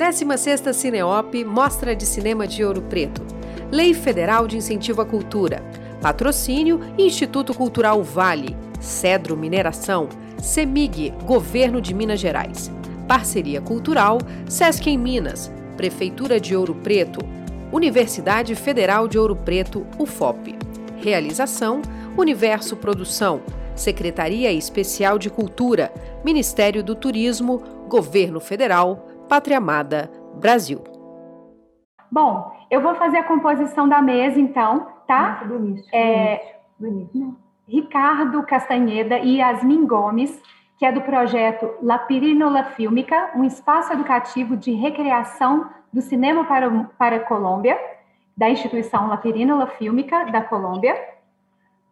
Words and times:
16ª 0.00 0.72
Cineop 0.72 1.44
Mostra 1.44 1.94
de 1.94 2.06
Cinema 2.06 2.46
de 2.46 2.64
Ouro 2.64 2.80
Preto. 2.80 3.22
Lei 3.70 3.92
Federal 3.92 4.46
de 4.48 4.56
Incentivo 4.56 5.02
à 5.02 5.04
Cultura. 5.04 5.62
Patrocínio 6.00 6.80
Instituto 6.96 7.52
Cultural 7.52 8.02
Vale. 8.02 8.56
Cedro 8.80 9.36
Mineração. 9.36 10.08
CEMIG, 10.42 11.12
Governo 11.26 11.82
de 11.82 11.92
Minas 11.92 12.18
Gerais. 12.18 12.72
Parceria 13.06 13.60
Cultural, 13.60 14.16
Sesc 14.48 14.88
em 14.88 14.96
Minas, 14.96 15.52
Prefeitura 15.76 16.40
de 16.40 16.56
Ouro 16.56 16.74
Preto, 16.76 17.20
Universidade 17.70 18.54
Federal 18.54 19.06
de 19.06 19.18
Ouro 19.18 19.36
Preto, 19.36 19.86
UFOP. 19.98 20.56
Realização, 20.96 21.82
Universo 22.16 22.74
Produção, 22.74 23.42
Secretaria 23.76 24.50
Especial 24.50 25.18
de 25.18 25.28
Cultura, 25.28 25.92
Ministério 26.24 26.82
do 26.82 26.94
Turismo, 26.94 27.62
Governo 27.86 28.40
Federal, 28.40 29.09
Pátria 29.30 29.58
Amada, 29.58 30.10
Brasil. 30.40 30.82
Bom, 32.10 32.50
eu 32.68 32.80
vou 32.80 32.96
fazer 32.96 33.18
a 33.18 33.22
composição 33.22 33.88
da 33.88 34.02
mesa, 34.02 34.40
então, 34.40 34.88
tá? 35.06 35.44
Bonito. 35.46 35.84
É, 35.94 36.56
Bonito. 36.76 37.36
Ricardo 37.64 38.42
Castanheda 38.42 39.20
e 39.20 39.36
Yasmin 39.36 39.86
Gomes, 39.86 40.42
que 40.76 40.84
é 40.84 40.90
do 40.90 41.00
projeto 41.02 41.70
La 41.80 41.96
Pirinola 41.96 42.64
Fílmica, 42.64 43.30
um 43.36 43.44
espaço 43.44 43.92
educativo 43.92 44.56
de 44.56 44.72
recreação 44.72 45.70
do 45.92 46.00
cinema 46.00 46.44
para, 46.44 46.68
para 46.98 47.16
a 47.16 47.20
Colômbia, 47.20 47.78
da 48.36 48.50
instituição 48.50 49.06
La 49.06 49.16
Pirinola 49.16 49.68
Fílmica 49.68 50.24
da 50.32 50.42
Colômbia, 50.42 51.00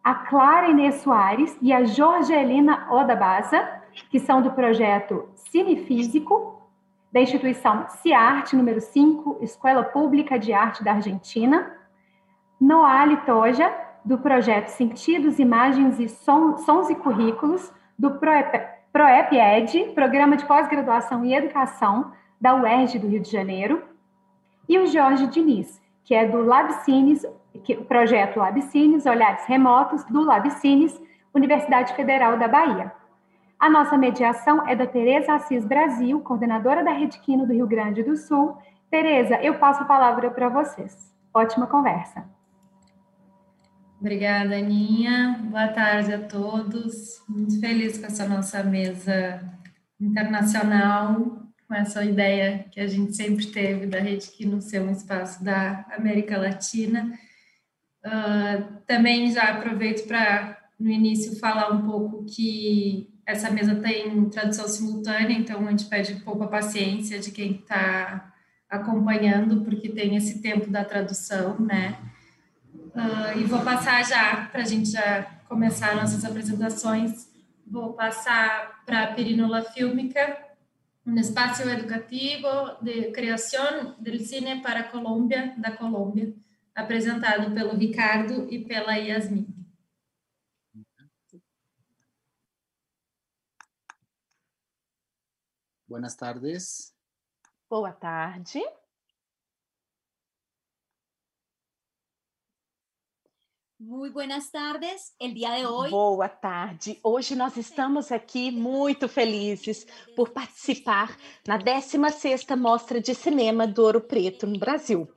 a 0.03 0.13
Clara 0.13 0.67
Inês 0.67 0.95
Soares 0.95 1.57
e 1.61 1.71
a 1.71 1.85
Jorgelina 1.85 2.91
Odabaza, 2.91 3.65
que 4.11 4.19
são 4.19 4.41
do 4.41 4.51
projeto 4.51 5.29
Cine 5.35 5.85
Físico, 5.85 6.58
da 7.11 7.19
instituição 7.19 7.87
CIARTE 7.87 8.55
número 8.55 8.79
5, 8.79 9.39
Escola 9.41 9.83
Pública 9.83 10.37
de 10.37 10.53
Arte 10.53 10.83
da 10.83 10.93
Argentina, 10.93 11.75
Noali 12.59 13.17
Toja, 13.25 13.73
do 14.05 14.17
projeto 14.17 14.67
Sentidos, 14.67 15.39
Imagens 15.39 15.99
e 15.99 16.07
Sons 16.07 16.89
e 16.89 16.95
Currículos, 16.95 17.71
do 17.97 18.11
ProEP, 18.11 18.59
ProEP-ED, 18.91 19.91
Programa 19.93 20.37
de 20.37 20.45
Pós-Graduação 20.45 21.25
e 21.25 21.33
Educação, 21.33 22.11
da 22.39 22.55
UERJ 22.55 22.99
do 22.99 23.07
Rio 23.07 23.19
de 23.19 23.29
Janeiro, 23.29 23.83
e 24.67 24.77
o 24.77 24.87
Jorge 24.87 25.27
Diniz, 25.27 25.81
que 26.03 26.15
é 26.15 26.25
do 26.25 26.41
Labcines, 26.41 27.25
que, 27.63 27.73
o 27.73 27.85
projeto 27.85 28.37
Labcines, 28.37 29.05
Olhares 29.05 29.45
Remotos, 29.45 30.03
do 30.05 30.21
Labcines, 30.21 30.99
Universidade 31.33 31.93
Federal 31.93 32.37
da 32.37 32.47
Bahia. 32.47 32.91
A 33.59 33.69
nossa 33.69 33.97
mediação 33.97 34.65
é 34.65 34.73
da 34.73 34.87
Tereza 34.87 35.33
Assis 35.33 35.65
Brasil, 35.65 36.21
coordenadora 36.21 36.81
da 36.81 36.93
Rede 36.93 37.19
Quino 37.19 37.45
do 37.45 37.51
Rio 37.51 37.67
Grande 37.67 38.01
do 38.01 38.15
Sul. 38.15 38.57
Tereza, 38.89 39.35
eu 39.43 39.59
passo 39.59 39.83
a 39.83 39.85
palavra 39.85 40.31
para 40.31 40.47
vocês. 40.47 41.13
Ótima 41.33 41.67
conversa. 41.67 42.23
Obrigada, 43.99 44.55
Aninha. 44.55 45.41
Boa 45.43 45.67
tarde 45.67 46.13
a 46.13 46.19
todos. 46.19 47.21
Muito 47.27 47.59
feliz 47.59 47.97
com 47.97 48.05
essa 48.05 48.25
nossa 48.25 48.63
mesa 48.63 49.41
internacional, 49.99 51.43
com 51.67 51.75
essa 51.75 52.05
ideia 52.05 52.63
que 52.71 52.79
a 52.79 52.87
gente 52.87 53.13
sempre 53.13 53.45
teve 53.47 53.87
da 53.87 53.99
Rede 53.99 54.29
Quino 54.29 54.61
ser 54.61 54.79
um 54.81 54.91
espaço 54.91 55.43
da 55.43 55.85
América 55.91 56.37
Latina. 56.37 57.11
Uh, 58.05 58.79
também 58.87 59.29
já 59.29 59.49
aproveito 59.49 60.07
para, 60.07 60.57
no 60.79 60.89
início, 60.89 61.37
falar 61.37 61.73
um 61.73 61.85
pouco 61.85 62.23
que 62.23 63.18
essa 63.29 63.51
mesa 63.51 63.75
tem 63.75 64.27
tradução 64.29 64.67
simultânea, 64.67 65.37
então 65.37 65.65
a 65.67 65.69
gente 65.69 65.85
pede 65.85 66.13
um 66.13 66.19
pouco 66.21 66.43
a 66.43 66.47
paciência 66.47 67.19
de 67.19 67.29
quem 67.29 67.51
está 67.51 68.33
acompanhando, 68.67 69.63
porque 69.63 69.89
tem 69.89 70.15
esse 70.15 70.41
tempo 70.41 70.69
da 70.71 70.83
tradução, 70.83 71.59
né? 71.59 71.97
Uh, 72.73 73.39
e 73.39 73.43
vou 73.43 73.61
passar 73.61 74.03
já, 74.03 74.47
para 74.51 74.63
a 74.63 74.65
gente 74.65 74.89
já 74.89 75.23
começar 75.47 75.95
nossas 75.95 76.25
apresentações, 76.25 77.29
vou 77.67 77.93
passar 77.93 78.83
para 78.83 79.03
a 79.03 79.13
Perinola 79.13 79.61
Fílmica, 79.61 80.37
um 81.05 81.15
espaço 81.15 81.61
educativo 81.69 82.47
de 82.81 83.11
criação 83.11 83.95
do 83.99 84.19
cine 84.19 84.59
para 84.61 84.79
a 84.79 84.83
Colômbia, 84.83 85.53
da 85.55 85.71
Colômbia, 85.71 86.33
apresentado 86.73 87.51
pelo 87.53 87.75
Ricardo 87.75 88.47
e 88.49 88.59
pela 88.59 88.95
Yasmin. 88.95 89.58
Buenas 95.89 96.15
tardes. 96.15 96.95
Boa 97.67 97.91
tarde. 97.91 98.61
Muy 103.79 104.11
buenas 104.11 104.51
tardes. 104.51 105.15
El 105.19 105.33
día 105.33 105.53
de 105.55 105.65
hoy. 105.65 105.89
Boa 105.89 106.29
tarde. 106.29 106.99
Hoje 107.01 107.35
nós 107.35 107.57
estamos 107.57 108.11
aqui 108.11 108.51
muito 108.51 109.09
felizes 109.09 109.87
por 110.15 110.29
participar 110.29 111.17
na 111.47 111.57
16ª 111.57 112.55
Mostra 112.55 113.01
de 113.01 113.15
Cinema 113.15 113.65
do 113.65 113.81
Ouro 113.81 114.01
Preto 114.01 114.45
no 114.45 114.59
Brasil. 114.59 115.11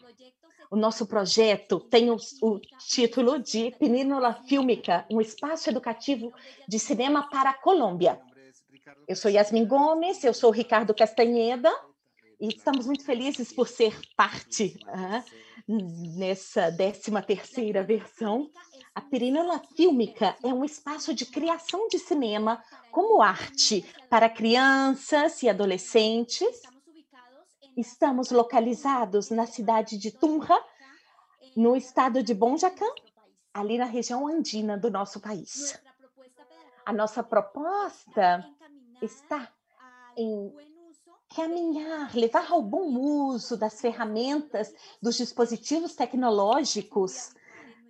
O 0.70 0.76
nosso 0.76 1.04
projeto 1.04 1.80
tem 1.80 2.10
o, 2.10 2.16
o 2.40 2.58
título 2.88 3.38
de 3.38 3.72
Península 3.72 4.32
Fílmica, 4.48 5.04
um 5.10 5.20
espaço 5.20 5.68
educativo 5.68 6.32
de 6.66 6.78
cinema 6.78 7.28
para 7.28 7.50
a 7.50 7.60
Colômbia. 7.60 8.18
Eu 9.08 9.16
sou 9.16 9.30
Yasmin 9.30 9.66
Gomes, 9.66 10.22
eu 10.24 10.34
sou 10.34 10.50
Ricardo 10.50 10.94
Castanheda 10.94 11.70
e 12.40 12.48
estamos 12.48 12.86
muito 12.86 13.04
felizes 13.04 13.52
por 13.52 13.68
ser 13.68 13.98
parte 14.16 14.78
uh, 14.88 16.18
nessa 16.18 16.70
13 16.72 17.10
terceira 17.26 17.82
versão. 17.82 18.48
A 18.94 19.00
Perinola 19.00 19.60
Fílmica 19.76 20.36
é 20.44 20.48
um 20.48 20.64
espaço 20.64 21.14
de 21.14 21.26
criação 21.26 21.88
de 21.88 21.98
cinema 21.98 22.62
como 22.90 23.22
arte 23.22 23.84
para 24.10 24.28
crianças 24.28 25.42
e 25.42 25.48
adolescentes 25.48 26.62
Estamos 27.76 28.30
localizados 28.30 29.30
na 29.30 29.46
cidade 29.46 29.96
de 29.96 30.10
Tunja, 30.10 30.62
no 31.56 31.74
estado 31.74 32.22
de 32.22 32.34
Bonjacã, 32.34 32.84
ali 33.52 33.78
na 33.78 33.86
região 33.86 34.26
andina 34.28 34.76
do 34.76 34.90
nosso 34.90 35.20
país. 35.20 35.80
A 36.84 36.92
nossa 36.92 37.22
proposta 37.22 38.44
está 39.02 39.50
em 40.16 40.52
caminhar, 41.34 42.14
levar 42.14 42.50
ao 42.50 42.62
bom 42.62 42.96
uso 42.98 43.56
das 43.56 43.80
ferramentas, 43.80 44.72
dos 45.00 45.16
dispositivos 45.16 45.94
tecnológicos 45.94 47.34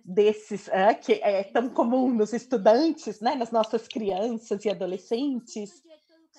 desses 0.03 0.69
ah, 0.69 0.93
que 0.93 1.13
é 1.13 1.43
tão 1.43 1.69
comum 1.69 2.09
nos 2.09 2.33
estudantes, 2.33 3.19
né, 3.21 3.35
nas 3.35 3.51
nossas 3.51 3.87
crianças 3.87 4.65
e 4.65 4.69
adolescentes. 4.69 5.81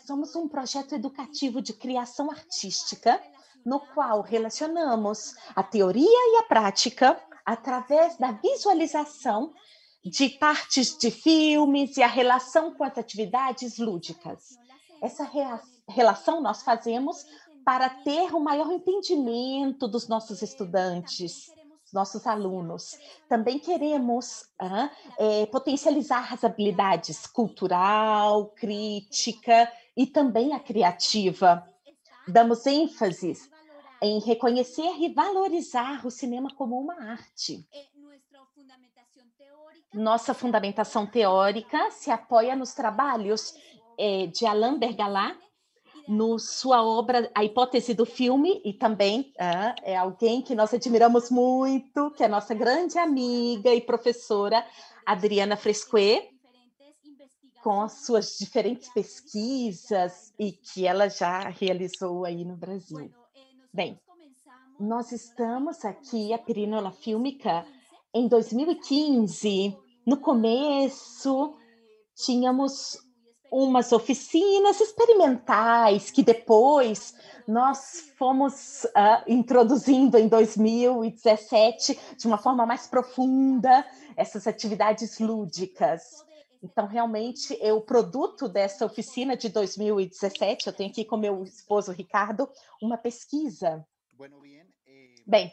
Somos 0.06 0.34
um 0.36 0.48
projeto 0.48 0.94
educativo 0.94 1.62
de 1.62 1.72
criação 1.72 2.30
artística 2.30 3.20
no 3.64 3.80
qual 3.80 4.20
relacionamos 4.20 5.34
a 5.56 5.62
teoria 5.62 6.04
e 6.06 6.36
a 6.38 6.42
prática 6.42 7.18
através 7.44 8.16
da 8.18 8.32
visualização 8.32 9.54
de 10.04 10.28
partes 10.30 10.96
de 10.98 11.10
filmes 11.10 11.96
e 11.96 12.02
a 12.02 12.06
relação 12.06 12.74
com 12.74 12.84
as 12.84 12.98
atividades 12.98 13.78
lúdicas. 13.78 14.58
Essa 15.04 15.30
relação 15.86 16.40
nós 16.40 16.62
fazemos 16.62 17.26
para 17.62 17.90
ter 17.90 18.34
um 18.34 18.40
maior 18.40 18.72
entendimento 18.72 19.86
dos 19.86 20.08
nossos 20.08 20.40
estudantes, 20.40 21.52
nossos 21.92 22.26
alunos. 22.26 22.98
Também 23.28 23.58
queremos 23.58 24.48
é, 25.18 25.44
potencializar 25.44 26.32
as 26.32 26.42
habilidades 26.42 27.26
cultural, 27.26 28.46
crítica 28.56 29.70
e 29.94 30.06
também 30.06 30.54
a 30.54 30.58
criativa. 30.58 31.68
Damos 32.26 32.64
ênfase 32.64 33.34
em 34.00 34.20
reconhecer 34.20 35.02
e 35.02 35.12
valorizar 35.12 36.06
o 36.06 36.10
cinema 36.10 36.48
como 36.54 36.80
uma 36.80 36.94
arte. 37.10 37.68
Nossa 39.92 40.32
fundamentação 40.32 41.06
teórica 41.06 41.90
se 41.90 42.10
apoia 42.10 42.56
nos 42.56 42.72
trabalhos 42.72 43.54
eh, 43.98 44.26
de 44.26 44.46
Alain 44.46 44.78
Bergalat, 44.78 45.36
no 46.06 46.38
sua 46.38 46.82
obra 46.82 47.30
A 47.34 47.44
Hipótese 47.44 47.94
do 47.94 48.04
Filme, 48.04 48.60
e 48.64 48.72
também 48.72 49.32
é 49.82 49.96
alguém 49.96 50.42
que 50.42 50.54
nós 50.54 50.74
admiramos 50.74 51.30
muito, 51.30 52.10
que 52.10 52.22
é 52.22 52.28
nossa 52.28 52.54
grande 52.54 52.98
amiga 52.98 53.74
e 53.74 53.80
professora, 53.80 54.64
Adriana 55.06 55.56
Fresque, 55.56 56.30
com 57.62 57.80
as 57.80 58.04
suas 58.04 58.36
diferentes 58.38 58.92
pesquisas 58.92 60.34
e 60.38 60.52
que 60.52 60.86
ela 60.86 61.08
já 61.08 61.48
realizou 61.48 62.26
aí 62.26 62.44
no 62.44 62.56
Brasil. 62.56 63.10
Bem, 63.72 63.98
nós 64.78 65.12
estamos 65.12 65.82
aqui, 65.84 66.34
a 66.34 66.38
Perinola 66.38 66.92
Fílmica, 66.92 67.66
em 68.12 68.28
2015. 68.28 69.76
No 70.06 70.18
começo, 70.18 71.54
tínhamos 72.14 72.98
umas 73.50 73.92
oficinas 73.92 74.80
experimentais 74.80 76.10
que 76.10 76.22
depois 76.22 77.14
nós 77.46 78.12
fomos 78.16 78.84
uh, 78.84 79.22
introduzindo 79.28 80.16
em 80.16 80.28
2017 80.28 81.98
de 82.16 82.26
uma 82.26 82.38
forma 82.38 82.66
mais 82.66 82.86
profunda 82.86 83.86
essas 84.16 84.46
atividades 84.46 85.18
lúdicas. 85.18 86.24
Então, 86.62 86.86
realmente, 86.86 87.58
é 87.60 87.72
o 87.74 87.80
produto 87.82 88.48
dessa 88.48 88.86
oficina 88.86 89.36
de 89.36 89.50
2017. 89.50 90.66
Eu 90.66 90.72
tenho 90.72 90.90
aqui 90.90 91.04
com 91.04 91.16
meu 91.16 91.44
esposo 91.44 91.92
Ricardo 91.92 92.48
uma 92.80 92.96
pesquisa. 92.96 93.86
Bem, 95.26 95.52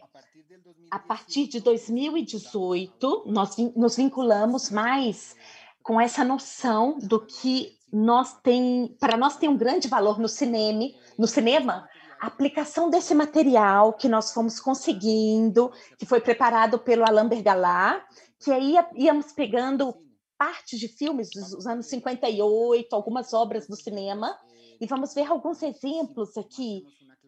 a 0.90 1.00
partir 1.00 1.48
de 1.48 1.60
2018, 1.60 3.24
nós 3.26 3.58
nos 3.76 3.98
vinculamos 3.98 4.70
mais 4.70 5.36
com 5.84 6.00
essa 6.00 6.24
noção 6.24 6.98
do 7.00 7.26
que 7.26 7.78
nós 7.92 8.34
tem, 8.42 8.96
para 9.00 9.18
nós 9.18 9.36
tem 9.38 9.50
um 9.50 9.58
grande 9.58 9.88
valor 9.88 10.20
no 10.20 10.28
cinema, 10.28 10.86
no 11.18 11.28
cinema, 11.28 11.88
a 12.22 12.28
aplicação 12.28 12.90
desse 12.90 13.14
material 13.14 13.94
que 13.94 14.08
nós 14.08 14.32
fomos 14.32 14.60
conseguindo, 14.60 15.72
que 15.98 16.06
foi 16.06 16.22
preparado 16.22 16.80
pelo 16.80 17.04
Alain 17.04 17.28
Bergalá, 17.28 18.06
que 18.40 18.52
aí 18.52 18.76
íamos 18.96 19.34
pegando 19.34 19.96
partes 20.38 20.80
de 20.80 20.88
filmes 20.88 21.30
dos 21.30 21.68
anos 21.68 21.88
58, 21.88 22.96
algumas 22.96 23.34
obras 23.34 23.68
do 23.68 23.76
cinema, 23.76 24.36
e 24.80 24.86
vamos 24.86 25.14
ver 25.14 25.30
alguns 25.30 25.62
exemplos 25.62 26.38
aqui 26.38 26.84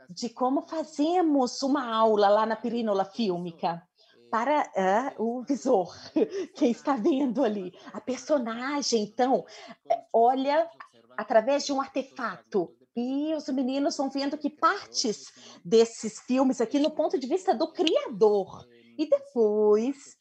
de 0.09 0.29
como 0.29 0.63
fazemos 0.63 1.61
uma 1.61 1.93
aula 1.93 2.29
lá 2.29 2.45
na 2.45 2.55
Pirínola 2.55 3.05
Fílmica 3.05 3.81
para 4.33 5.13
uh, 5.19 5.23
o 5.23 5.43
visor, 5.43 5.95
quem 6.57 6.71
está 6.71 6.95
vendo 6.95 7.43
ali. 7.43 7.71
A 7.93 8.01
personagem, 8.01 9.03
então, 9.03 9.45
eh, 9.87 10.03
olha 10.11 10.67
através 11.15 11.67
de 11.67 11.71
um 11.71 11.79
artefato. 11.79 12.73
E 12.95 13.31
os 13.35 13.47
meninos 13.49 13.95
vão 13.95 14.09
vendo 14.09 14.35
que 14.35 14.49
partes 14.49 15.31
desses 15.63 16.19
filmes 16.21 16.59
aqui 16.59 16.79
no 16.79 16.89
ponto 16.89 17.19
de 17.19 17.27
vista 17.27 17.53
do 17.53 17.71
criador. 17.71 18.67
E 18.97 19.07
depois 19.07 20.17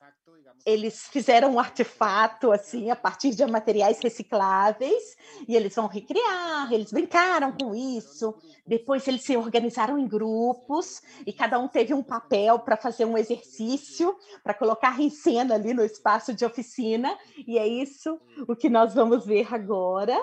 eles 0.64 1.08
fizeram 1.08 1.54
um 1.54 1.58
artefato 1.58 2.52
assim 2.52 2.90
a 2.90 2.96
partir 2.96 3.30
de 3.30 3.44
materiais 3.46 3.98
recicláveis 4.00 5.16
e 5.48 5.56
eles 5.56 5.74
vão 5.74 5.86
recriar, 5.86 6.72
eles 6.72 6.92
brincaram 6.92 7.52
com 7.52 7.74
isso. 7.74 8.34
Depois 8.66 9.06
eles 9.08 9.22
se 9.22 9.36
organizaram 9.36 9.98
em 9.98 10.06
grupos 10.06 11.02
e 11.26 11.32
cada 11.32 11.58
um 11.58 11.68
teve 11.68 11.92
um 11.92 12.02
papel 12.02 12.58
para 12.60 12.76
fazer 12.76 13.04
um 13.04 13.18
exercício, 13.18 14.16
para 14.42 14.54
colocar 14.54 15.00
em 15.00 15.10
cena 15.10 15.54
ali 15.54 15.74
no 15.74 15.84
espaço 15.84 16.32
de 16.32 16.44
oficina, 16.44 17.16
e 17.46 17.58
é 17.58 17.66
isso 17.66 18.20
o 18.46 18.54
que 18.54 18.68
nós 18.68 18.94
vamos 18.94 19.26
ver 19.26 19.52
agora. 19.52 20.16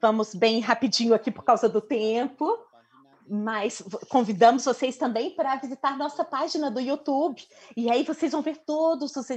Vamos 0.00 0.34
bem 0.34 0.60
rapidinho 0.60 1.14
aqui 1.14 1.30
por 1.30 1.44
causa 1.44 1.68
do 1.68 1.80
tempo 1.80 2.69
mas 3.30 3.80
convidamos 4.08 4.64
vocês 4.64 4.96
também 4.96 5.30
para 5.36 5.54
visitar 5.54 5.96
nossa 5.96 6.24
página 6.24 6.68
do 6.68 6.80
YouTube. 6.80 7.40
E 7.76 7.88
aí 7.88 8.02
vocês 8.02 8.32
vão 8.32 8.42
ver 8.42 8.56
todos 8.66 9.14
os 9.14 9.30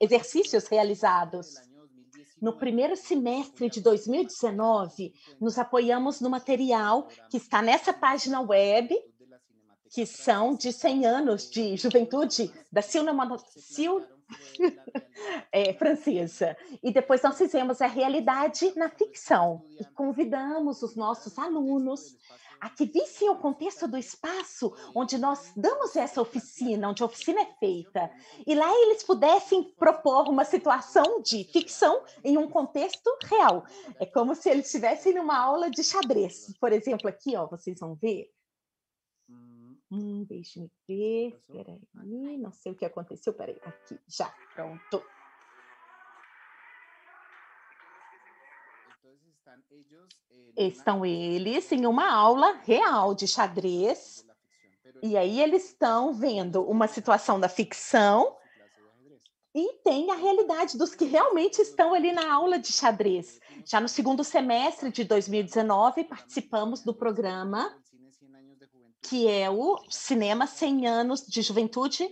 exercícios 0.00 0.66
realizados. 0.66 1.54
No 2.40 2.56
primeiro 2.56 2.96
semestre 2.96 3.68
de 3.68 3.82
2019, 3.82 5.12
nos 5.38 5.58
apoiamos 5.58 6.22
no 6.22 6.30
material 6.30 7.06
que 7.30 7.36
está 7.36 7.60
nessa 7.60 7.92
página 7.92 8.40
web, 8.40 8.98
que 9.90 10.06
são 10.06 10.54
de 10.54 10.72
100 10.72 11.06
anos 11.06 11.50
de 11.50 11.76
juventude 11.76 12.50
da 12.72 12.80
cinema, 12.80 13.36
é, 15.52 15.72
francesa. 15.74 16.56
E 16.82 16.92
depois 16.92 17.22
nós 17.22 17.36
fizemos 17.36 17.82
a 17.82 17.86
realidade 17.86 18.72
na 18.76 18.88
ficção 18.88 19.64
e 19.78 19.84
convidamos 19.84 20.82
os 20.82 20.96
nossos 20.96 21.38
alunos 21.38 22.16
a 22.60 22.70
que 22.70 22.84
vissem 22.84 23.28
o 23.28 23.36
contexto 23.36 23.86
do 23.86 23.96
espaço 23.96 24.74
onde 24.94 25.18
nós 25.18 25.52
damos 25.56 25.96
essa 25.96 26.20
oficina, 26.20 26.88
onde 26.88 27.02
a 27.02 27.06
oficina 27.06 27.40
é 27.42 27.54
feita. 27.58 28.10
E 28.46 28.54
lá 28.54 28.70
eles 28.82 29.02
pudessem 29.02 29.72
propor 29.74 30.28
uma 30.28 30.44
situação 30.44 31.22
de 31.22 31.44
ficção 31.44 32.04
em 32.22 32.36
um 32.38 32.48
contexto 32.48 33.10
real. 33.24 33.64
É 33.98 34.06
como 34.06 34.34
se 34.34 34.48
eles 34.48 34.66
estivessem 34.66 35.14
numa 35.14 35.38
aula 35.38 35.70
de 35.70 35.82
xadrez. 35.82 36.54
Por 36.60 36.72
exemplo, 36.72 37.08
aqui, 37.08 37.36
ó, 37.36 37.46
vocês 37.46 37.78
vão 37.78 37.94
ver. 37.94 38.30
Hum, 39.90 40.24
deixe-me 40.28 40.70
ver. 40.88 41.28
Espera 41.28 41.78
aí, 42.00 42.36
não 42.36 42.52
sei 42.52 42.72
o 42.72 42.74
que 42.74 42.84
aconteceu. 42.84 43.32
Peraí, 43.32 43.58
aqui, 43.64 43.98
já, 44.08 44.32
pronto. 44.54 45.02
Estão 50.56 51.04
eles 51.04 51.70
em 51.72 51.86
uma 51.86 52.10
aula 52.12 52.60
real 52.64 53.14
de 53.14 53.26
xadrez, 53.26 54.24
e 55.02 55.16
aí 55.16 55.40
eles 55.40 55.66
estão 55.66 56.12
vendo 56.14 56.62
uma 56.62 56.86
situação 56.86 57.40
da 57.40 57.48
ficção 57.48 58.36
e 59.54 59.74
tem 59.84 60.10
a 60.10 60.14
realidade 60.14 60.76
dos 60.76 60.94
que 60.94 61.04
realmente 61.04 61.60
estão 61.60 61.94
ali 61.94 62.12
na 62.12 62.32
aula 62.32 62.58
de 62.58 62.72
xadrez. 62.72 63.40
Já 63.64 63.80
no 63.80 63.88
segundo 63.88 64.24
semestre 64.24 64.90
de 64.90 65.04
2019, 65.04 66.04
participamos 66.04 66.82
do 66.82 66.94
programa 66.94 67.76
que 69.02 69.28
é 69.28 69.50
o 69.50 69.78
Cinema 69.90 70.46
100 70.46 70.86
Anos 70.86 71.26
de 71.26 71.42
Juventude 71.42 72.08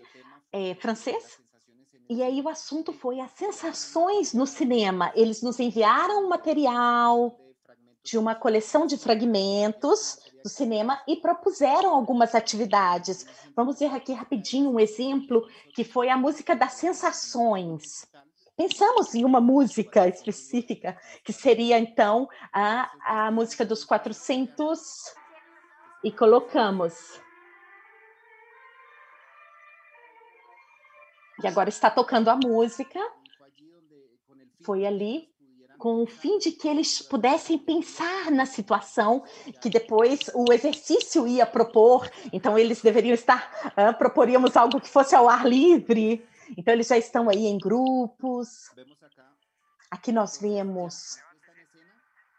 é, 0.52 0.74
francês. 0.74 1.41
E 2.12 2.22
aí 2.22 2.42
o 2.42 2.48
assunto 2.50 2.92
foi 2.92 3.20
as 3.20 3.30
sensações 3.30 4.34
no 4.34 4.46
cinema. 4.46 5.10
Eles 5.14 5.40
nos 5.40 5.58
enviaram 5.58 6.26
um 6.26 6.28
material, 6.28 7.40
de 8.04 8.18
uma 8.18 8.34
coleção 8.34 8.86
de 8.86 8.98
fragmentos 8.98 10.18
do 10.42 10.48
cinema 10.50 11.00
e 11.08 11.16
propuseram 11.16 11.94
algumas 11.94 12.34
atividades. 12.34 13.24
Vamos 13.56 13.78
ver 13.78 13.94
aqui 13.94 14.12
rapidinho 14.12 14.68
um 14.72 14.78
exemplo 14.78 15.48
que 15.74 15.84
foi 15.84 16.10
a 16.10 16.16
música 16.18 16.54
das 16.54 16.74
sensações. 16.74 18.06
Pensamos 18.54 19.14
em 19.14 19.24
uma 19.24 19.40
música 19.40 20.06
específica, 20.06 20.98
que 21.24 21.32
seria 21.32 21.78
então 21.78 22.28
a, 22.52 22.90
a 23.06 23.30
música 23.30 23.64
dos 23.64 23.86
400 23.86 25.14
e 26.04 26.12
colocamos. 26.12 27.22
E 31.42 31.46
agora 31.46 31.68
está 31.68 31.90
tocando 31.90 32.28
a 32.28 32.36
música. 32.36 33.00
Foi 34.64 34.86
ali 34.86 35.32
com 35.82 36.04
o 36.04 36.06
fim 36.06 36.38
de 36.38 36.52
que 36.52 36.68
eles 36.68 37.02
pudessem 37.02 37.58
pensar 37.58 38.30
na 38.30 38.46
situação 38.46 39.24
que 39.60 39.68
depois 39.68 40.30
o 40.32 40.52
exercício 40.52 41.26
ia 41.26 41.44
propor. 41.44 42.08
Então, 42.32 42.56
eles 42.56 42.80
deveriam 42.80 43.14
estar, 43.14 43.74
proporíamos 43.98 44.56
algo 44.56 44.80
que 44.80 44.88
fosse 44.88 45.16
ao 45.16 45.28
ar 45.28 45.44
livre. 45.44 46.24
Então, 46.56 46.72
eles 46.72 46.86
já 46.86 46.96
estão 46.96 47.28
aí 47.28 47.46
em 47.46 47.58
grupos. 47.58 48.70
Aqui 49.90 50.12
nós 50.12 50.38
vemos 50.38 51.18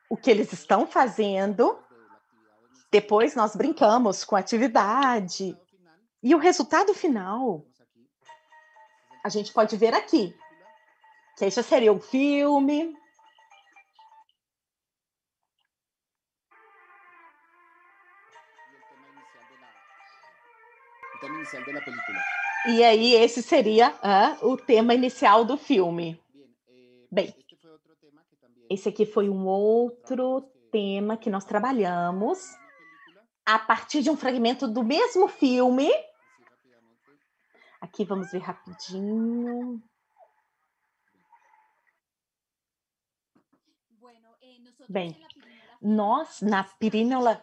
o 0.10 0.16
que 0.16 0.32
eles 0.32 0.54
estão 0.54 0.88
fazendo. 0.88 1.78
Depois 2.90 3.36
nós 3.36 3.58
brincamos 3.58 4.24
com 4.24 4.38
a 4.38 4.40
atividade. 4.40 5.58
E 6.22 6.34
o 6.34 6.38
resultado 6.38 6.94
final, 6.94 7.66
a 9.24 9.30
gente 9.30 9.54
pode 9.54 9.78
ver 9.78 9.94
aqui. 9.94 10.36
Que 11.38 11.50
já 11.50 11.64
seria 11.64 11.92
um 11.92 12.00
filme. 12.00 12.96
E 22.68 22.84
aí, 22.84 23.14
esse 23.16 23.42
seria 23.42 23.94
o 24.42 24.58
tema 24.58 24.94
inicial 24.94 25.46
do 25.46 25.58
filme. 25.58 26.22
Bem, 27.12 27.34
esse 28.70 28.90
aqui 28.90 29.06
foi 29.06 29.30
um 29.30 29.46
outro 29.46 30.42
tema 30.72 31.16
que 31.18 31.30
nós 31.30 31.46
trabalhamos 31.46 32.40
a 33.46 33.60
partir 33.60 34.02
de 34.02 34.10
um 34.10 34.18
fragmento 34.18 34.68
do 34.68 34.84
mesmo 34.84 35.28
filme. 35.28 35.90
Aqui 37.94 38.06
vamos 38.06 38.32
ver 38.32 38.40
rapidinho. 38.40 39.80
Bem, 44.90 45.16
nós 45.80 46.42
na 46.42 46.64
Pirínola 46.64 47.40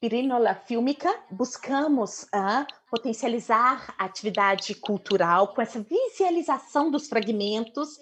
Pirinola 0.00 0.56
Fílmica, 0.56 1.14
buscamos 1.30 2.24
uh, 2.24 2.66
potencializar 2.90 3.94
a 3.96 4.06
atividade 4.06 4.74
cultural 4.74 5.54
com 5.54 5.62
essa 5.62 5.80
visualização 5.80 6.90
dos 6.90 7.06
fragmentos 7.06 7.96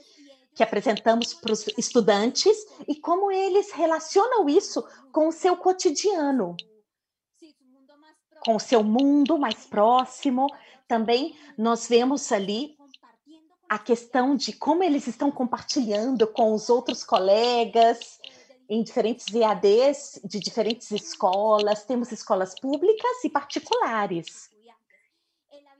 que 0.54 0.62
apresentamos 0.62 1.34
para 1.34 1.52
os 1.52 1.66
estudantes 1.76 2.56
e 2.86 2.96
como 2.96 3.30
eles 3.30 3.72
relacionam 3.72 4.48
isso 4.48 4.82
com 5.12 5.28
o 5.28 5.32
seu 5.32 5.56
cotidiano, 5.56 6.56
com 8.40 8.56
o 8.56 8.60
seu 8.60 8.82
mundo 8.82 9.36
mais 9.36 9.66
próximo. 9.66 10.46
Também 10.88 11.36
nós 11.56 11.86
vemos 11.86 12.32
ali 12.32 12.76
a 13.68 13.78
questão 13.78 14.34
de 14.34 14.52
como 14.54 14.82
eles 14.82 15.06
estão 15.06 15.30
compartilhando 15.30 16.26
com 16.26 16.54
os 16.54 16.70
outros 16.70 17.04
colegas, 17.04 18.18
em 18.68 18.82
diferentes 18.82 19.26
EADs 19.34 20.20
de 20.24 20.40
diferentes 20.40 20.90
escolas, 20.90 21.84
temos 21.84 22.10
escolas 22.10 22.58
públicas 22.58 23.24
e 23.24 23.28
particulares. 23.28 24.50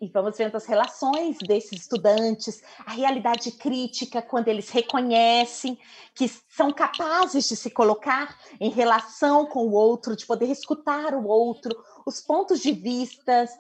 E 0.01 0.07
vamos 0.09 0.39
vendo 0.39 0.57
as 0.57 0.65
relações 0.65 1.39
desses 1.39 1.81
estudantes, 1.81 2.63
a 2.87 2.93
realidade 2.93 3.51
crítica, 3.51 4.23
quando 4.23 4.47
eles 4.47 4.71
reconhecem 4.71 5.77
que 6.15 6.29
são 6.29 6.73
capazes 6.73 7.49
de 7.49 7.57
se 7.57 7.69
colocar 7.69 8.39
em 8.61 8.71
relação 8.71 9.45
com 9.47 9.67
o 9.67 9.73
outro, 9.73 10.15
de 10.15 10.25
poder 10.25 10.51
escutar 10.51 11.15
o 11.15 11.27
outro, 11.27 11.77
os 12.07 12.21
pontos 12.21 12.61
de 12.61 12.71
vistas. 12.71 13.51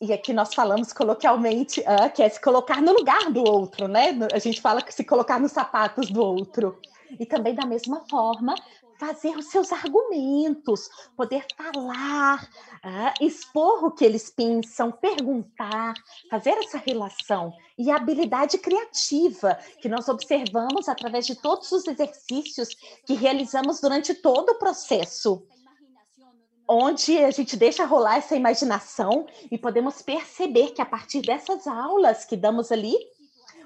E 0.00 0.12
aqui 0.12 0.32
nós 0.32 0.52
falamos 0.54 0.92
coloquialmente 0.92 1.80
uh, 1.80 2.12
que 2.14 2.22
é 2.22 2.28
se 2.28 2.40
colocar 2.40 2.82
no 2.82 2.92
lugar 2.92 3.30
do 3.30 3.42
outro, 3.42 3.88
né? 3.88 4.10
A 4.32 4.38
gente 4.38 4.60
fala 4.60 4.82
que 4.82 4.92
se 4.92 5.04
colocar 5.04 5.40
nos 5.40 5.52
sapatos 5.52 6.10
do 6.10 6.22
outro. 6.22 6.78
E 7.18 7.24
também, 7.24 7.54
da 7.54 7.64
mesma 7.64 8.04
forma, 8.10 8.54
fazer 8.98 9.36
os 9.36 9.46
seus 9.46 9.72
argumentos, 9.72 10.88
poder 11.16 11.46
falar, 11.56 12.44
uh, 12.44 13.24
expor 13.24 13.84
o 13.84 13.90
que 13.90 14.04
eles 14.04 14.28
pensam, 14.28 14.92
perguntar, 14.92 15.94
fazer 16.30 16.50
essa 16.58 16.78
relação. 16.78 17.52
E 17.78 17.90
a 17.90 17.96
habilidade 17.96 18.58
criativa, 18.58 19.58
que 19.80 19.88
nós 19.88 20.08
observamos 20.08 20.88
através 20.88 21.26
de 21.26 21.36
todos 21.36 21.72
os 21.72 21.86
exercícios 21.86 22.68
que 23.06 23.14
realizamos 23.14 23.80
durante 23.80 24.14
todo 24.14 24.50
o 24.50 24.58
processo 24.58 25.46
onde 26.68 27.18
a 27.18 27.30
gente 27.30 27.56
deixa 27.56 27.84
rolar 27.84 28.16
essa 28.16 28.36
imaginação 28.36 29.26
e 29.50 29.56
podemos 29.56 30.02
perceber 30.02 30.70
que 30.70 30.82
a 30.82 30.86
partir 30.86 31.22
dessas 31.22 31.66
aulas 31.66 32.24
que 32.24 32.36
damos 32.36 32.72
ali, 32.72 32.96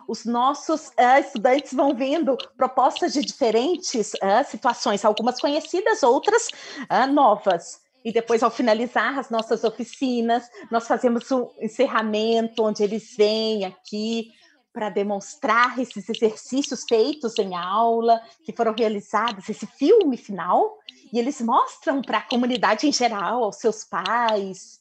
os 0.07 0.25
nossos 0.25 0.89
uh, 0.89 1.21
estudantes 1.21 1.73
vão 1.73 1.95
vendo 1.95 2.37
propostas 2.57 3.13
de 3.13 3.23
diferentes 3.23 4.13
uh, 4.15 4.45
situações, 4.49 5.05
algumas 5.05 5.41
conhecidas, 5.41 6.03
outras 6.03 6.49
uh, 6.49 7.07
novas. 7.13 7.81
E 8.05 8.13
depois, 8.13 8.43
ao 8.43 8.51
finalizar 8.51 9.19
as 9.19 9.31
nossas 9.31 9.63
oficinas, 9.63 10.49
nós 10.71 10.89
fazemos 10.89 11.31
um 11.31 11.49
encerramento 11.61 12.63
onde 12.65 12.83
eles 12.83 13.15
vêm 13.17 13.65
aqui 13.65 14.33
para 14.73 14.89
demonstrar 14.89 15.79
esses 15.79 16.09
exercícios 16.09 16.85
feitos 16.89 17.39
em 17.39 17.55
aula, 17.55 18.21
que 18.45 18.53
foram 18.53 18.73
realizados, 18.73 19.49
esse 19.49 19.67
filme 19.67 20.17
final, 20.17 20.79
e 21.13 21.19
eles 21.19 21.41
mostram 21.41 22.03
para 22.03 22.19
a 22.19 22.29
comunidade 22.29 22.87
em 22.87 22.93
geral, 22.93 23.45
aos 23.45 23.57
seus 23.57 23.85
pais, 23.85 24.81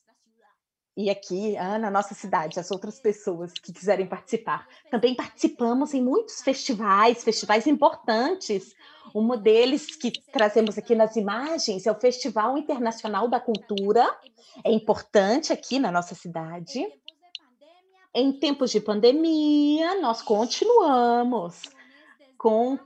e 1.00 1.10
aqui 1.10 1.56
ah, 1.56 1.80
na 1.80 1.90
nossa 1.90 2.14
cidade, 2.14 2.60
as 2.60 2.72
outras 2.72 3.00
pessoas 3.00 3.54
que 3.54 3.72
quiserem 3.72 4.06
participar. 4.06 4.68
Também 4.92 5.16
participamos 5.16 5.94
em 5.94 6.04
muitos 6.04 6.42
festivais, 6.42 7.24
festivais 7.24 7.66
importantes. 7.66 8.76
Um 9.16 9.38
deles 9.38 9.96
que 9.96 10.12
trazemos 10.34 10.78
aqui 10.78 10.96
nas 10.96 11.16
imagens 11.16 11.88
é 11.88 11.92
o 11.92 11.98
Festival 11.98 12.58
Internacional 12.58 13.30
da 13.30 13.40
Cultura, 13.40 14.14
é 14.62 14.74
importante 14.74 15.54
aqui 15.54 15.80
na 15.80 15.90
nossa 15.90 16.16
cidade. 16.16 16.86
Em 18.14 18.38
tempos 18.38 18.70
de 18.70 18.82
pandemia, 18.82 20.02
nós 20.02 20.22
continuamos 20.22 21.62
com 22.38 22.78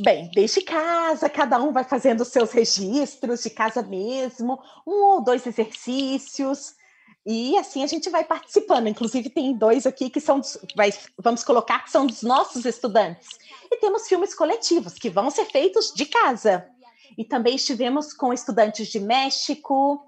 Bem, 0.00 0.30
desde 0.34 0.60
casa, 0.62 1.28
cada 1.28 1.60
um 1.62 1.72
vai 1.72 1.84
fazendo 1.84 2.22
os 2.22 2.28
seus 2.28 2.50
registros 2.50 3.42
de 3.42 3.50
casa 3.50 3.80
mesmo, 3.82 4.58
um 4.86 5.14
ou 5.14 5.22
dois 5.22 5.46
exercícios, 5.46 6.74
e 7.24 7.56
assim 7.58 7.84
a 7.84 7.86
gente 7.86 8.08
vai 8.08 8.24
participando. 8.24 8.88
Inclusive, 8.88 9.28
tem 9.30 9.56
dois 9.56 9.86
aqui 9.86 10.08
que 10.10 10.20
são, 10.20 10.40
vai, 10.74 10.92
vamos 11.18 11.44
colocar, 11.44 11.84
que 11.84 11.90
são 11.90 12.06
dos 12.06 12.22
nossos 12.22 12.64
estudantes. 12.64 13.28
E 13.70 13.76
temos 13.76 14.08
filmes 14.08 14.34
coletivos 14.34 14.94
que 14.94 15.10
vão 15.10 15.30
ser 15.30 15.44
feitos 15.44 15.92
de 15.94 16.06
casa. 16.06 16.66
E 17.16 17.24
também 17.24 17.56
estivemos 17.56 18.14
com 18.14 18.32
estudantes 18.32 18.88
de 18.88 18.98
México 18.98 20.04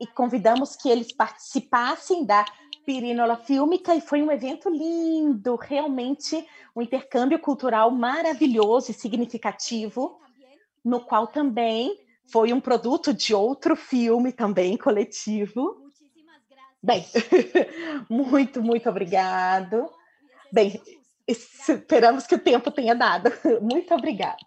e 0.00 0.06
convidamos 0.06 0.76
que 0.76 0.88
eles 0.88 1.12
participassem 1.12 2.24
da 2.24 2.44
Pirinola 2.84 3.36
Fílmica 3.36 3.94
e 3.94 4.00
foi 4.00 4.22
um 4.22 4.30
evento 4.30 4.68
lindo, 4.68 5.56
realmente 5.56 6.46
um 6.74 6.82
intercâmbio 6.82 7.38
cultural 7.38 7.90
maravilhoso 7.90 8.90
e 8.90 8.94
significativo, 8.94 10.20
no 10.84 11.00
qual 11.00 11.26
também 11.26 11.98
foi 12.30 12.52
um 12.52 12.60
produto 12.60 13.12
de 13.12 13.34
outro 13.34 13.76
filme 13.76 14.32
também 14.32 14.76
coletivo 14.76 15.80
Bem, 16.82 17.04
muito, 18.08 18.62
muito 18.62 18.88
obrigado. 18.88 19.90
Bem, 20.50 20.80
esperamos 21.28 22.26
que 22.26 22.34
o 22.34 22.38
tempo 22.38 22.70
tenha 22.70 22.94
dado. 22.94 23.30
Muito 23.60 23.94
obrigada. 23.94 24.38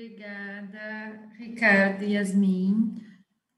Obrigada, 0.00 1.28
Ricardo 1.36 2.02
e 2.04 2.14
Yasmin. 2.14 3.04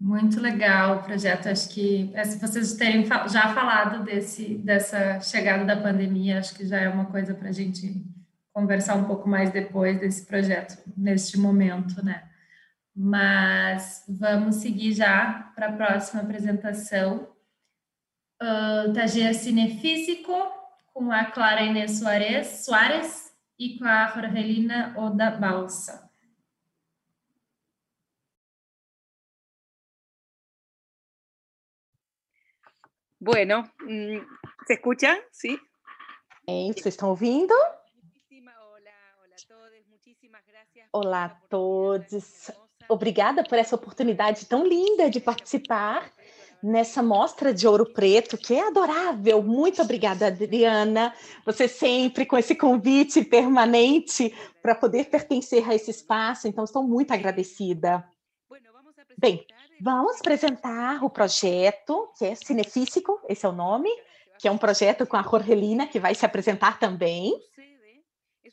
Muito 0.01 0.41
legal 0.41 0.97
o 0.97 1.03
projeto. 1.05 1.47
Acho 1.47 1.69
que 1.69 2.11
é, 2.15 2.25
se 2.25 2.37
vocês 2.41 2.75
terem 2.75 3.07
já 3.07 3.55
falado 3.55 4.03
desse, 4.03 4.57
dessa 4.59 5.21
chegada 5.21 5.65
da 5.65 5.81
pandemia, 5.81 6.41
acho 6.41 6.57
que 6.57 6.67
já 6.67 6.81
é 6.81 6.89
uma 6.89 7.05
coisa 7.05 7.33
para 7.33 7.51
a 7.51 7.53
gente 7.53 8.05
conversar 8.53 8.97
um 8.97 9.05
pouco 9.05 9.29
mais 9.29 9.53
depois 9.53 10.01
desse 10.01 10.27
projeto, 10.27 10.83
neste 10.97 11.39
momento, 11.39 12.05
né? 12.05 12.29
Mas 12.93 14.05
vamos 14.09 14.57
seguir 14.57 14.95
já 14.95 15.53
para 15.55 15.69
a 15.69 15.73
próxima 15.73 16.23
apresentação. 16.23 17.29
Uh, 18.43 19.33
Cinefísico, 19.33 20.35
com 20.93 21.13
a 21.13 21.25
Clara 21.25 21.63
Inês 21.63 22.01
Soares, 22.01 22.65
Soares 22.65 23.33
e 23.57 23.79
com 23.79 23.85
a 23.85 24.09
Jorgelina 24.09 24.93
Oda 24.97 25.31
Balsa. 25.31 26.02
Bueno, 33.25 33.63
mm, 33.87 34.19
¿se 34.67 34.75
escucha? 34.75 35.17
Sí. 35.31 35.57
Vocês 36.45 36.87
estão 36.87 37.11
ouvindo? 37.11 37.55
Olá 40.93 41.27
a 41.27 41.29
todos. 41.49 42.51
Obrigada 42.89 43.45
por 43.45 43.57
essa 43.59 43.77
oportunidade 43.77 44.47
tão 44.47 44.67
linda 44.67 45.09
de 45.09 45.21
participar 45.21 46.11
nessa 46.61 47.01
mostra 47.01 47.55
de 47.55 47.65
ouro 47.65 47.87
preto, 47.93 48.37
que 48.37 48.55
é 48.55 48.67
adorável. 48.67 49.41
Muito 49.41 49.81
obrigada, 49.81 50.27
Adriana. 50.27 51.15
Você 51.47 51.69
sempre 51.69 52.27
com 52.27 52.37
esse 52.37 52.57
convite 52.57 53.25
permanente 53.25 54.35
para 54.61 54.75
poder 54.75 55.05
pertencer 55.05 55.71
a 55.71 55.77
esse 55.77 55.93
espaço, 55.93 56.49
então 56.49 56.65
estou 56.65 56.83
muito 56.83 57.13
agradecida. 57.13 58.05
Bem, 59.17 59.47
vamos 59.83 60.21
apresentar 60.21 61.03
o 61.03 61.11
projeto, 61.11 62.09
que 62.17 62.25
é 62.25 62.35
Cinefísico, 62.37 63.21
esse 63.29 63.45
é 63.45 63.49
o 63.49 63.53
nome, 63.53 63.91
que 64.39 64.47
é 64.47 64.51
um 64.51 64.59
projeto 64.59 65.05
com 65.07 65.17
a 65.17 65.23
Jorgelina, 65.23 65.89
que 65.89 65.99
vai 65.99 66.15
se 66.15 66.25
apresentar 66.25 66.79
também 66.79 67.35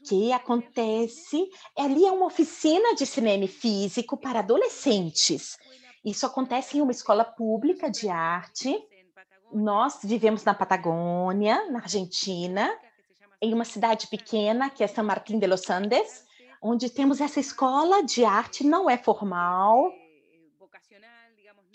que 0.07 0.31
acontece 0.31 1.49
ali 1.77 2.05
é 2.05 2.11
uma 2.11 2.25
oficina 2.25 2.95
de 2.95 3.05
cinema 3.05 3.47
físico 3.47 4.15
para 4.17 4.39
adolescentes. 4.39 5.57
Isso 6.03 6.25
acontece 6.25 6.77
em 6.77 6.81
uma 6.81 6.91
escola 6.91 7.23
pública 7.23 7.89
de 7.91 8.07
arte. 8.09 8.75
Nós 9.51 9.99
vivemos 10.03 10.43
na 10.43 10.53
Patagônia, 10.53 11.69
na 11.69 11.79
Argentina, 11.79 12.73
em 13.41 13.53
uma 13.53 13.65
cidade 13.65 14.07
pequena 14.07 14.69
que 14.69 14.83
é 14.83 14.87
San 14.87 15.03
Martín 15.03 15.37
de 15.37 15.47
los 15.47 15.69
Andes, 15.69 16.23
onde 16.61 16.89
temos 16.89 17.19
essa 17.19 17.39
escola 17.39 18.01
de 18.03 18.23
arte, 18.23 18.65
não 18.65 18.89
é 18.89 18.97
formal, 18.97 19.91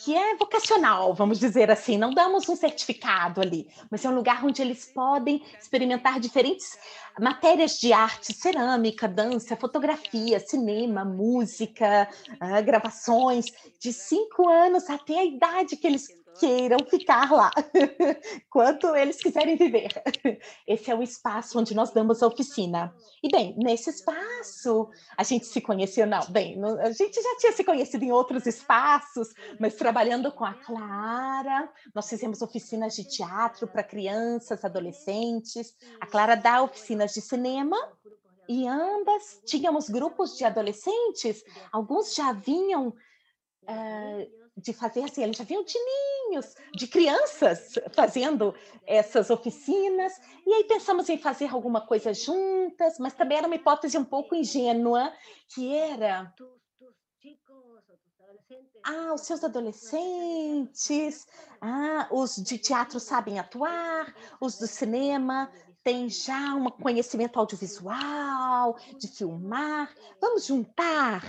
que 0.05 0.15
é 0.15 0.37
vocacional, 0.37 1.15
vamos 1.15 1.39
dizer 1.39 1.71
assim. 1.71 1.97
Não 1.97 2.11
damos 2.11 2.47
um 2.47 2.55
certificado 2.55 3.41
ali, 3.41 3.67
mas 3.91 4.05
é 4.05 4.09
um 4.09 4.15
lugar 4.15 4.45
onde 4.45 4.61
eles 4.61 4.85
podem 4.85 5.43
experimentar 5.59 6.21
diferentes 6.21 6.79
matérias 7.19 7.79
de 7.79 7.91
arte, 7.91 8.35
cerâmica, 8.35 9.09
dança, 9.09 9.57
fotografia, 9.57 10.39
cinema, 10.41 11.07
música, 11.07 12.07
uh, 12.33 12.63
gravações, 12.63 13.47
de 13.81 13.95
cinco 13.95 14.47
anos 14.47 14.91
até 14.91 15.21
a 15.21 15.25
idade 15.25 15.77
que 15.77 15.87
eles 15.87 16.07
queiram 16.39 16.79
ficar 16.89 17.31
lá, 17.31 17.51
quanto 18.51 18.95
eles 18.95 19.17
quiserem 19.23 19.57
viver. 19.57 19.91
Esse 20.67 20.91
é 20.91 20.95
o 20.95 21.03
espaço 21.03 21.59
onde 21.59 21.75
nós 21.75 21.93
damos 21.93 22.23
a 22.23 22.27
oficina. 22.27 22.95
E 23.23 23.29
bem, 23.29 23.55
nesse 23.59 23.91
espaço, 23.91 24.89
a 25.17 25.23
gente 25.23 25.47
se 25.47 25.61
conheceu, 25.61 26.07
não, 26.07 26.25
bem, 26.31 26.61
a 26.81 26.91
gente 26.91 27.21
já 27.21 27.37
tinha 27.39 27.53
se 27.53 27.65
conhecido 27.65 28.05
em 28.05 28.13
outros 28.13 28.47
espaços, 28.47 29.29
mas 29.59 29.75
trabalhando 29.75 30.33
com 30.33 30.45
a 30.45 30.55
Clara, 30.55 31.71
nós 31.95 32.09
fizemos 32.09 32.43
oficinas 32.43 32.95
de 32.95 33.05
teatro 33.05 33.67
para 33.67 33.83
crianças, 33.83 34.65
adolescentes. 34.65 35.75
A 36.01 36.07
Clara 36.07 36.35
dá 36.35 36.63
oficinas 36.63 37.13
de 37.13 37.21
cinema 37.21 37.77
e 38.49 38.67
ambas 38.69 39.41
tínhamos 39.47 39.89
grupos 39.89 40.37
de 40.37 40.45
adolescentes, 40.45 41.43
alguns 41.73 42.15
já 42.15 42.33
vinham 42.33 42.89
uh, 42.89 44.44
de 44.57 44.73
fazer 44.73 45.05
assim, 45.05 45.23
eles 45.23 45.37
já 45.37 45.45
vinham 45.45 45.65
de 45.65 45.75
grupinhos 46.25 46.55
de 46.75 46.87
crianças 46.87 47.75
fazendo 47.93 48.55
essas 48.87 49.31
oficinas, 49.31 50.13
e 50.47 50.53
aí 50.53 50.65
pensamos 50.65 51.09
em 51.09 51.19
fazer 51.19 51.53
alguma 51.53 51.81
coisa 51.81 52.13
juntas, 52.13 52.99
mas 52.99 53.15
também 53.15 53.39
era 53.39 53.47
uma 53.47 53.57
hipótese 53.57 53.97
um 53.97 54.05
pouco 54.05 54.35
ingênua, 54.35 55.13
que 55.55 55.75
era 55.75 56.33
ah, 58.85 59.15
os 59.15 59.23
seus 59.23 59.43
adolescentes, 59.43 61.27
ah, 61.61 62.09
os 62.11 62.37
de 62.37 62.59
teatro 62.59 63.01
sabem 63.01 63.39
atuar, 63.39 64.15
os 64.41 64.59
do 64.59 64.67
cinema 64.67 65.51
têm 65.83 66.09
já 66.09 66.55
um 66.55 66.71
conhecimento 66.71 67.39
audiovisual, 67.39 68.77
de 68.99 69.09
filmar. 69.09 69.95
Vamos 70.21 70.47
juntar 70.47 71.23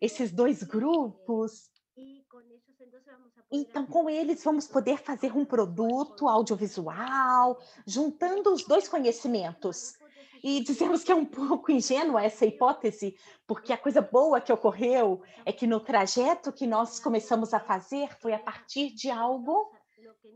esses 0.00 0.32
dois 0.32 0.62
grupos. 0.62 1.71
Então, 3.50 3.84
com 3.84 4.08
eles, 4.08 4.42
vamos 4.42 4.66
poder 4.66 4.98
fazer 4.98 5.36
um 5.36 5.44
produto 5.44 6.26
audiovisual, 6.26 7.58
juntando 7.86 8.50
os 8.50 8.64
dois 8.64 8.88
conhecimentos. 8.88 9.94
E 10.42 10.60
dizemos 10.60 11.04
que 11.04 11.12
é 11.12 11.14
um 11.14 11.24
pouco 11.24 11.70
ingênua 11.70 12.24
essa 12.24 12.46
hipótese, 12.46 13.14
porque 13.46 13.72
a 13.72 13.78
coisa 13.78 14.00
boa 14.00 14.40
que 14.40 14.52
ocorreu 14.52 15.22
é 15.44 15.52
que 15.52 15.66
no 15.66 15.78
trajeto 15.78 16.52
que 16.52 16.66
nós 16.66 16.98
começamos 16.98 17.54
a 17.54 17.60
fazer 17.60 18.08
foi 18.20 18.32
a 18.32 18.38
partir 18.38 18.90
de 18.90 19.10
algo 19.10 19.70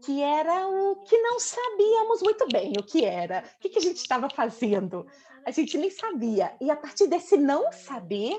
que 0.04 0.23
era 0.23 0.68
o 0.68 0.97
que 1.02 1.16
não 1.18 1.40
sabíamos 1.40 2.23
muito 2.23 2.47
bem 2.49 2.75
o 2.78 2.83
que 2.83 3.04
era, 3.04 3.45
o 3.56 3.61
que, 3.61 3.71
que 3.71 3.78
a 3.78 3.83
gente 3.83 3.97
estava 3.97 4.28
fazendo. 4.28 5.06
A 5.45 5.50
gente 5.50 5.78
nem 5.78 5.90
sabia. 5.90 6.54
E 6.61 6.71
a 6.71 6.76
partir 6.76 7.06
desse 7.06 7.37
não 7.37 7.73
saber, 7.73 8.38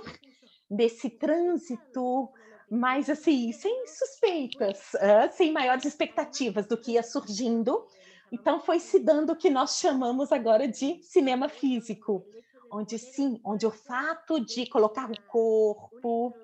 desse 0.69 1.09
trânsito, 1.09 2.29
mas 2.69 3.09
assim, 3.09 3.51
sem 3.51 3.85
suspeitas, 3.87 4.91
sem 5.31 5.51
maiores 5.51 5.85
expectativas 5.85 6.65
do 6.65 6.77
que 6.77 6.93
ia 6.93 7.03
surgindo, 7.03 7.85
então 8.31 8.59
foi 8.59 8.79
se 8.79 8.99
dando 8.99 9.31
o 9.31 9.35
que 9.35 9.49
nós 9.49 9.77
chamamos 9.77 10.31
agora 10.31 10.67
de 10.67 11.01
cinema 11.03 11.47
físico, 11.47 12.25
onde 12.71 12.99
sim, 12.99 13.39
onde 13.43 13.65
o 13.65 13.71
fato 13.71 14.39
de 14.39 14.67
colocar 14.67 15.09
o 15.09 15.21
corpo, 15.27 16.35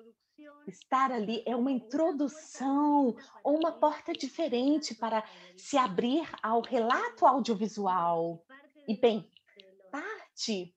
estar 0.66 1.12
ali 1.12 1.42
é 1.46 1.54
uma 1.54 1.70
introdução 1.70 3.14
ou 3.42 3.58
uma 3.58 3.72
porta 3.72 4.12
diferente 4.12 4.94
para 4.94 5.22
se 5.56 5.76
abrir 5.76 6.26
ao 6.42 6.62
relato 6.62 7.26
audiovisual. 7.26 8.42
E 8.88 8.98
bem, 8.98 9.28
parte 9.90 10.73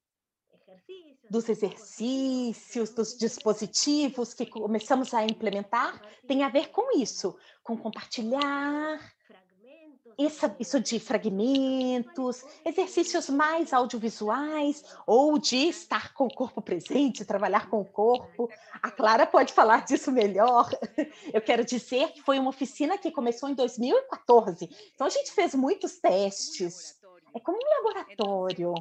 dos 1.29 1.50
exercícios, 1.50 2.91
dos 2.91 3.17
dispositivos 3.17 4.34
que 4.34 4.46
começamos 4.46 5.13
a 5.13 5.24
implementar 5.24 6.01
tem 6.27 6.43
a 6.43 6.50
ver 6.50 6.69
com 6.69 6.98
isso, 7.00 7.36
com 7.63 7.77
compartilhar, 7.77 9.00
isso, 10.17 10.51
isso 10.60 10.79
de 10.79 11.00
fragmentos, 11.00 12.43
exercícios 12.65 13.29
mais 13.29 13.72
audiovisuais 13.72 14.84
ou 15.05 15.38
de 15.38 15.67
estar 15.67 16.13
com 16.13 16.25
o 16.25 16.34
corpo 16.34 16.60
presente, 16.62 17.24
trabalhar 17.24 17.69
com 17.69 17.81
o 17.81 17.86
corpo. 17.86 18.50
A 18.81 18.89
Clara 18.89 19.27
pode 19.27 19.53
falar 19.53 19.86
disso 19.86 20.12
melhor. 20.12 20.69
Eu 21.31 21.41
quero 21.41 21.63
dizer 21.63 22.12
que 22.13 22.22
foi 22.24 22.39
uma 22.39 22.50
oficina 22.50 22.98
que 22.98 23.12
começou 23.12 23.48
em 23.48 23.53
2014. 23.53 24.67
Então 24.96 25.05
a 25.05 25.12
gente 25.12 25.31
fez 25.31 25.53
muitos 25.53 26.00
testes. 26.00 27.00
É 27.36 27.39
como 27.39 27.57
um 27.57 27.84
laboratório. 27.84 28.74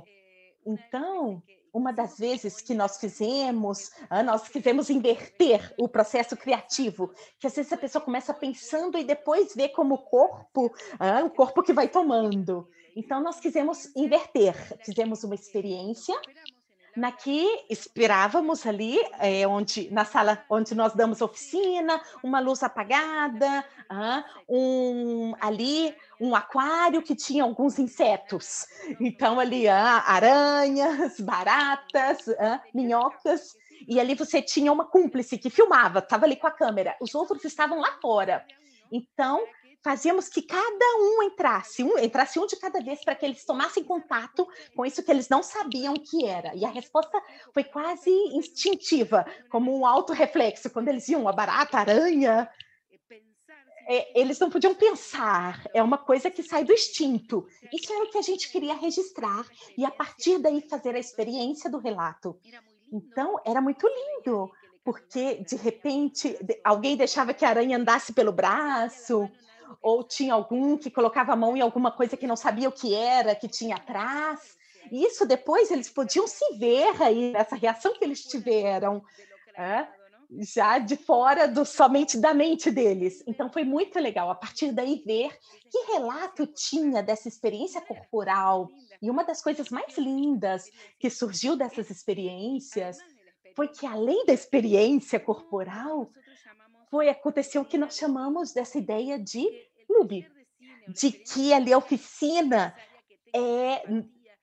Então, 0.67 1.43
uma 1.77 1.93
das 1.93 2.19
vezes 2.19 2.61
que 2.61 2.75
nós 2.75 2.99
fizemos, 2.99 3.91
ah, 4.09 4.23
nós 4.23 4.49
quisemos 4.49 4.89
inverter 4.89 5.75
o 5.79 5.87
processo 5.87 6.35
criativo, 6.37 7.13
que 7.39 7.47
às 7.47 7.55
vezes 7.55 7.73
a 7.73 7.77
pessoa 7.77 8.03
começa 8.03 8.33
pensando 8.33 8.97
e 8.97 9.05
depois 9.05 9.55
vê 9.55 9.69
como 9.69 9.95
o 9.97 9.99
corpo, 9.99 10.73
ah, 10.99 11.23
o 11.25 11.31
corpo 11.31 11.63
que 11.63 11.75
vai 11.75 11.89
tomando. 11.89 12.67
Então, 12.97 13.23
nós 13.23 13.39
quisemos 13.39 13.95
inverter, 13.95 14.55
fizemos 14.83 15.23
uma 15.23 15.35
experiência 15.35 16.19
na 16.97 17.13
que 17.13 17.47
esperávamos 17.69 18.67
ali, 18.67 18.99
é, 19.21 19.47
onde 19.47 19.91
na 19.91 20.05
sala 20.05 20.43
onde 20.49 20.75
nós 20.75 20.95
damos 20.95 21.21
oficina, 21.21 22.01
uma 22.23 22.41
luz 22.41 22.63
apagada, 22.63 23.65
um 24.49 25.35
ali 25.41 25.95
um 26.21 26.35
aquário 26.35 27.03
que 27.03 27.15
tinha 27.15 27.45
alguns 27.45 27.79
insetos. 27.79 28.67
Então 29.01 29.39
ali 29.39 29.69
aranhas, 29.69 31.21
baratas, 31.21 32.27
minhocas. 32.73 33.57
E 33.87 34.01
ali 34.01 34.15
você 34.15 34.41
tinha 34.41 34.73
uma 34.73 34.87
cúmplice 34.87 35.39
que 35.39 35.51
filmava, 35.51 35.99
estava 35.99 36.25
ali 36.25 36.37
com 36.37 36.47
a 36.47 36.51
câmera. 36.51 36.97
Os 37.01 37.15
outros 37.15 37.45
estavam 37.45 37.81
lá 37.81 37.99
fora. 38.01 38.45
Então 38.91 39.45
fazíamos 39.87 40.29
que 40.29 40.43
cada 40.43 40.85
um 40.99 41.23
entrasse, 41.23 41.85
um, 41.85 41.97
entrasse 41.97 42.41
um 42.41 42.47
de 42.49 42.57
cada 42.57 42.81
vez 42.81 43.05
para 43.05 43.15
que 43.15 43.25
eles 43.25 43.45
tomassem 43.45 43.85
contato 43.85 44.45
com 44.75 44.85
isso 44.85 45.01
que 45.01 45.13
eles 45.13 45.29
não 45.29 45.45
sabiam 45.45 45.95
que 45.95 46.27
era. 46.27 46.53
E 46.57 46.65
a 46.65 46.71
resposta 46.71 47.23
foi 47.55 47.63
quase 47.63 48.11
instintiva, 48.11 49.25
como 49.49 49.79
um 49.79 49.87
auto-reflexo. 49.87 50.71
Quando 50.71 50.89
eles 50.89 51.09
iam 51.09 51.29
a 51.29 51.33
barata, 51.33 51.77
a 51.77 51.81
aranha, 51.83 52.51
é, 53.87 54.21
eles 54.21 54.41
não 54.41 54.51
podiam 54.51 54.75
pensar, 54.75 55.65
é 55.73 55.81
uma 55.81 55.99
coisa 55.99 56.33
que 56.33 56.43
sai 56.43 56.65
do 56.65 56.73
instinto. 56.73 57.47
Isso 57.73 57.93
era 57.93 58.07
o 58.07 58.11
que 58.11 58.19
a 58.19 58.23
gente 58.23 58.51
queria 58.51 58.75
registrar 58.75 59.47
e 59.79 59.85
a 59.85 59.91
partir 59.93 60.39
daí 60.41 60.69
fazer 60.69 60.97
a 60.97 60.99
experiência 60.99 61.71
do 61.71 61.79
relato. 61.79 62.37
Então, 62.93 63.39
era 63.47 63.61
muito 63.61 63.87
lindo, 63.87 64.51
porque 64.85 65.45
de 65.45 65.55
repente 65.55 66.37
alguém 66.65 66.97
deixava 66.97 67.33
que 67.33 67.45
a 67.45 67.51
aranha 67.51 67.77
andasse 67.77 68.13
pelo 68.13 68.33
braço, 68.33 69.31
ou 69.83 70.03
tinha 70.03 70.35
algum 70.35 70.77
que 70.77 70.91
colocava 70.91 71.33
a 71.33 71.37
mão 71.37 71.57
em 71.57 71.61
alguma 71.61 71.91
coisa 71.91 72.17
que 72.17 72.27
não 72.27 72.37
sabia 72.37 72.69
o 72.69 72.73
que 72.73 72.95
era, 72.95 73.35
que 73.35 73.49
tinha 73.49 73.77
atrás. 73.77 74.57
Isso 74.91 75.27
depois 75.27 75.71
eles 75.71 75.89
podiam 75.89 76.27
se 76.27 76.57
ver 76.57 77.03
aí, 77.03 77.33
essa 77.35 77.57
reação 77.57 77.93
que 77.95 78.05
eles 78.05 78.25
tiveram, 78.25 79.03
é, 79.57 79.87
já 80.39 80.79
de 80.79 80.97
fora 80.97 81.47
do 81.47 81.65
somente 81.65 82.19
da 82.19 82.35
mente 82.35 82.71
deles. 82.71 83.23
Então 83.27 83.51
foi 83.51 83.65
muito 83.65 83.99
legal 83.99 84.31
a 84.31 84.35
partir 84.35 84.73
daí 84.73 85.03
ver 85.05 85.37
que 85.71 85.93
relato 85.93 86.47
tinha 86.47 87.03
dessa 87.03 87.29
experiência 87.29 87.81
corporal. 87.81 88.69
E 89.01 89.11
uma 89.11 89.25
das 89.25 89.43
coisas 89.43 89.69
mais 89.71 89.97
lindas 89.97 90.71
que 90.99 91.11
surgiu 91.11 91.57
dessas 91.57 91.91
experiências 91.91 92.99
foi 93.55 93.69
que 93.69 93.87
além 93.87 94.27
da 94.27 94.33
experiência 94.33 95.19
corporal, 95.19 96.11
foi 96.91 97.09
aconteceu 97.09 97.63
o 97.63 97.65
que 97.65 97.79
nós 97.79 97.97
chamamos 97.97 98.53
dessa 98.53 98.79
ideia 98.79 99.19
de 99.19 99.47
clube, 99.87 100.29
de 100.89 101.11
que 101.11 101.53
ali 101.53 101.73
a 101.73 101.79
oficina 101.79 102.75
é 103.35 103.83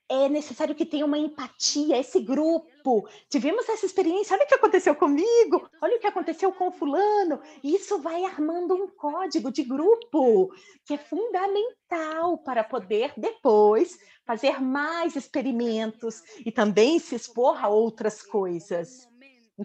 é 0.10 0.30
necessário 0.30 0.76
que 0.76 0.86
tenha 0.86 1.06
uma 1.06 1.18
empatia, 1.18 1.98
esse 1.98 2.20
grupo. 2.20 3.08
Tivemos 3.30 3.68
essa 3.68 3.86
experiência, 3.86 4.36
olha 4.36 4.46
o 4.46 4.48
que 4.48 4.56
aconteceu 4.56 4.96
comigo, 4.96 5.68
olha 5.82 5.98
o 5.98 6.00
que 6.00 6.08
aconteceu 6.08 6.52
com 6.52 6.72
fulano. 6.72 7.42
Isso 7.64 8.00
vai 8.00 8.24
armando 8.24 8.76
um 8.76 8.88
código 8.88 9.52
de 9.52 9.64
grupo 9.64 10.54
que 10.86 10.94
é 10.94 10.98
fundamental 10.98 12.38
para 12.40 12.64
poder 12.64 13.14
depois 13.18 13.98
fazer 14.26 14.62
mais 14.62 15.16
experimentos 15.16 16.22
e 16.46 16.52
também 16.52 17.00
se 17.00 17.16
expor 17.16 17.64
a 17.64 17.70
outras 17.70 18.22
coisas. 18.22 19.08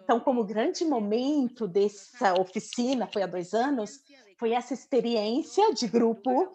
Então, 0.03 0.21
como 0.21 0.45
grande 0.45 0.85
momento 0.85 1.67
dessa 1.67 2.41
oficina, 2.41 3.09
foi 3.13 3.23
há 3.23 3.27
dois 3.27 3.53
anos, 3.53 4.01
foi 4.39 4.53
essa 4.53 4.73
experiência 4.73 5.75
de 5.75 5.89
grupo 5.89 6.53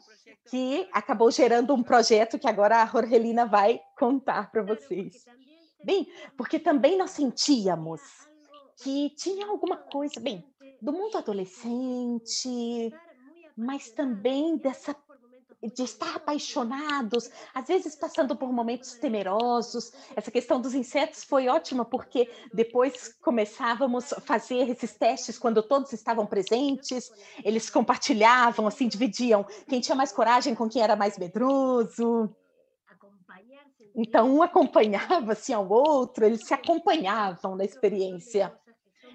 que 0.50 0.88
acabou 0.94 1.30
gerando 1.30 1.74
um 1.74 1.84
projeto 1.84 2.40
que 2.40 2.48
agora 2.48 2.82
a 2.82 2.86
Jorgelina 2.86 3.46
vai 3.46 3.82
contar 4.00 4.50
para 4.50 4.64
vocês. 4.64 5.26
Bem, 5.84 6.08
porque 6.38 6.58
também 6.58 6.98
nós 6.98 7.12
sentíamos 7.12 8.00
que 8.82 9.10
tinha 9.10 9.46
alguma 9.48 9.76
coisa, 9.76 10.22
bem, 10.22 10.46
do 10.82 10.94
mundo 10.94 11.18
adolescente, 11.18 12.94
mas 13.58 13.92
também 13.92 14.56
dessa 14.56 14.94
de 15.70 15.84
estar 15.84 16.16
apaixonados, 16.16 17.30
às 17.54 17.68
vezes 17.68 17.96
passando 17.96 18.36
por 18.36 18.52
momentos 18.52 18.94
temerosos. 18.94 19.92
Essa 20.16 20.32
questão 20.32 20.60
dos 20.60 20.74
insetos 20.74 21.24
foi 21.24 21.48
ótima, 21.48 21.86
porque 21.86 22.30
depois 22.54 23.14
começávamos 23.22 24.12
a 24.14 24.22
fazer 24.22 24.70
esses 24.70 24.94
testes 24.94 25.38
quando 25.38 25.64
todos 25.64 25.94
estavam 25.94 26.26
presentes, 26.26 27.12
eles 27.44 27.70
compartilhavam, 27.70 28.68
assim, 28.68 28.88
dividiam 28.88 29.46
quem 29.68 29.80
tinha 29.80 29.96
mais 29.96 30.12
coragem 30.12 30.56
com 30.56 30.68
quem 30.68 30.82
era 30.82 30.96
mais 30.96 31.18
medroso. 31.18 32.30
Então, 33.96 34.36
um 34.36 34.42
acompanhava 34.42 35.34
assim, 35.34 35.54
ao 35.54 35.70
outro, 35.70 36.26
eles 36.26 36.46
se 36.46 36.54
acompanhavam 36.54 37.56
na 37.56 37.64
experiência. 37.64 38.52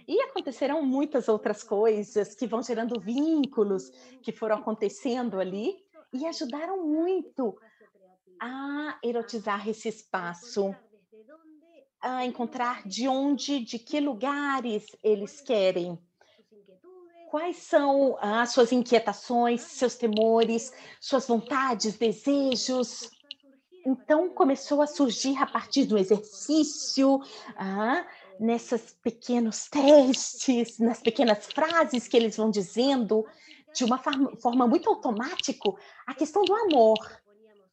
E 0.06 0.22
aconteceram 0.22 0.80
muitas 0.82 1.28
outras 1.28 1.62
coisas 1.62 2.34
que 2.34 2.46
vão 2.46 2.62
gerando 2.62 2.98
vínculos 2.98 3.90
que 4.22 4.32
foram 4.32 4.56
acontecendo 4.56 5.38
ali 5.38 5.76
e 6.12 6.26
ajudaram 6.26 6.86
muito 6.86 7.58
a 8.40 8.98
erotizar 9.02 9.68
esse 9.68 9.88
espaço, 9.88 10.74
a 12.00 12.24
encontrar 12.24 12.86
de 12.86 13.08
onde, 13.08 13.60
de 13.60 13.78
que 13.78 14.00
lugares 14.00 14.86
eles 15.02 15.40
querem 15.40 15.98
quais 17.28 17.56
são 17.58 18.16
as 18.20 18.52
suas 18.52 18.72
inquietações, 18.72 19.60
seus 19.60 19.94
temores, 19.96 20.72
suas 21.00 21.26
vontades, 21.26 21.96
desejos. 21.96 23.10
Então, 23.86 24.30
começou 24.30 24.82
a 24.82 24.86
surgir 24.86 25.36
a 25.38 25.46
partir 25.46 25.84
do 25.84 25.98
exercício, 25.98 27.20
ah, 27.56 28.06
nesses 28.40 28.96
pequenos 29.02 29.68
testes, 29.68 30.78
nas 30.78 31.00
pequenas 31.00 31.46
frases 31.46 32.08
que 32.08 32.16
eles 32.16 32.36
vão 32.36 32.50
dizendo, 32.50 33.24
de 33.74 33.84
uma 33.84 33.98
forma 33.98 34.66
muito 34.66 34.88
automática, 34.88 35.70
a 36.06 36.14
questão 36.14 36.44
do 36.44 36.54
amor. 36.54 36.98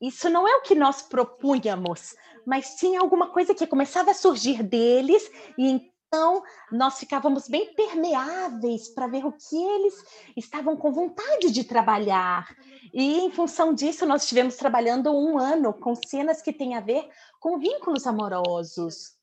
Isso 0.01 0.29
não 0.29 0.47
é 0.47 0.55
o 0.57 0.61
que 0.61 0.75
nós 0.75 1.01
propunhamos, 1.01 2.15
mas 2.45 2.75
tinha 2.75 2.99
alguma 2.99 3.29
coisa 3.29 3.55
que 3.55 3.65
começava 3.65 4.11
a 4.11 4.15
surgir 4.15 4.61
deles 4.61 5.29
e 5.57 5.93
então, 6.07 6.43
nós 6.71 6.97
ficávamos 6.97 7.49
bem 7.49 7.73
permeáveis 7.73 8.87
para 8.87 9.05
ver 9.05 9.25
o 9.25 9.33
que 9.33 9.57
eles 9.57 9.93
estavam 10.37 10.77
com 10.77 10.89
vontade 10.89 11.51
de 11.51 11.63
trabalhar. 11.65 12.55
E, 12.93 13.19
em 13.19 13.31
função 13.31 13.73
disso, 13.73 14.05
nós 14.05 14.21
estivemos 14.21 14.55
trabalhando 14.55 15.11
um 15.11 15.37
ano 15.37 15.73
com 15.73 15.93
cenas 15.93 16.41
que 16.41 16.53
têm 16.53 16.75
a 16.75 16.79
ver 16.79 17.09
com 17.37 17.59
vínculos 17.59 18.07
amorosos, 18.07 19.17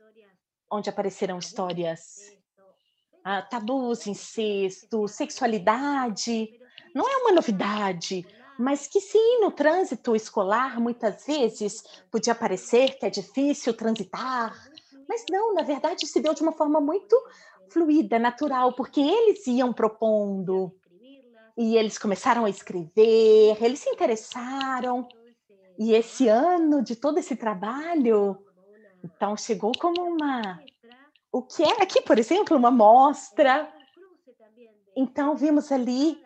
onde 0.70 0.90
apareceram 0.90 1.38
histórias 1.38 2.36
ah, 3.24 3.40
tabus, 3.40 4.06
incesto, 4.06 5.08
sexualidade. 5.08 6.50
Não 6.94 7.08
é 7.08 7.16
uma 7.18 7.32
novidade, 7.32 8.26
mas 8.58 8.86
que 8.86 9.00
sim, 9.00 9.40
no 9.40 9.50
trânsito 9.50 10.14
escolar, 10.14 10.80
muitas 10.80 11.26
vezes 11.26 11.82
podia 12.10 12.34
parecer 12.34 12.98
que 12.98 13.06
é 13.06 13.10
difícil 13.10 13.74
transitar 13.74 14.54
mas 15.12 15.26
não, 15.30 15.52
na 15.52 15.62
verdade, 15.62 16.06
se 16.06 16.20
deu 16.20 16.32
de 16.32 16.42
uma 16.42 16.52
forma 16.52 16.80
muito 16.80 17.14
fluida, 17.68 18.18
natural, 18.18 18.72
porque 18.72 18.98
eles 18.98 19.46
iam 19.46 19.70
propondo 19.70 20.72
e 21.54 21.76
eles 21.76 21.98
começaram 21.98 22.46
a 22.46 22.50
escrever, 22.50 23.62
eles 23.62 23.80
se 23.80 23.90
interessaram. 23.90 25.06
E 25.78 25.92
esse 25.92 26.28
ano 26.28 26.82
de 26.82 26.96
todo 26.96 27.18
esse 27.18 27.36
trabalho, 27.36 28.38
então 29.04 29.36
chegou 29.36 29.72
como 29.78 30.02
uma 30.02 30.58
o 31.30 31.42
que 31.42 31.62
é 31.62 31.82
aqui, 31.82 32.00
por 32.00 32.18
exemplo, 32.18 32.56
uma 32.56 32.70
mostra. 32.70 33.70
Então 34.94 35.34
vimos 35.36 35.72
ali 35.72 36.22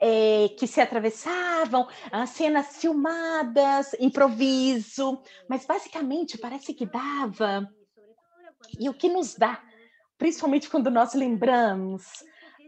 é, 0.00 0.48
que 0.58 0.66
se 0.66 0.80
atravessavam 0.80 1.86
ah, 2.10 2.26
cenas 2.26 2.76
filmadas, 2.76 3.94
improviso, 4.00 5.22
mas 5.48 5.64
basicamente 5.64 6.36
parece 6.36 6.74
que 6.74 6.86
dava. 6.86 7.68
E 8.80 8.88
o 8.88 8.94
que 8.94 9.08
nos 9.08 9.34
dá, 9.34 9.62
principalmente 10.18 10.68
quando 10.68 10.90
nós 10.90 11.14
lembramos, 11.14 12.02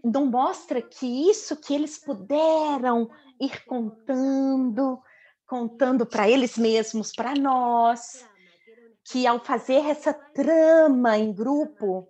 não 0.05 0.27
mostra 0.27 0.81
que 0.81 1.29
isso 1.29 1.57
que 1.57 1.75
eles 1.75 1.99
puderam 1.99 3.11
ir 3.41 3.65
contando, 3.65 5.01
contando 5.45 6.07
para 6.07 6.29
eles 6.29 6.57
mesmos, 6.57 7.13
para 7.13 7.35
nós, 7.35 8.25
que 9.05 9.27
ao 9.27 9.45
fazer 9.45 9.85
essa 9.87 10.13
trama 10.13 11.19
em 11.19 11.33
grupo, 11.33 12.09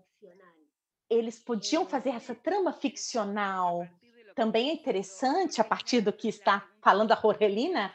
eles 1.09 1.38
podiam 1.38 1.87
fazer 1.87 2.11
essa 2.11 2.35
trama 2.35 2.73
ficcional. 2.73 3.87
Também 4.35 4.71
é 4.71 4.73
interessante, 4.75 5.61
a 5.61 5.64
partir 5.64 6.01
do 6.01 6.12
que 6.12 6.29
está 6.29 6.66
falando 6.83 7.12
a 7.12 7.14
Rorelina, 7.14 7.92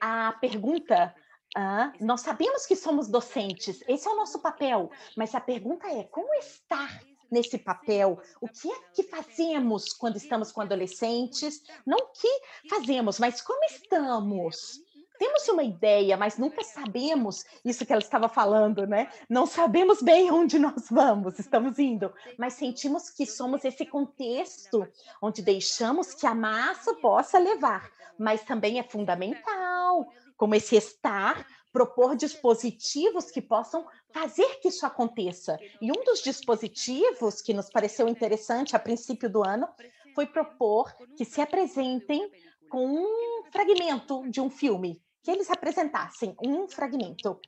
a 0.00 0.32
pergunta 0.40 1.14
ah, 1.56 1.92
nós 1.98 2.20
sabemos 2.20 2.66
que 2.66 2.76
somos 2.76 3.08
docentes, 3.08 3.82
esse 3.88 4.06
é 4.06 4.10
o 4.10 4.16
nosso 4.16 4.38
papel, 4.38 4.90
mas 5.16 5.34
a 5.34 5.40
pergunta 5.40 5.88
é 5.88 6.04
como 6.04 6.32
estar 6.34 7.00
nesse 7.30 7.58
papel? 7.58 8.20
O 8.40 8.48
que 8.48 8.70
é 8.70 8.76
que 8.94 9.02
fazemos 9.02 9.92
quando 9.92 10.16
estamos 10.16 10.52
com 10.52 10.60
adolescentes? 10.60 11.62
Não 11.86 11.98
o 11.98 12.06
que 12.08 12.40
fazemos, 12.68 13.18
mas 13.18 13.40
como 13.40 13.62
estamos? 13.64 14.80
Temos 15.18 15.48
uma 15.48 15.62
ideia, 15.62 16.16
mas 16.16 16.38
nunca 16.38 16.62
sabemos 16.62 17.44
isso 17.64 17.84
que 17.84 17.92
ela 17.92 18.02
estava 18.02 18.28
falando, 18.28 18.86
né? 18.86 19.10
Não 19.28 19.46
sabemos 19.46 20.00
bem 20.00 20.30
onde 20.30 20.58
nós 20.58 20.86
vamos, 20.90 21.38
estamos 21.38 21.78
indo, 21.78 22.12
mas 22.38 22.54
sentimos 22.54 23.10
que 23.10 23.26
somos 23.26 23.64
esse 23.64 23.84
contexto 23.84 24.86
onde 25.20 25.42
deixamos 25.42 26.14
que 26.14 26.26
a 26.26 26.34
massa 26.34 26.94
possa 26.94 27.38
levar, 27.38 27.90
mas 28.18 28.44
também 28.44 28.78
é 28.78 28.82
fundamental 28.82 30.08
como 30.36 30.54
esse 30.54 30.76
estar, 30.76 31.44
propor 31.72 32.16
dispositivos 32.16 33.30
que 33.30 33.42
possam 33.42 33.84
fazer 34.12 34.60
que 34.60 34.68
isso 34.68 34.86
aconteça. 34.86 35.58
E 35.80 35.90
um 35.90 36.04
dos 36.04 36.22
dispositivos 36.22 37.42
que 37.42 37.52
nos 37.52 37.68
pareceu 37.68 38.08
interessante 38.08 38.74
a 38.74 38.78
princípio 38.78 39.28
do 39.28 39.44
ano 39.44 39.68
foi 40.14 40.26
propor 40.26 40.94
que 41.16 41.24
se 41.24 41.40
apresentem 41.40 42.30
com 42.70 42.86
um 42.86 43.42
fragmento 43.50 44.28
de 44.30 44.40
um 44.40 44.48
filme, 44.48 45.02
que 45.28 45.32
eles 45.32 45.50
apresentassem 45.50 46.34
um 46.42 46.66
fragmento. 46.66 47.38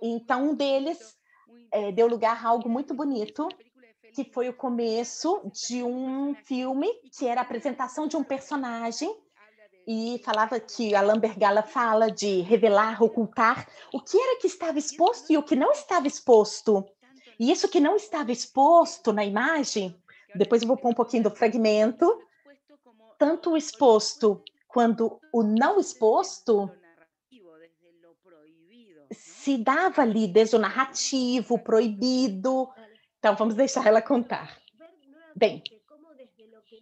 Então, 0.00 0.50
um 0.50 0.54
deles 0.54 1.18
é, 1.72 1.90
deu 1.90 2.06
lugar 2.06 2.36
a 2.36 2.48
algo 2.48 2.68
muito 2.68 2.94
bonito, 2.94 3.48
que 4.14 4.22
foi 4.32 4.48
o 4.48 4.54
começo 4.54 5.42
de 5.52 5.82
um 5.82 6.36
filme 6.44 6.86
que 7.12 7.26
era 7.26 7.40
a 7.40 7.42
apresentação 7.42 8.06
de 8.06 8.16
um 8.16 8.22
personagem 8.22 9.12
e 9.88 10.20
falava 10.24 10.60
que 10.60 10.94
a 10.94 11.00
Lambergala 11.00 11.64
fala 11.64 12.12
de 12.12 12.42
revelar, 12.42 13.02
ocultar 13.02 13.68
o 13.92 14.00
que 14.00 14.16
era 14.16 14.38
que 14.38 14.46
estava 14.46 14.78
exposto 14.78 15.32
e 15.32 15.36
o 15.36 15.42
que 15.42 15.56
não 15.56 15.72
estava 15.72 16.06
exposto. 16.06 16.86
E 17.40 17.50
isso 17.50 17.68
que 17.68 17.80
não 17.80 17.96
estava 17.96 18.30
exposto 18.30 19.12
na 19.12 19.24
imagem, 19.24 20.00
depois 20.36 20.62
eu 20.62 20.68
vou 20.68 20.76
pôr 20.76 20.90
um 20.90 20.94
pouquinho 20.94 21.24
do 21.24 21.30
fragmento, 21.30 22.22
tanto 23.18 23.50
o 23.50 23.56
exposto 23.56 24.40
quanto 24.68 25.20
o 25.32 25.42
não 25.42 25.80
exposto 25.80 26.70
se 29.42 29.56
dava 29.56 30.02
ali 30.02 30.26
desde 30.26 30.56
o 30.56 30.58
narrativo, 30.58 31.58
proibido. 31.58 32.68
Então 33.18 33.34
vamos 33.34 33.54
deixar 33.54 33.86
ela 33.86 34.02
contar. 34.02 34.58
Bem, 35.34 35.62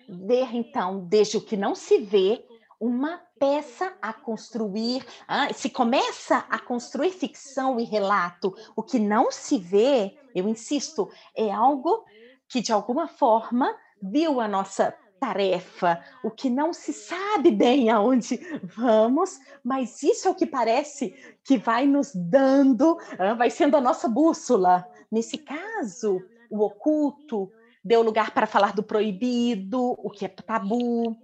ver 0.09 0.53
então 0.55 1.07
desde 1.07 1.37
o 1.37 1.41
que 1.41 1.57
não 1.57 1.77
se 1.77 1.99
vê 1.99 2.45
uma 2.81 3.23
peça 3.39 3.97
a 4.03 4.13
construir. 4.13 5.07
Se 5.55 5.71
começa 5.71 6.39
a 6.51 6.59
construir 6.59 7.13
ficção 7.13 7.79
e 7.79 7.85
relato, 7.85 8.53
o 8.75 8.83
que 8.83 8.99
não 8.99 9.31
se 9.31 9.57
vê, 9.57 10.19
eu 10.35 10.49
insisto, 10.49 11.09
é 11.37 11.53
algo 11.53 12.05
que 12.49 12.61
de 12.61 12.73
alguma 12.73 13.07
forma 13.07 13.73
viu 14.03 14.41
a 14.41 14.49
nossa 14.49 14.93
tarefa, 15.19 16.03
o 16.23 16.31
que 16.31 16.49
não 16.49 16.73
se 16.73 16.93
sabe 16.93 17.51
bem 17.51 17.91
aonde 17.91 18.37
vamos, 18.63 19.39
mas 19.63 20.03
isso 20.03 20.29
é 20.29 20.31
o 20.31 20.35
que 20.35 20.47
parece 20.47 21.15
que 21.45 21.59
vai 21.59 21.87
nos 21.87 22.13
dando, 22.15 22.99
vai 23.37 23.51
sendo 23.51 23.77
a 23.77 23.81
nossa 23.81 24.09
bússola. 24.09 24.87
Nesse 25.11 25.39
caso, 25.39 26.23
o 26.51 26.65
oculto 26.65 27.51
deu 27.85 28.03
lugar 28.03 28.33
para 28.33 28.47
falar 28.47 28.73
do 28.73 28.83
proibido, 28.83 29.97
o 29.99 30.11
que 30.11 30.25
é 30.25 30.29
tabu, 30.29 31.17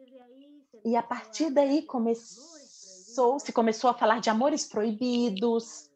e 0.84 0.96
a 0.96 1.02
partir 1.02 1.50
daí 1.50 1.82
começou, 1.82 3.38
se 3.38 3.52
começou 3.52 3.88
a 3.90 3.94
falar 3.94 4.20
de 4.20 4.28
amores 4.28 4.66
proibidos, 4.66 5.90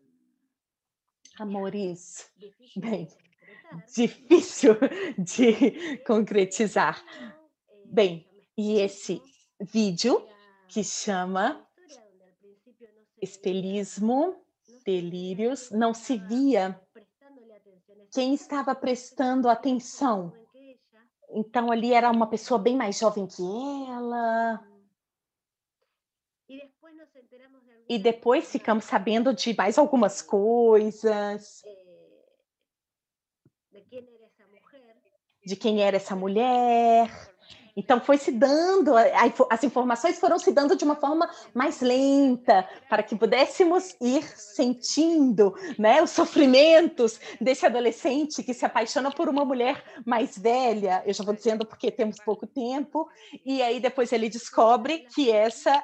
amores, 1.38 2.30
bem, 2.76 3.08
difícil 3.94 4.76
de 5.18 5.98
concretizar. 6.06 7.02
Bem, 7.90 8.26
e 8.56 8.80
esse 8.80 9.22
vídeo 9.60 10.26
que 10.68 10.84
chama 10.84 11.66
Espelhismo, 13.20 14.36
Delírios, 14.84 15.70
não 15.70 15.92
se 15.92 16.18
via 16.18 16.80
quem 18.12 18.34
estava 18.34 18.74
prestando 18.74 19.48
atenção. 19.48 20.32
Então, 21.30 21.70
ali 21.70 21.92
era 21.92 22.10
uma 22.10 22.28
pessoa 22.28 22.58
bem 22.58 22.76
mais 22.76 22.98
jovem 22.98 23.26
que 23.26 23.42
ela, 23.42 24.64
e 27.88 27.98
depois 27.98 28.50
ficamos 28.50 28.84
sabendo 28.84 29.34
de 29.34 29.54
mais 29.56 29.78
algumas 29.78 30.20
coisas. 30.20 31.62
De 35.44 35.56
quem 35.56 35.82
era 35.82 35.96
essa 35.96 36.14
mulher. 36.14 37.10
Então, 37.78 38.00
foi 38.00 38.18
se 38.18 38.32
dando, 38.32 38.92
as 39.48 39.62
informações 39.62 40.18
foram 40.18 40.36
se 40.36 40.50
dando 40.50 40.74
de 40.74 40.82
uma 40.82 40.96
forma 40.96 41.30
mais 41.54 41.80
lenta, 41.80 42.68
para 42.88 43.04
que 43.04 43.14
pudéssemos 43.14 43.94
ir 44.00 44.24
sentindo 44.36 45.54
né, 45.78 46.02
os 46.02 46.10
sofrimentos 46.10 47.20
desse 47.40 47.64
adolescente 47.64 48.42
que 48.42 48.52
se 48.52 48.64
apaixona 48.64 49.12
por 49.12 49.28
uma 49.28 49.44
mulher 49.44 49.84
mais 50.04 50.36
velha. 50.36 51.04
Eu 51.06 51.14
já 51.14 51.22
vou 51.22 51.32
dizendo 51.32 51.64
porque 51.64 51.92
temos 51.92 52.16
pouco 52.18 52.48
tempo, 52.48 53.08
e 53.46 53.62
aí 53.62 53.78
depois 53.78 54.12
ele 54.12 54.28
descobre 54.28 55.06
que 55.14 55.30
essa 55.30 55.80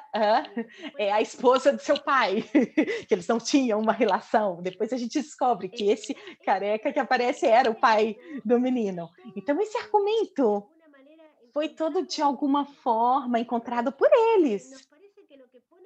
é 0.97 1.13
a 1.13 1.21
esposa 1.21 1.71
do 1.71 1.81
seu 1.81 1.97
pai, 1.97 2.43
que 3.07 3.13
eles 3.13 3.27
não 3.27 3.37
tinham 3.37 3.79
uma 3.79 3.93
relação. 3.93 4.61
Depois 4.61 4.91
a 4.91 4.97
gente 4.97 5.21
descobre 5.21 5.69
que 5.69 5.89
esse 5.89 6.13
careca 6.43 6.91
que 6.91 6.99
aparece 6.99 7.45
era 7.45 7.71
o 7.71 7.75
pai 7.75 8.17
do 8.43 8.59
menino. 8.59 9.09
Então, 9.33 9.57
esse 9.61 9.77
argumento 9.77 10.67
foi 11.55 11.69
todo 11.69 12.05
de 12.05 12.21
alguma 12.21 12.65
forma 12.65 13.39
encontrado 13.39 13.89
por 13.89 14.09
eles. 14.11 14.89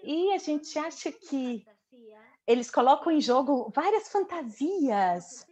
E 0.04 0.34
a 0.34 0.40
gente 0.40 0.80
acha 0.80 1.12
que 1.12 1.64
eles 2.48 2.72
colocam 2.72 3.12
em 3.12 3.22
jogo 3.22 3.72
várias 3.72 4.10
fantasias 4.10 5.46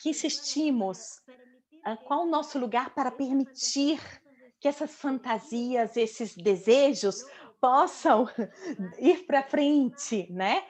que 0.00 0.10
insistimos. 0.10 1.20
Qual 2.04 2.22
o 2.22 2.30
nosso 2.30 2.56
lugar 2.56 2.94
para 2.94 3.10
permitir 3.10 4.00
que 4.60 4.68
essas 4.68 4.94
fantasias, 4.94 5.96
esses 5.96 6.36
desejos 6.36 7.24
possam 7.60 8.28
ir 9.00 9.26
para 9.26 9.42
frente, 9.42 10.32
né? 10.32 10.64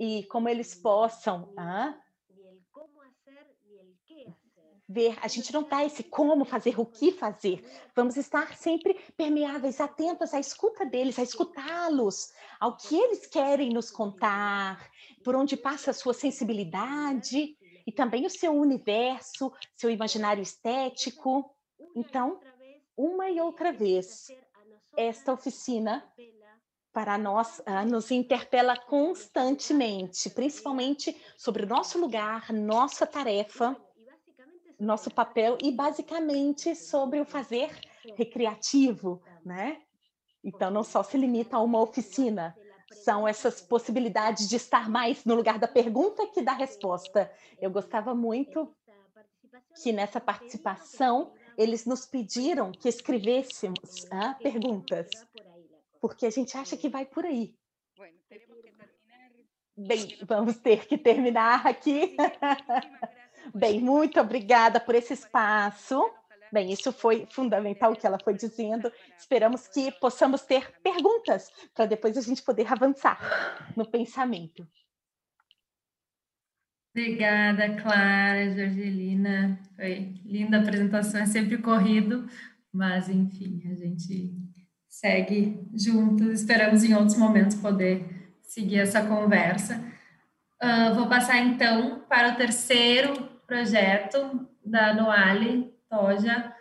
E 0.00 0.24
como 0.30 0.48
eles 0.48 0.74
possam 0.74 1.52
ah, 1.58 1.94
ver, 4.88 5.18
a 5.20 5.28
gente 5.28 5.52
não 5.52 5.60
está 5.60 5.84
esse 5.84 6.02
como 6.02 6.46
fazer, 6.46 6.80
o 6.80 6.86
que 6.86 7.12
fazer. 7.12 7.62
Vamos 7.94 8.16
estar 8.16 8.56
sempre 8.56 8.94
permeáveis, 9.16 9.80
atentos 9.80 10.32
à 10.32 10.40
escuta 10.40 10.86
deles, 10.86 11.18
a 11.18 11.22
escutá-los, 11.22 12.32
ao 12.58 12.76
que 12.76 12.96
eles 12.96 13.26
querem 13.26 13.68
nos 13.68 13.90
contar, 13.90 14.90
por 15.22 15.36
onde 15.36 15.56
passa 15.56 15.90
a 15.90 15.94
sua 15.94 16.14
sensibilidade 16.14 17.56
e 17.86 17.92
também 17.92 18.24
o 18.24 18.30
seu 18.30 18.52
universo, 18.52 19.52
seu 19.76 19.90
imaginário 19.90 20.42
estético. 20.42 21.54
Então, 21.94 22.40
uma 22.96 23.28
e 23.28 23.40
outra 23.40 23.72
vez, 23.72 24.28
esta 24.96 25.32
oficina 25.32 26.10
para 26.92 27.18
nós 27.18 27.60
uh, 27.60 27.86
nos 27.86 28.10
interpela 28.10 28.76
constantemente, 28.76 30.30
principalmente 30.30 31.14
sobre 31.36 31.64
o 31.64 31.68
nosso 31.68 32.00
lugar, 32.00 32.52
nossa 32.52 33.06
tarefa, 33.06 33.76
nosso 34.78 35.10
papel 35.10 35.58
e 35.62 35.72
basicamente 35.72 36.74
sobre 36.74 37.20
o 37.20 37.24
fazer 37.24 37.70
recreativo, 38.16 39.22
né? 39.44 39.82
Então 40.42 40.70
não 40.70 40.84
só 40.84 41.02
se 41.02 41.16
limita 41.16 41.56
a 41.56 41.62
uma 41.62 41.80
oficina, 41.80 42.56
são 42.92 43.26
essas 43.26 43.60
possibilidades 43.60 44.48
de 44.48 44.56
estar 44.56 44.88
mais 44.88 45.24
no 45.24 45.34
lugar 45.34 45.58
da 45.58 45.68
pergunta 45.68 46.26
que 46.28 46.40
da 46.40 46.52
resposta. 46.52 47.30
Eu 47.60 47.70
gostava 47.70 48.14
muito 48.14 48.74
que 49.82 49.92
nessa 49.92 50.20
participação 50.20 51.32
eles 51.56 51.84
nos 51.84 52.06
pediram 52.06 52.70
que 52.70 52.88
escrevêssemos 52.88 54.06
ah, 54.10 54.34
perguntas, 54.34 55.08
porque 56.00 56.24
a 56.24 56.30
gente 56.30 56.56
acha 56.56 56.76
que 56.76 56.88
vai 56.88 57.04
por 57.04 57.26
aí. 57.26 57.54
Bem, 59.76 60.18
vamos 60.22 60.56
ter 60.58 60.86
que 60.86 60.96
terminar 60.96 61.66
aqui. 61.66 62.16
Bem, 63.54 63.80
muito 63.80 64.20
obrigada 64.20 64.78
por 64.80 64.94
esse 64.94 65.14
espaço. 65.14 65.98
Bem, 66.52 66.72
isso 66.72 66.92
foi 66.92 67.26
fundamental 67.30 67.92
o 67.92 67.96
que 67.96 68.06
ela 68.06 68.18
foi 68.22 68.34
dizendo. 68.34 68.90
Esperamos 69.18 69.68
que 69.68 69.92
possamos 69.92 70.42
ter 70.42 70.72
perguntas 70.82 71.50
para 71.74 71.86
depois 71.86 72.16
a 72.16 72.22
gente 72.22 72.42
poder 72.42 72.70
avançar 72.72 73.18
no 73.76 73.86
pensamento. 73.86 74.66
Obrigada, 76.90 77.76
Clara, 77.80 78.50
Jorgelina. 78.50 79.60
Foi 79.76 80.14
linda 80.24 80.56
a 80.56 80.60
apresentação, 80.60 81.20
é 81.20 81.26
sempre 81.26 81.58
corrido, 81.58 82.28
mas 82.72 83.08
enfim, 83.08 83.62
a 83.70 83.74
gente 83.74 84.34
segue 84.88 85.68
juntos. 85.74 86.40
Esperamos 86.40 86.82
em 86.82 86.94
outros 86.94 87.16
momentos 87.16 87.56
poder 87.56 88.32
seguir 88.42 88.80
essa 88.80 89.04
conversa. 89.04 89.84
Uh, 90.60 90.94
vou 90.94 91.08
passar 91.08 91.38
então 91.38 92.00
para 92.08 92.32
o 92.32 92.36
terceiro 92.36 93.27
projeto 93.48 94.46
da 94.62 94.92
Noale 94.92 95.74
Toja, 95.88 96.54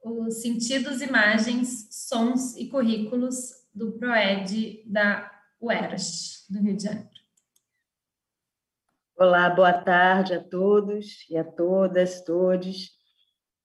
os 0.00 0.40
sentidos, 0.40 1.02
imagens, 1.02 1.88
sons 1.90 2.56
e 2.56 2.68
currículos 2.68 3.66
do 3.74 3.98
PROED 3.98 4.84
da 4.86 5.28
UERJ, 5.60 6.46
do 6.48 6.60
Rio 6.60 6.76
de 6.76 6.84
Janeiro. 6.84 7.08
Olá, 9.18 9.50
boa 9.50 9.72
tarde 9.72 10.34
a 10.34 10.40
todos 10.40 11.28
e 11.28 11.36
a 11.36 11.42
todas, 11.42 12.22
todos. 12.22 12.92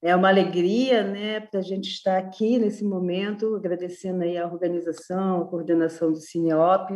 É 0.01 0.15
uma 0.15 0.29
alegria, 0.29 1.03
né, 1.03 1.41
para 1.41 1.59
a 1.59 1.63
gente 1.63 1.89
estar 1.89 2.17
aqui 2.17 2.57
nesse 2.57 2.83
momento, 2.83 3.55
agradecendo 3.55 4.23
aí 4.23 4.35
a 4.35 4.47
organização, 4.47 5.43
a 5.43 5.47
coordenação 5.47 6.11
do 6.11 6.17
Cineop. 6.17 6.89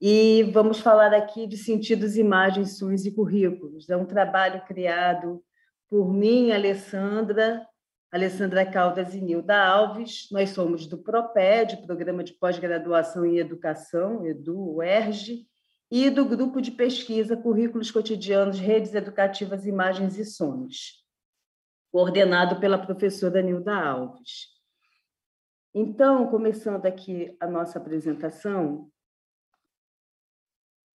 E 0.00 0.42
vamos 0.52 0.80
falar 0.80 1.14
aqui 1.14 1.46
de 1.46 1.56
sentidos, 1.56 2.16
imagens, 2.16 2.78
sons 2.78 3.06
e 3.06 3.10
currículos. 3.10 3.88
É 3.88 3.96
um 3.96 4.04
trabalho 4.04 4.62
criado 4.66 5.42
por 5.88 6.12
mim, 6.12 6.52
Alessandra, 6.52 7.66
Alessandra 8.12 8.64
Caldas 8.66 9.14
e 9.14 9.20
Nilda 9.20 9.56
Alves. 9.56 10.28
Nós 10.30 10.50
somos 10.50 10.86
do 10.86 10.98
PROPED, 10.98 11.78
Programa 11.86 12.22
de 12.22 12.34
Pós-Graduação 12.34 13.24
em 13.24 13.38
Educação, 13.38 14.26
EDU, 14.26 14.76
UERJ, 14.76 15.46
e 15.90 16.10
do 16.10 16.24
grupo 16.24 16.60
de 16.60 16.72
pesquisa 16.72 17.36
Currículos 17.36 17.90
Cotidianos, 17.90 18.58
Redes 18.58 18.94
Educativas, 18.94 19.66
Imagens 19.66 20.18
e 20.18 20.24
Sons, 20.24 21.04
coordenado 21.92 22.58
pela 22.60 22.78
professora 22.78 23.40
Nilda 23.40 23.74
Alves. 23.74 24.48
Então, 25.74 26.26
começando 26.26 26.86
aqui 26.86 27.36
a 27.40 27.46
nossa 27.46 27.78
apresentação, 27.78 28.90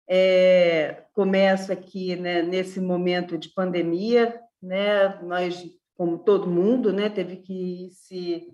é, 0.08 1.04
começo 1.12 1.72
aqui 1.72 2.16
né, 2.16 2.42
nesse 2.42 2.80
momento 2.80 3.36
de 3.36 3.50
pandemia, 3.50 4.40
né, 4.62 5.20
nós, 5.22 5.64
como 5.94 6.18
todo 6.18 6.50
mundo, 6.50 6.92
né, 6.92 7.08
teve 7.08 7.36
que 7.36 7.90
se 7.92 8.48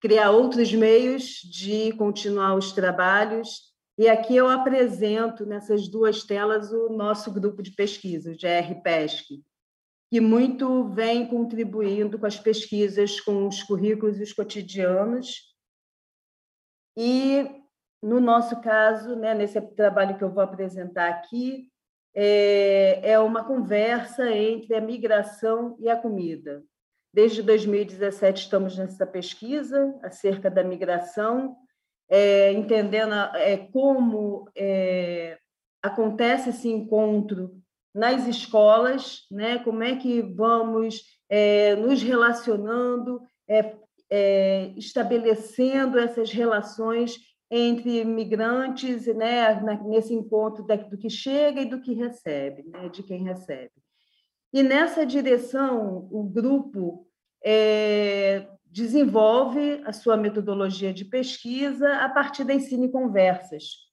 criar 0.00 0.30
outros 0.30 0.72
meios 0.72 1.40
de 1.42 1.92
continuar 1.92 2.54
os 2.54 2.72
trabalhos 2.72 3.74
e 3.98 4.08
aqui 4.08 4.36
eu 4.36 4.46
apresento 4.46 5.46
nessas 5.46 5.88
duas 5.88 6.22
telas 6.22 6.70
o 6.70 6.90
nosso 6.90 7.32
grupo 7.32 7.62
de 7.62 7.70
pesquisa, 7.70 8.30
o 8.30 8.36
GRPESC, 8.36 9.42
que 10.10 10.20
muito 10.20 10.88
vem 10.90 11.26
contribuindo 11.26 12.18
com 12.18 12.26
as 12.26 12.38
pesquisas, 12.38 13.20
com 13.20 13.48
os 13.48 13.62
currículos 13.62 14.20
e 14.20 14.22
os 14.22 14.34
cotidianos. 14.34 15.54
E, 16.94 17.62
no 18.06 18.20
nosso 18.20 18.60
caso, 18.60 19.16
né, 19.16 19.34
nesse 19.34 19.60
trabalho 19.60 20.16
que 20.16 20.22
eu 20.22 20.30
vou 20.30 20.40
apresentar 20.40 21.08
aqui, 21.08 21.68
é, 22.14 23.00
é 23.02 23.18
uma 23.18 23.42
conversa 23.42 24.30
entre 24.30 24.76
a 24.76 24.80
migração 24.80 25.76
e 25.80 25.88
a 25.88 25.96
comida. 25.96 26.62
Desde 27.12 27.42
2017 27.42 28.44
estamos 28.44 28.78
nessa 28.78 29.04
pesquisa 29.04 29.92
acerca 30.04 30.48
da 30.48 30.62
migração 30.62 31.56
é, 32.08 32.52
entendendo 32.52 33.12
é, 33.34 33.56
como 33.72 34.48
é, 34.56 35.36
acontece 35.82 36.50
esse 36.50 36.68
encontro 36.68 37.60
nas 37.92 38.28
escolas, 38.28 39.22
né? 39.32 39.58
como 39.58 39.82
é 39.82 39.96
que 39.96 40.22
vamos 40.22 41.02
é, 41.28 41.74
nos 41.74 42.00
relacionando, 42.02 43.20
é, 43.48 43.74
é, 44.08 44.72
estabelecendo 44.76 45.98
essas 45.98 46.30
relações 46.30 47.18
entre 47.50 48.04
migrantes, 48.04 49.06
né? 49.06 49.60
nesse 49.84 50.12
encontro 50.12 50.64
do 50.64 50.98
que 50.98 51.08
chega 51.08 51.60
e 51.60 51.68
do 51.68 51.80
que 51.80 51.94
recebe, 51.94 52.64
né? 52.68 52.88
de 52.88 53.02
quem 53.02 53.22
recebe. 53.22 53.72
E 54.52 54.62
nessa 54.62 55.04
direção, 55.04 56.08
o 56.10 56.24
grupo 56.24 57.06
é, 57.44 58.48
desenvolve 58.64 59.82
a 59.84 59.92
sua 59.92 60.16
metodologia 60.16 60.92
de 60.92 61.04
pesquisa 61.04 61.96
a 61.96 62.08
partir 62.08 62.44
da 62.44 62.54
Ensine 62.54 62.90
Conversas. 62.90 63.86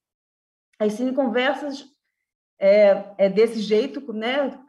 A 0.79 0.85
Ensine 0.85 1.13
Conversas 1.13 1.85
é, 2.59 3.13
é 3.17 3.29
desse 3.29 3.59
jeito, 3.59 4.13
né? 4.13 4.59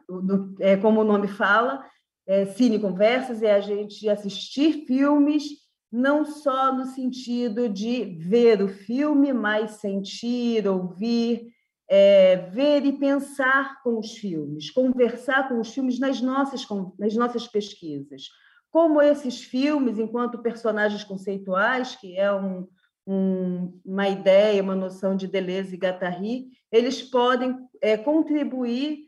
é, 0.59 0.77
como 0.77 1.01
o 1.01 1.03
nome 1.03 1.27
fala, 1.27 1.83
é, 2.27 2.45
Cine 2.47 2.79
Conversas 2.79 3.41
é 3.43 3.53
a 3.53 3.59
gente 3.59 4.09
assistir 4.09 4.85
filmes, 4.85 5.43
não 5.91 6.25
só 6.25 6.73
no 6.75 6.85
sentido 6.85 7.69
de 7.69 8.05
ver 8.19 8.61
o 8.61 8.67
filme, 8.67 9.31
mas 9.33 9.71
sentir, 9.71 10.67
ouvir, 10.67 11.47
é, 11.89 12.37
ver 12.51 12.85
e 12.85 12.93
pensar 12.93 13.81
com 13.83 13.99
os 13.99 14.13
filmes, 14.13 14.71
conversar 14.71 15.47
com 15.47 15.59
os 15.59 15.73
filmes 15.73 15.99
nas 15.99 16.19
nossas, 16.21 16.65
nas 16.97 17.15
nossas 17.15 17.47
pesquisas. 17.47 18.23
Como 18.71 19.01
esses 19.01 19.43
filmes, 19.43 19.99
enquanto 19.99 20.41
personagens 20.41 21.03
conceituais, 21.03 21.95
que 21.95 22.17
é 22.17 22.33
um, 22.33 22.67
um, 23.07 23.79
uma 23.85 24.09
ideia, 24.09 24.61
uma 24.61 24.75
noção 24.75 25.15
de 25.15 25.27
Deleuze 25.27 25.75
e 25.75 25.77
Guattari, 25.77 26.47
eles 26.71 27.01
podem 27.01 27.55
é, 27.81 27.95
contribuir 27.95 29.04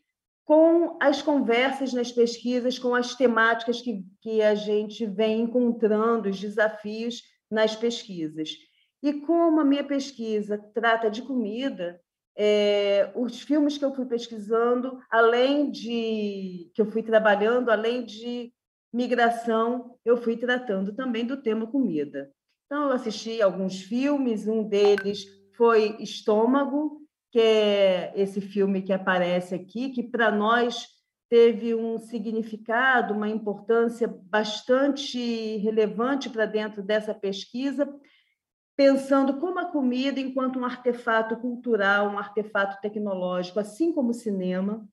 com 0.47 0.95
as 1.01 1.21
conversas 1.21 1.91
nas 1.91 2.10
pesquisas, 2.10 2.79
com 2.79 2.95
as 2.95 3.15
temáticas 3.15 3.81
que, 3.81 4.05
que 4.21 4.41
a 4.41 4.55
gente 4.55 5.05
vem 5.05 5.41
encontrando, 5.41 6.29
os 6.29 6.39
desafios 6.39 7.21
nas 7.51 7.75
pesquisas. 7.75 8.51
E 9.03 9.12
como 9.12 9.60
a 9.60 9.65
minha 9.65 9.83
pesquisa 9.83 10.57
trata 10.73 11.12
de 11.12 11.21
comida, 11.21 11.99
é, 12.33 13.12
os 13.13 13.41
filmes 13.41 13.77
que 13.77 13.83
eu 13.83 13.93
fui 13.93 14.05
pesquisando, 14.05 14.97
além 15.12 15.69
de 15.69 16.71
que 16.73 16.81
eu 16.81 16.86
fui 16.86 17.03
trabalhando, 17.03 17.69
além 17.69 18.05
de 18.05 18.53
migração, 18.93 19.97
eu 20.05 20.15
fui 20.15 20.38
tratando 20.38 20.95
também 20.95 21.25
do 21.25 21.41
tema 21.41 21.67
comida. 21.67 22.31
Então, 22.65 22.86
eu 22.86 22.91
assisti 22.93 23.41
alguns 23.41 23.81
filmes, 23.81 24.47
um 24.47 24.63
deles 24.63 25.25
foi 25.57 25.97
Estômago, 25.99 27.01
que 27.32 27.40
é 27.40 28.13
esse 28.16 28.40
filme 28.40 28.82
que 28.82 28.94
aparece 28.94 29.56
aqui, 29.56 29.90
que 29.90 30.04
para 30.04 30.32
nós 30.32 30.88
teve 31.30 31.76
um 31.76 32.00
significado, 32.00 33.13
uma 33.13 33.28
importância 33.28 34.08
bastante 34.08 35.58
relevante 35.58 36.30
para 36.30 36.46
dentro 36.46 36.82
dessa 36.82 37.13
pesquisa, 37.13 37.88
pensando 38.78 39.40
como 39.40 39.60
a 39.60 39.66
comida, 39.66 40.20
enquanto 40.20 40.60
um 40.60 40.66
artefato 40.66 41.36
cultural, 41.38 42.10
um 42.10 42.18
artefato 42.18 42.80
tecnológico, 42.80 43.60
assim 43.60 43.92
como 43.92 44.12
o 44.12 44.13
cinema, 44.13 44.88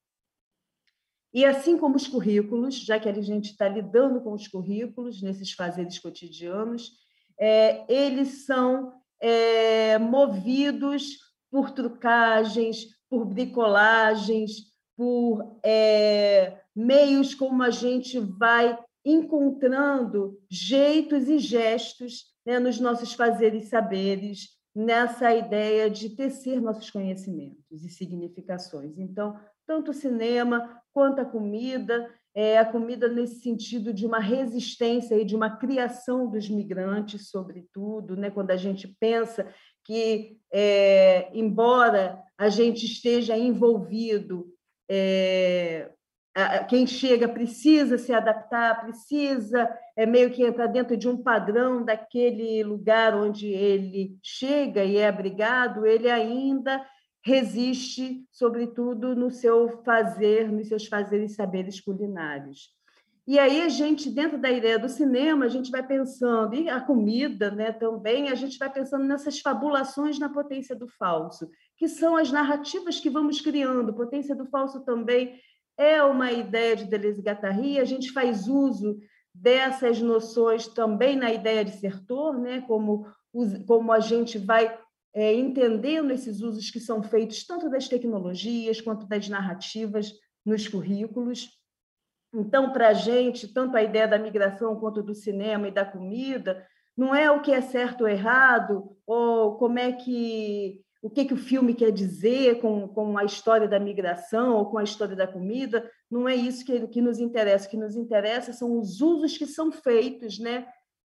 e 1.32 1.44
assim 1.44 1.76
como 1.76 1.96
os 1.96 2.06
currículos, 2.06 2.76
já 2.76 2.98
que 2.98 3.08
a 3.08 3.20
gente 3.20 3.50
está 3.50 3.68
lidando 3.68 4.20
com 4.20 4.32
os 4.32 4.46
currículos 4.46 5.20
nesses 5.20 5.52
fazeres 5.52 5.98
cotidianos, 5.98 6.92
é, 7.38 7.84
eles 7.92 8.46
são 8.46 8.92
é, 9.20 9.98
movidos 9.98 11.18
por 11.54 11.70
trucagens, 11.70 12.88
por 13.08 13.24
bricolagens, 13.24 14.72
por 14.96 15.60
é, 15.64 16.58
meios 16.74 17.32
como 17.32 17.62
a 17.62 17.70
gente 17.70 18.18
vai 18.18 18.76
encontrando 19.04 20.36
jeitos 20.50 21.28
e 21.28 21.38
gestos 21.38 22.24
né, 22.44 22.58
nos 22.58 22.80
nossos 22.80 23.14
fazeres 23.14 23.68
saberes, 23.68 24.48
nessa 24.74 25.32
ideia 25.32 25.88
de 25.88 26.16
tecer 26.16 26.60
nossos 26.60 26.90
conhecimentos 26.90 27.84
e 27.84 27.88
significações. 27.88 28.98
Então, 28.98 29.38
tanto 29.64 29.92
o 29.92 29.94
cinema 29.94 30.82
quanto 30.92 31.20
a 31.20 31.24
comida, 31.24 32.12
é, 32.34 32.58
a 32.58 32.64
comida 32.64 33.06
nesse 33.06 33.40
sentido 33.40 33.92
de 33.92 34.04
uma 34.04 34.18
resistência 34.18 35.14
e 35.14 35.24
de 35.24 35.36
uma 35.36 35.56
criação 35.56 36.28
dos 36.28 36.48
migrantes, 36.50 37.30
sobretudo, 37.30 38.16
né? 38.16 38.28
quando 38.28 38.50
a 38.50 38.56
gente 38.56 38.88
pensa 38.98 39.48
que, 39.84 40.38
é, 40.52 41.28
embora 41.32 42.22
a 42.38 42.48
gente 42.48 42.86
esteja 42.86 43.36
envolvido 43.36 44.46
é, 44.90 45.90
quem 46.68 46.86
chega 46.86 47.28
precisa 47.28 47.96
se 47.96 48.12
adaptar, 48.12 48.80
precisa 48.80 49.70
é 49.96 50.04
meio 50.04 50.32
que 50.32 50.42
entrar 50.42 50.66
dentro 50.66 50.96
de 50.96 51.08
um 51.08 51.16
padrão 51.16 51.84
daquele 51.84 52.64
lugar 52.64 53.14
onde 53.14 53.46
ele 53.46 54.18
chega 54.20 54.84
e 54.84 54.96
é 54.96 55.06
abrigado, 55.06 55.86
ele 55.86 56.10
ainda 56.10 56.84
resiste, 57.24 58.26
sobretudo 58.32 59.14
no 59.14 59.30
seu 59.30 59.82
fazer, 59.84 60.50
nos 60.50 60.68
seus 60.68 60.86
fazeres 60.86 61.32
e 61.32 61.34
saberes 61.34 61.80
culinários. 61.80 62.70
E 63.26 63.38
aí 63.38 63.62
a 63.62 63.68
gente, 63.70 64.10
dentro 64.10 64.36
da 64.36 64.50
ideia 64.50 64.78
do 64.78 64.88
cinema, 64.88 65.46
a 65.46 65.48
gente 65.48 65.70
vai 65.70 65.86
pensando, 65.86 66.54
e 66.54 66.68
a 66.68 66.78
comida 66.80 67.50
né, 67.50 67.72
também, 67.72 68.28
a 68.28 68.34
gente 68.34 68.58
vai 68.58 68.70
pensando 68.70 69.04
nessas 69.04 69.40
fabulações 69.40 70.18
na 70.18 70.28
potência 70.28 70.76
do 70.76 70.86
falso, 70.86 71.48
que 71.78 71.88
são 71.88 72.16
as 72.16 72.30
narrativas 72.30 73.00
que 73.00 73.08
vamos 73.08 73.40
criando. 73.40 73.94
Potência 73.94 74.34
do 74.34 74.44
falso 74.46 74.84
também 74.84 75.40
é 75.78 76.02
uma 76.02 76.32
ideia 76.32 76.76
de 76.76 76.84
Deleuze 76.84 77.20
e 77.20 77.24
Guattari, 77.24 77.80
a 77.80 77.84
gente 77.84 78.12
faz 78.12 78.46
uso 78.46 78.98
dessas 79.34 80.00
noções 80.00 80.68
também 80.68 81.16
na 81.16 81.32
ideia 81.32 81.64
de 81.64 81.72
Sertor, 81.72 82.38
né? 82.38 82.60
como, 82.60 83.06
como 83.66 83.90
a 83.90 84.00
gente 84.00 84.38
vai 84.38 84.78
é, 85.14 85.34
entendendo 85.34 86.10
esses 86.12 86.40
usos 86.40 86.70
que 86.70 86.78
são 86.78 87.02
feitos 87.02 87.44
tanto 87.46 87.70
das 87.70 87.88
tecnologias 87.88 88.80
quanto 88.80 89.06
das 89.06 89.28
narrativas 89.28 90.12
nos 90.44 90.68
currículos. 90.68 91.48
Então, 92.34 92.72
para 92.72 92.88
a 92.88 92.92
gente, 92.92 93.46
tanto 93.48 93.76
a 93.76 93.82
ideia 93.82 94.08
da 94.08 94.18
migração 94.18 94.76
quanto 94.76 95.02
do 95.02 95.14
cinema 95.14 95.68
e 95.68 95.72
da 95.72 95.84
comida, 95.84 96.66
não 96.96 97.14
é 97.14 97.30
o 97.30 97.40
que 97.40 97.52
é 97.52 97.60
certo 97.60 98.02
ou 98.02 98.08
errado, 98.08 98.96
ou 99.06 99.56
como 99.56 99.78
é 99.78 99.92
que 99.92 100.80
o 101.00 101.10
que, 101.10 101.26
que 101.26 101.34
o 101.34 101.36
filme 101.38 101.74
quer 101.74 101.92
dizer 101.92 102.62
com, 102.62 102.88
com 102.88 103.18
a 103.18 103.24
história 103.24 103.68
da 103.68 103.78
migração 103.78 104.56
ou 104.56 104.70
com 104.70 104.78
a 104.78 104.82
história 104.82 105.14
da 105.14 105.26
comida, 105.26 105.86
não 106.10 106.26
é 106.26 106.34
isso 106.34 106.64
que, 106.64 106.88
que 106.88 107.02
nos 107.02 107.18
interessa. 107.18 107.66
O 107.66 107.70
que 107.70 107.76
nos 107.76 107.94
interessa 107.94 108.54
são 108.54 108.78
os 108.78 109.02
usos 109.02 109.36
que 109.36 109.46
são 109.46 109.70
feitos, 109.70 110.38
né? 110.38 110.66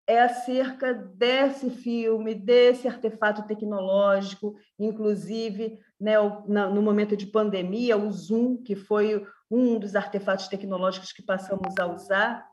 é 0.06 0.20
acerca 0.20 0.92
desse 0.92 1.70
filme, 1.70 2.34
desse 2.34 2.86
artefato 2.86 3.46
tecnológico, 3.46 4.54
inclusive 4.78 5.78
né, 6.04 6.66
no 6.66 6.82
momento 6.82 7.16
de 7.16 7.26
pandemia, 7.26 7.96
o 7.96 8.12
Zoom, 8.12 8.58
que 8.58 8.76
foi 8.76 9.26
um 9.50 9.78
dos 9.78 9.96
artefatos 9.96 10.48
tecnológicos 10.48 11.12
que 11.12 11.22
passamos 11.22 11.78
a 11.78 11.86
usar. 11.86 12.46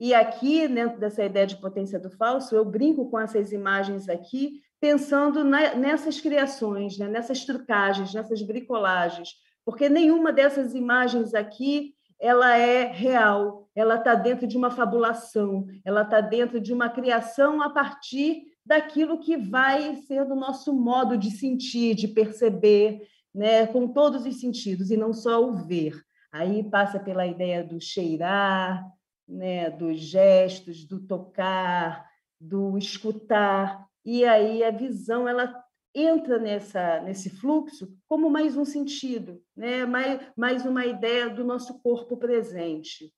E 0.00 0.14
aqui, 0.14 0.66
dentro 0.66 0.98
dessa 0.98 1.22
ideia 1.22 1.46
de 1.46 1.56
potência 1.56 1.98
do 1.98 2.10
falso, 2.10 2.56
eu 2.56 2.64
brinco 2.64 3.10
com 3.10 3.20
essas 3.20 3.52
imagens 3.52 4.08
aqui, 4.08 4.62
pensando 4.80 5.44
nessas 5.44 6.18
criações, 6.18 6.96
né? 6.96 7.06
nessas 7.06 7.44
trucagens, 7.44 8.14
nessas 8.14 8.40
bricolagens, 8.40 9.34
porque 9.66 9.88
nenhuma 9.88 10.32
dessas 10.32 10.74
imagens 10.74 11.34
aqui 11.34 11.94
ela 12.18 12.56
é 12.56 12.84
real, 12.84 13.68
ela 13.74 13.96
está 13.96 14.14
dentro 14.14 14.46
de 14.46 14.56
uma 14.56 14.70
fabulação, 14.70 15.66
ela 15.84 16.02
está 16.02 16.22
dentro 16.22 16.58
de 16.58 16.72
uma 16.72 16.88
criação 16.88 17.60
a 17.60 17.68
partir 17.68 18.44
daquilo 18.64 19.18
que 19.18 19.36
vai 19.36 19.96
ser 19.96 20.24
do 20.24 20.34
nosso 20.34 20.72
modo 20.72 21.16
de 21.18 21.30
sentir, 21.30 21.94
de 21.94 22.08
perceber, 22.08 23.06
né? 23.34 23.66
com 23.66 23.88
todos 23.88 24.24
os 24.24 24.40
sentidos, 24.40 24.90
e 24.90 24.96
não 24.96 25.12
só 25.12 25.44
o 25.44 25.54
ver. 25.54 26.00
Aí 26.32 26.62
passa 26.68 26.98
pela 26.98 27.26
ideia 27.26 27.62
do 27.62 27.80
cheirar, 27.80 28.84
né? 29.28 29.70
dos 29.70 29.98
gestos, 29.98 30.84
do 30.84 31.00
tocar, 31.00 32.08
do 32.40 32.76
escutar, 32.78 33.86
e 34.04 34.24
aí 34.24 34.62
a 34.62 34.70
visão 34.70 35.28
ela 35.28 35.62
entra 35.94 36.38
nessa 36.38 37.00
nesse 37.00 37.30
fluxo 37.30 37.96
como 38.08 38.28
mais 38.28 38.56
um 38.56 38.64
sentido, 38.64 39.40
né? 39.56 39.86
mais, 39.86 40.20
mais 40.36 40.66
uma 40.66 40.84
ideia 40.84 41.30
do 41.30 41.44
nosso 41.44 41.80
corpo 41.80 42.16
presente. 42.16 43.12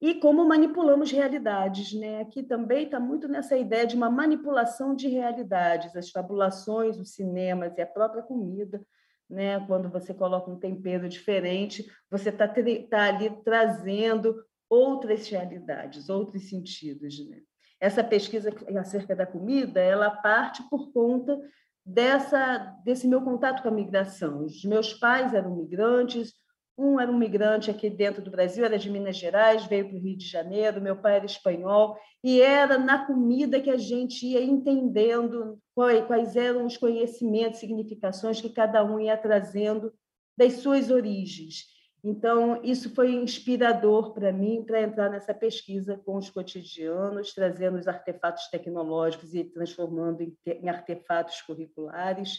E 0.00 0.14
como 0.14 0.46
manipulamos 0.46 1.10
realidades. 1.10 1.92
Né? 1.92 2.20
Aqui 2.20 2.42
também 2.42 2.84
está 2.84 3.00
muito 3.00 3.26
nessa 3.26 3.56
ideia 3.56 3.86
de 3.86 3.96
uma 3.96 4.10
manipulação 4.10 4.94
de 4.94 5.08
realidades, 5.08 5.94
as 5.96 6.10
fabulações, 6.10 6.98
os 6.98 7.14
cinemas 7.14 7.76
e 7.76 7.80
a 7.80 7.86
própria 7.86 8.22
comida. 8.22 8.80
Né? 9.28 9.58
Quando 9.66 9.90
você 9.90 10.14
coloca 10.14 10.50
um 10.50 10.58
tempero 10.58 11.08
diferente, 11.08 11.86
você 12.10 12.28
está 12.30 12.46
tá 12.46 13.04
ali 13.08 13.30
trazendo 13.44 14.36
outras 14.70 15.28
realidades, 15.28 16.08
outros 16.08 16.48
sentidos. 16.48 17.28
Né? 17.28 17.40
Essa 17.80 18.02
pesquisa 18.02 18.50
acerca 18.78 19.14
da 19.14 19.26
comida, 19.26 19.80
ela 19.80 20.10
parte 20.10 20.62
por 20.68 20.92
conta 20.92 21.38
dessa 21.84 22.76
desse 22.84 23.08
meu 23.08 23.22
contato 23.22 23.62
com 23.62 23.68
a 23.68 23.72
migração. 23.72 24.44
Os 24.44 24.62
meus 24.64 24.92
pais 24.92 25.32
eram 25.32 25.56
migrantes, 25.56 26.34
um 26.78 27.00
era 27.00 27.10
um 27.10 27.18
migrante 27.18 27.70
aqui 27.70 27.90
dentro 27.90 28.22
do 28.22 28.30
Brasil, 28.30 28.64
era 28.64 28.78
de 28.78 28.88
Minas 28.88 29.16
Gerais, 29.16 29.66
veio 29.66 29.88
para 29.88 29.96
o 29.96 30.00
Rio 30.00 30.16
de 30.16 30.26
Janeiro, 30.26 30.80
meu 30.80 30.96
pai 30.96 31.16
era 31.16 31.26
espanhol, 31.26 31.98
e 32.22 32.40
era 32.40 32.78
na 32.78 33.04
comida 33.04 33.60
que 33.60 33.68
a 33.68 33.76
gente 33.76 34.24
ia 34.24 34.42
entendendo 34.42 35.58
quais 35.74 36.36
eram 36.36 36.64
os 36.64 36.76
conhecimentos, 36.76 37.58
significações 37.58 38.40
que 38.40 38.50
cada 38.50 38.84
um 38.84 39.00
ia 39.00 39.16
trazendo 39.16 39.92
das 40.36 40.54
suas 40.54 40.88
origens. 40.88 41.64
Então, 42.02 42.62
isso 42.62 42.94
foi 42.94 43.12
inspirador 43.12 44.14
para 44.14 44.32
mim 44.32 44.62
para 44.64 44.80
entrar 44.80 45.10
nessa 45.10 45.34
pesquisa 45.34 46.00
com 46.04 46.16
os 46.16 46.30
cotidianos, 46.30 47.34
trazendo 47.34 47.76
os 47.76 47.88
artefatos 47.88 48.46
tecnológicos 48.48 49.34
e 49.34 49.42
transformando 49.42 50.22
em 50.22 50.68
artefatos 50.68 51.42
curriculares 51.42 52.38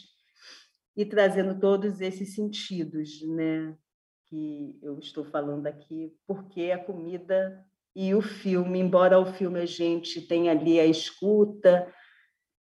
e 0.96 1.04
trazendo 1.04 1.60
todos 1.60 2.00
esses 2.00 2.34
sentidos, 2.34 3.20
né, 3.28 3.76
que 4.30 4.78
eu 4.80 4.98
estou 4.98 5.24
falando 5.24 5.66
aqui, 5.66 6.14
porque 6.26 6.70
a 6.70 6.78
comida 6.78 7.66
e 7.94 8.14
o 8.14 8.22
filme, 8.22 8.78
embora 8.78 9.18
o 9.18 9.26
filme 9.26 9.58
a 9.58 9.66
gente 9.66 10.20
tenha 10.20 10.52
ali 10.52 10.78
a 10.78 10.86
escuta 10.86 11.92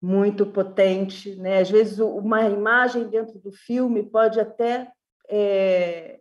muito 0.00 0.44
potente, 0.46 1.34
né, 1.36 1.60
às 1.60 1.70
vezes 1.70 1.98
uma 1.98 2.42
imagem 2.48 3.08
dentro 3.08 3.38
do 3.38 3.50
filme 3.50 4.02
pode 4.02 4.38
até 4.38 4.92
é, 5.28 6.20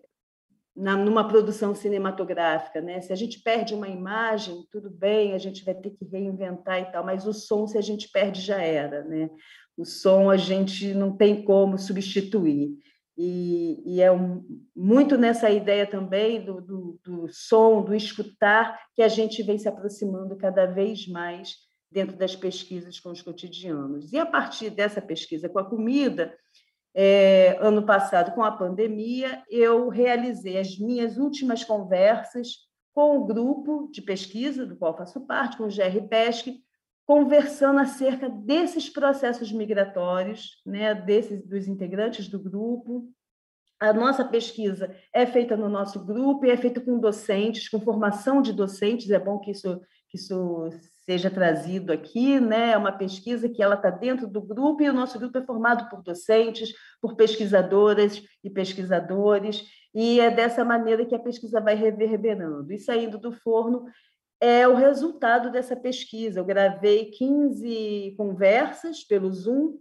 na, 0.75 0.95
numa 0.95 1.27
produção 1.27 1.73
cinematográfica, 1.73 2.81
né? 2.81 2.99
Se 2.99 3.13
a 3.13 3.15
gente 3.15 3.41
perde 3.41 3.73
uma 3.73 3.87
imagem, 3.87 4.65
tudo 4.69 4.89
bem, 4.89 5.33
a 5.33 5.37
gente 5.37 5.63
vai 5.63 5.73
ter 5.73 5.91
que 5.91 6.05
reinventar 6.05 6.81
e 6.81 6.85
tal, 6.91 7.03
mas 7.05 7.25
o 7.25 7.33
som, 7.33 7.65
se 7.65 7.77
a 7.77 7.81
gente 7.81 8.09
perde, 8.09 8.41
já 8.41 8.61
era, 8.61 9.03
né? 9.03 9.29
O 9.77 9.85
som 9.85 10.29
a 10.29 10.37
gente 10.37 10.93
não 10.93 11.15
tem 11.15 11.43
como 11.43 11.77
substituir. 11.77 12.77
E, 13.17 13.81
e 13.85 14.01
é 14.01 14.11
um, 14.11 14.43
muito 14.75 15.17
nessa 15.17 15.49
ideia 15.49 15.87
também 15.87 16.43
do, 16.43 16.59
do, 16.59 16.99
do 17.03 17.27
som, 17.29 17.81
do 17.81 17.95
escutar, 17.95 18.79
que 18.93 19.01
a 19.01 19.07
gente 19.07 19.41
vem 19.41 19.57
se 19.57 19.69
aproximando 19.69 20.35
cada 20.35 20.65
vez 20.65 21.07
mais 21.07 21.55
dentro 21.89 22.17
das 22.17 22.35
pesquisas 22.35 22.99
com 22.99 23.11
os 23.11 23.21
cotidianos. 23.21 24.11
E 24.11 24.17
a 24.17 24.25
partir 24.25 24.69
dessa 24.69 25.01
pesquisa 25.01 25.47
com 25.47 25.59
a 25.59 25.69
comida, 25.69 26.35
é, 26.93 27.57
ano 27.61 27.85
passado, 27.85 28.33
com 28.33 28.43
a 28.43 28.51
pandemia, 28.51 29.43
eu 29.49 29.87
realizei 29.87 30.57
as 30.57 30.77
minhas 30.77 31.17
últimas 31.17 31.63
conversas 31.63 32.65
com 32.93 33.17
o 33.17 33.25
grupo 33.25 33.89
de 33.91 34.01
pesquisa 34.01 34.65
do 34.65 34.75
qual 34.75 34.95
faço 34.95 35.25
parte, 35.25 35.57
com 35.57 35.65
o 35.65 35.67
GR 35.67 36.07
Pesque, 36.09 36.64
conversando 37.05 37.79
acerca 37.79 38.29
desses 38.29 38.89
processos 38.89 39.51
migratórios, 39.51 40.61
né, 40.65 40.93
desses 40.95 41.45
dos 41.45 41.67
integrantes 41.67 42.27
do 42.27 42.39
grupo. 42.39 43.07
A 43.79 43.93
nossa 43.93 44.23
pesquisa 44.23 44.95
é 45.13 45.25
feita 45.25 45.55
no 45.55 45.69
nosso 45.69 46.03
grupo 46.03 46.45
e 46.45 46.49
é 46.49 46.57
feita 46.57 46.81
com 46.81 46.99
docentes, 46.99 47.69
com 47.69 47.79
formação 47.79 48.41
de 48.41 48.53
docentes. 48.53 49.11
É 49.11 49.19
bom 49.19 49.39
que 49.39 49.51
isso 49.51 49.79
que 50.09 50.17
isso 50.17 50.69
seja 51.05 51.29
trazido 51.29 51.91
aqui, 51.91 52.39
né? 52.39 52.71
É 52.71 52.77
uma 52.77 52.91
pesquisa 52.91 53.49
que 53.49 53.61
ela 53.61 53.75
está 53.75 53.89
dentro 53.89 54.27
do 54.27 54.41
grupo 54.41 54.81
e 54.81 54.89
o 54.89 54.93
nosso 54.93 55.19
grupo 55.19 55.37
é 55.37 55.45
formado 55.45 55.89
por 55.89 56.01
docentes, 56.01 56.73
por 57.01 57.15
pesquisadoras 57.15 58.23
e 58.43 58.49
pesquisadores, 58.49 59.63
e 59.93 60.19
é 60.19 60.31
dessa 60.31 60.63
maneira 60.63 61.05
que 61.05 61.13
a 61.13 61.19
pesquisa 61.19 61.59
vai 61.59 61.75
reverberando. 61.75 62.71
E 62.71 62.79
saindo 62.79 63.17
do 63.17 63.31
forno 63.31 63.85
é 64.45 64.67
o 64.67 64.75
resultado 64.75 65.51
dessa 65.51 65.75
pesquisa. 65.75 66.39
Eu 66.39 66.45
gravei 66.45 67.05
15 67.05 68.13
conversas 68.15 69.03
pelo 69.03 69.31
Zoom 69.33 69.79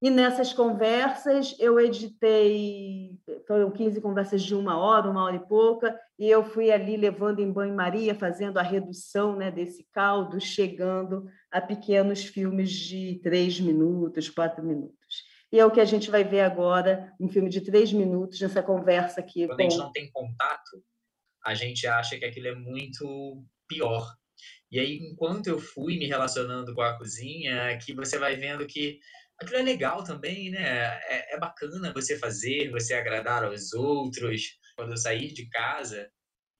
e 0.00 0.10
nessas 0.10 0.52
conversas 0.52 1.56
eu 1.58 1.80
editei, 1.80 3.18
foram 3.48 3.72
15 3.72 4.00
conversas 4.00 4.42
de 4.42 4.54
uma 4.54 4.78
hora, 4.78 5.10
uma 5.10 5.24
hora 5.24 5.36
e 5.36 5.46
pouca, 5.48 5.98
e 6.16 6.30
eu 6.30 6.44
fui 6.44 6.70
ali 6.70 6.96
levando 6.96 7.40
em 7.40 7.50
banho-maria, 7.50 8.14
fazendo 8.14 8.58
a 8.58 8.62
redução 8.62 9.34
né, 9.34 9.50
desse 9.50 9.84
caldo, 9.92 10.40
chegando 10.40 11.26
a 11.50 11.60
pequenos 11.60 12.22
filmes 12.22 12.70
de 12.70 13.18
três 13.24 13.58
minutos, 13.58 14.30
quatro 14.30 14.62
minutos. 14.62 15.24
E 15.50 15.58
é 15.58 15.66
o 15.66 15.70
que 15.70 15.80
a 15.80 15.84
gente 15.84 16.10
vai 16.12 16.22
ver 16.22 16.42
agora, 16.42 17.12
um 17.18 17.28
filme 17.28 17.48
de 17.48 17.60
três 17.60 17.92
minutos, 17.92 18.40
nessa 18.40 18.62
conversa 18.62 19.20
aqui. 19.20 19.46
Quando 19.46 19.56
com... 19.56 19.62
a 19.66 19.68
gente 19.68 19.78
não 19.78 19.92
tem 19.92 20.10
contato, 20.12 20.84
a 21.44 21.54
gente 21.54 21.86
acha 21.86 22.16
que 22.16 22.24
aquilo 22.24 22.48
é 22.48 22.54
muito 22.54 23.44
pior. 23.68 24.06
E 24.70 24.78
aí, 24.78 24.98
enquanto 24.98 25.46
eu 25.46 25.58
fui 25.58 25.98
me 25.98 26.06
relacionando 26.06 26.74
com 26.74 26.82
a 26.82 26.98
cozinha, 26.98 27.78
que 27.78 27.94
você 27.94 28.18
vai 28.18 28.36
vendo 28.36 28.66
que 28.66 28.98
aquilo 29.40 29.58
é 29.58 29.62
legal 29.62 30.02
também, 30.02 30.50
né? 30.50 30.62
É, 31.08 31.34
é 31.36 31.38
bacana 31.38 31.92
você 31.92 32.18
fazer, 32.18 32.70
você 32.70 32.94
agradar 32.94 33.44
aos 33.44 33.72
outros. 33.72 34.42
Quando 34.76 34.90
eu 34.90 34.96
saí 34.96 35.32
de 35.32 35.48
casa 35.48 36.10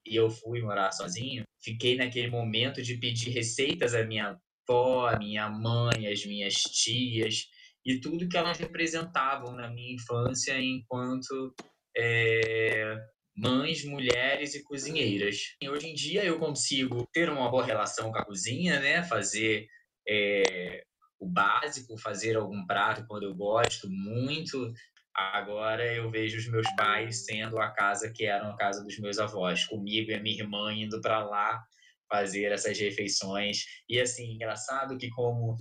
e 0.07 0.15
eu 0.17 0.31
fui 0.31 0.63
morar 0.63 0.93
sozinho, 0.93 1.45
fiquei 1.63 1.97
naquele 1.97 2.31
momento 2.31 2.83
de 2.83 2.99
pedir 2.99 3.31
receitas 3.31 3.95
à 3.95 4.05
minha 4.05 4.39
avó, 4.69 5.09
à 5.09 5.19
minha 5.19 5.49
mãe, 5.49 6.07
às 6.07 6.25
minhas 6.25 6.55
tias 6.55 7.47
e 7.85 8.01
tudo 8.01 8.29
que 8.29 8.37
elas 8.37 8.59
representavam 8.59 9.55
na 9.55 9.69
minha 9.71 9.95
infância 9.95 10.59
enquanto 10.59 11.55
é, 11.97 12.97
mães, 13.37 13.85
mulheres 13.85 14.55
e 14.55 14.63
cozinheiras. 14.63 15.57
E 15.61 15.69
hoje 15.69 15.89
em 15.89 15.95
dia 15.95 16.25
eu 16.25 16.39
consigo 16.39 17.07
ter 17.13 17.29
uma 17.29 17.51
boa 17.51 17.65
relação 17.65 18.13
com 18.13 18.19
a 18.19 18.25
cozinha, 18.25 18.81
né? 18.81 19.03
Fazer 19.03 19.67
é, 20.09 20.85
o 21.19 21.27
básico, 21.27 21.99
fazer 21.99 22.37
algum 22.37 22.65
prato 22.67 23.05
quando 23.07 23.25
eu 23.25 23.35
gosto 23.35 23.89
muito. 23.91 24.73
Agora 25.15 25.85
eu 25.95 26.11
vejo 26.11 26.39
os 26.39 26.49
meus 26.49 26.67
pais 26.77 27.25
sendo 27.25 27.59
a 27.59 27.71
casa 27.71 28.13
que 28.13 28.25
era 28.25 28.49
a 28.49 28.57
casa 28.57 28.83
dos 28.83 28.99
meus 28.99 29.19
avós, 29.19 29.65
comigo 29.65 30.11
e 30.11 30.15
a 30.15 30.21
minha 30.21 30.43
irmã 30.43 30.73
indo 30.73 31.01
para 31.01 31.25
lá 31.25 31.63
fazer 32.09 32.53
essas 32.53 32.79
refeições. 32.79 33.65
E 33.89 34.01
assim, 34.01 34.33
engraçado 34.33 34.97
que 34.97 35.09
como 35.11 35.57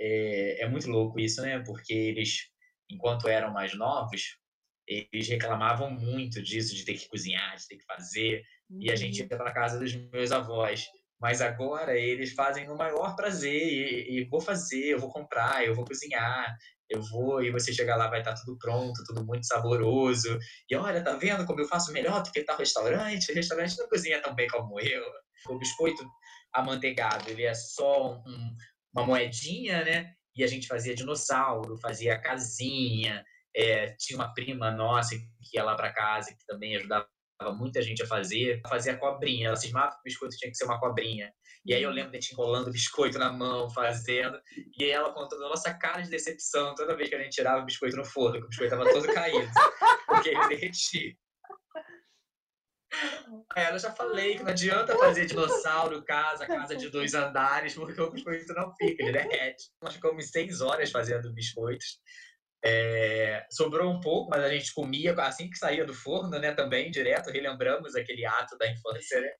é, 0.00 0.62
é 0.62 0.68
muito 0.68 0.88
louco 0.88 1.20
isso, 1.20 1.42
né? 1.42 1.60
Porque 1.60 1.92
eles, 1.92 2.48
enquanto 2.90 3.28
eram 3.28 3.52
mais 3.52 3.74
novos, 3.74 4.36
eles 5.12 5.28
reclamavam 5.28 5.90
muito 5.90 6.42
disso, 6.42 6.74
de 6.74 6.84
ter 6.84 6.94
que 6.94 7.08
cozinhar, 7.08 7.56
de 7.56 7.66
ter 7.68 7.76
que 7.76 7.84
fazer. 7.84 8.42
Uhum. 8.70 8.78
E 8.80 8.90
a 8.90 8.96
gente 8.96 9.22
uhum. 9.22 9.28
ia 9.30 9.36
para 9.36 9.52
casa 9.52 9.78
dos 9.78 9.94
meus 9.94 10.32
avós 10.32 10.86
mas 11.22 11.40
agora 11.40 11.96
eles 11.96 12.32
fazem 12.32 12.66
no 12.66 12.76
maior 12.76 13.14
prazer 13.14 13.62
e, 13.62 14.18
e, 14.18 14.24
vou 14.24 14.40
fazer, 14.40 14.86
eu 14.86 14.98
vou 14.98 15.08
comprar, 15.08 15.64
eu 15.64 15.72
vou 15.72 15.84
cozinhar, 15.84 16.52
eu 16.90 17.00
vou 17.00 17.40
e 17.40 17.52
você 17.52 17.72
chegar 17.72 17.94
lá 17.94 18.08
vai 18.08 18.18
estar 18.18 18.34
tudo 18.34 18.58
pronto, 18.58 19.04
tudo 19.06 19.24
muito 19.24 19.46
saboroso. 19.46 20.36
E 20.68 20.74
olha, 20.74 21.00
tá 21.00 21.14
vendo 21.14 21.46
como 21.46 21.60
eu 21.60 21.68
faço 21.68 21.92
melhor 21.92 22.24
do 22.24 22.32
que 22.32 22.42
tal 22.42 22.58
restaurante? 22.58 23.30
O 23.30 23.34
restaurante 23.36 23.78
não 23.78 23.88
cozinha 23.88 24.20
tão 24.20 24.34
bem 24.34 24.48
como 24.48 24.80
eu. 24.80 25.04
O 25.48 25.58
biscoito 25.58 26.04
amanteigado, 26.52 27.30
ele 27.30 27.44
é 27.44 27.54
só 27.54 28.16
um, 28.26 28.56
uma 28.92 29.06
moedinha, 29.06 29.84
né? 29.84 30.12
E 30.34 30.42
a 30.42 30.46
gente 30.48 30.66
fazia 30.66 30.92
dinossauro, 30.92 31.78
fazia 31.78 32.18
casinha. 32.18 33.24
É, 33.54 33.94
tinha 33.98 34.18
uma 34.18 34.32
prima 34.32 34.70
nossa 34.70 35.14
que 35.14 35.56
ia 35.56 35.64
lá 35.64 35.74
para 35.74 35.92
casa 35.92 36.30
que 36.30 36.46
também 36.46 36.76
ajudava 36.76 37.06
muita 37.50 37.82
gente 37.82 38.02
a 38.02 38.06
fazer, 38.06 38.60
fazia 38.68 38.96
cobrinha. 38.96 39.48
Ela 39.48 39.56
cismava 39.56 39.90
que 39.90 39.98
o 39.98 40.02
biscoito 40.04 40.36
tinha 40.36 40.50
que 40.50 40.56
ser 40.56 40.64
uma 40.64 40.78
cobrinha. 40.78 41.32
E 41.64 41.74
aí 41.74 41.82
eu 41.82 41.90
lembro 41.90 42.10
de 42.10 42.18
gente 42.18 42.32
enrolando 42.32 42.68
o 42.68 42.72
biscoito 42.72 43.18
na 43.18 43.32
mão, 43.32 43.70
fazendo. 43.70 44.40
E 44.78 44.84
ela 44.84 45.12
contando 45.12 45.44
a 45.46 45.48
nossa 45.48 45.72
cara 45.74 46.02
de 46.02 46.10
decepção 46.10 46.74
toda 46.74 46.96
vez 46.96 47.08
que 47.08 47.14
a 47.14 47.22
gente 47.22 47.34
tirava 47.34 47.62
o 47.62 47.66
biscoito 47.66 47.96
no 47.96 48.04
forno, 48.04 48.40
que 48.40 48.46
o 48.46 48.48
biscoito 48.48 48.74
estava 48.74 48.92
todo 48.92 49.12
caído, 49.12 49.48
porque 50.06 50.30
ele 50.30 50.48
derretia. 50.48 51.14
É, 53.56 53.72
eu 53.72 53.78
já 53.78 53.90
falei 53.90 54.36
que 54.36 54.42
não 54.42 54.50
adianta 54.50 54.96
fazer 54.98 55.24
dinossauro, 55.24 56.04
casa, 56.04 56.46
casa 56.46 56.76
de 56.76 56.90
dois 56.90 57.14
andares, 57.14 57.74
porque 57.74 57.98
o 58.00 58.10
biscoito 58.10 58.52
não 58.52 58.74
fica, 58.76 59.02
ele 59.02 59.12
derrete. 59.12 59.70
Nós 59.80 59.94
ficamos 59.94 60.30
seis 60.30 60.60
horas 60.60 60.90
fazendo 60.90 61.32
biscoitos. 61.32 62.00
É, 62.64 63.44
sobrou 63.50 63.90
um 63.90 64.00
pouco, 64.00 64.30
mas 64.30 64.42
a 64.42 64.48
gente 64.48 64.72
comia 64.72 65.14
assim 65.22 65.50
que 65.50 65.58
saía 65.58 65.84
do 65.84 65.94
forno, 65.94 66.38
né? 66.38 66.52
Também, 66.54 66.90
direto, 66.90 67.30
relembramos 67.30 67.96
aquele 67.96 68.24
ato 68.24 68.56
da 68.56 68.70
infância, 68.70 69.20
né? 69.20 69.30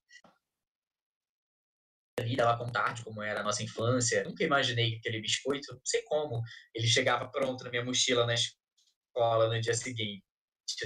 Ali 2.18 2.36
dava 2.36 2.58
contar 2.58 2.94
de 2.94 3.04
como 3.04 3.22
era 3.22 3.40
a 3.40 3.42
nossa 3.42 3.62
infância. 3.62 4.24
Nunca 4.24 4.44
imaginei 4.44 4.90
que 4.90 4.96
aquele 4.96 5.20
biscoito, 5.20 5.72
não 5.72 5.80
sei 5.84 6.02
como, 6.02 6.42
ele 6.74 6.86
chegava 6.86 7.28
pronto 7.30 7.64
na 7.64 7.70
minha 7.70 7.84
mochila 7.84 8.26
na 8.26 8.34
escola 8.34 9.48
no 9.48 9.60
dia 9.60 9.74
seguinte, 9.74 10.22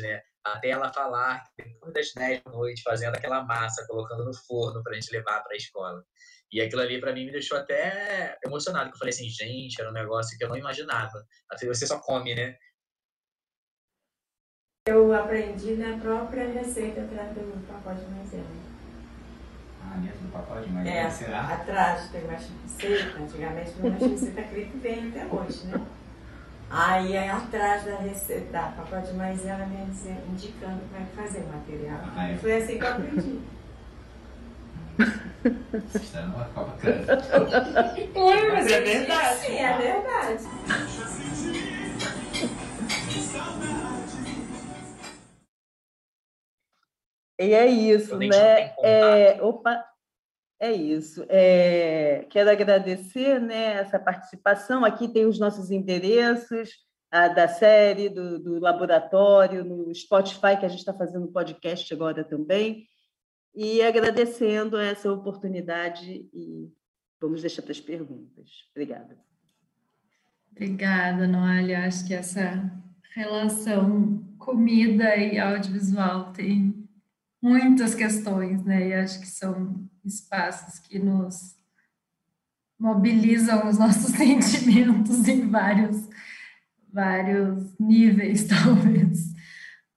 né? 0.01 0.23
Até 0.45 0.69
ela 0.69 0.93
falar 0.93 1.43
depois 1.59 1.93
das 1.93 2.13
10 2.15 2.43
da 2.45 2.51
noite, 2.53 2.83
fazendo 2.83 3.17
aquela 3.17 3.45
massa, 3.45 3.85
colocando 3.87 4.25
no 4.25 4.35
forno 4.47 4.83
para 4.83 4.93
a 4.93 4.95
gente 5.01 5.11
levar 5.11 5.43
para 5.43 5.55
a 5.55 5.57
escola. 5.57 6.05
E 6.53 6.61
aquilo 6.61 6.83
ali, 6.83 7.01
para 7.01 7.13
mim, 7.13 7.27
me 7.27 7.33
deixou 7.33 7.59
até 7.59 8.39
emocionado, 8.45 8.91
que 8.91 8.95
eu 8.95 8.99
falei 8.99 9.13
assim, 9.13 9.29
gente, 9.29 9.81
era 9.81 9.91
um 9.91 9.93
negócio 9.93 10.37
que 10.39 10.45
eu 10.45 10.49
não 10.49 10.57
imaginava. 10.57 11.25
Até 11.51 11.67
você 11.67 11.87
só 11.87 11.99
come, 11.99 12.35
né? 12.35 12.57
Eu 14.89 15.13
aprendi 15.13 15.75
na 15.75 15.99
própria 15.99 16.49
receita 16.49 17.01
atrás 17.01 17.35
do 17.35 17.67
pacote 17.67 18.05
de 18.05 18.11
maisena. 18.13 18.45
Ah, 19.83 19.97
dentro 19.99 20.19
do 20.19 20.33
pacote 20.33 20.69
de 20.69 20.73
maisena, 20.73 20.97
é, 20.97 21.11
será? 21.11 21.41
atrás 21.41 22.09
tem 22.11 22.23
mais 22.23 22.49
receita, 22.63 23.19
antigamente 23.19 23.73
não 23.79 23.97
tinha 23.97 24.11
receita 24.11 24.43
clipe 24.45 24.79
vem 24.79 25.09
até 25.09 25.27
hoje, 25.27 25.67
né? 25.67 25.87
Aí, 26.71 27.17
aí 27.17 27.29
atrás 27.29 27.85
da 27.85 27.97
receita, 27.97 28.53
da 28.53 28.69
pacote 28.69 29.09
de 29.09 29.15
maisena, 29.15 29.67
vem 29.67 29.83
indicando 30.29 30.81
como 30.83 31.03
é 31.03 31.05
que 31.05 31.17
fazer 31.17 31.41
o 31.41 31.49
material. 31.49 32.01
Ah, 32.17 32.31
é. 32.31 32.37
Foi 32.37 32.57
assim 32.57 32.79
que 32.79 32.85
eu 32.85 32.89
aprendi. 32.89 33.56
Está 35.95 36.23
numa 36.23 36.45
Copa 36.47 36.79
Oi, 38.15 38.53
mas 38.53 38.67
é 38.67 38.81
verdade. 38.81 39.37
Sim, 39.41 39.57
é 39.59 39.79
verdade. 39.79 40.45
E 47.39 47.53
é 47.53 47.67
isso, 47.67 48.17
né? 48.17 48.75
É, 48.83 49.43
opa, 49.43 49.85
é 50.59 50.73
isso. 50.73 51.27
É, 51.29 52.27
quero 52.31 52.51
agradecer 52.51 53.39
né, 53.39 53.75
essa 53.75 53.99
participação. 53.99 54.83
Aqui 54.83 55.09
tem 55.09 55.27
os 55.27 55.39
nossos 55.39 55.71
endereços 55.71 56.71
a, 57.11 57.29
da 57.29 57.47
série, 57.47 58.09
do, 58.09 58.39
do 58.39 58.59
laboratório, 58.59 59.63
no 59.63 59.95
Spotify, 59.95 60.57
que 60.59 60.65
a 60.65 60.69
gente 60.69 60.79
está 60.79 60.95
fazendo 60.95 61.31
podcast 61.31 61.93
agora 61.93 62.25
também 62.25 62.89
e 63.57 63.81
agradecendo 63.83 64.77
essa 64.77 65.11
oportunidade 65.11 66.29
e 66.33 66.71
vamos 67.19 67.41
deixar 67.41 67.63
para 67.63 67.73
as 67.73 67.81
perguntas. 67.81 68.51
Obrigada. 68.71 69.17
Obrigada, 70.53 71.27
Noelia. 71.27 71.87
Acho 71.87 72.07
que 72.07 72.13
essa 72.13 72.71
relação 73.15 74.23
comida 74.39 75.17
e 75.17 75.39
audiovisual 75.39 76.33
tem 76.35 76.87
muitas 77.41 77.95
questões, 77.95 78.63
né? 78.63 78.89
E 78.89 78.95
acho 78.95 79.21
que 79.21 79.27
são 79.27 79.89
espaços 80.05 80.79
que 80.79 80.99
nos 80.99 81.57
mobilizam 82.79 83.67
os 83.69 83.79
nossos 83.79 84.13
sentimentos 84.17 85.27
em 85.27 85.49
vários 85.49 86.09
vários 86.93 87.79
níveis, 87.79 88.45
talvez. 88.49 89.35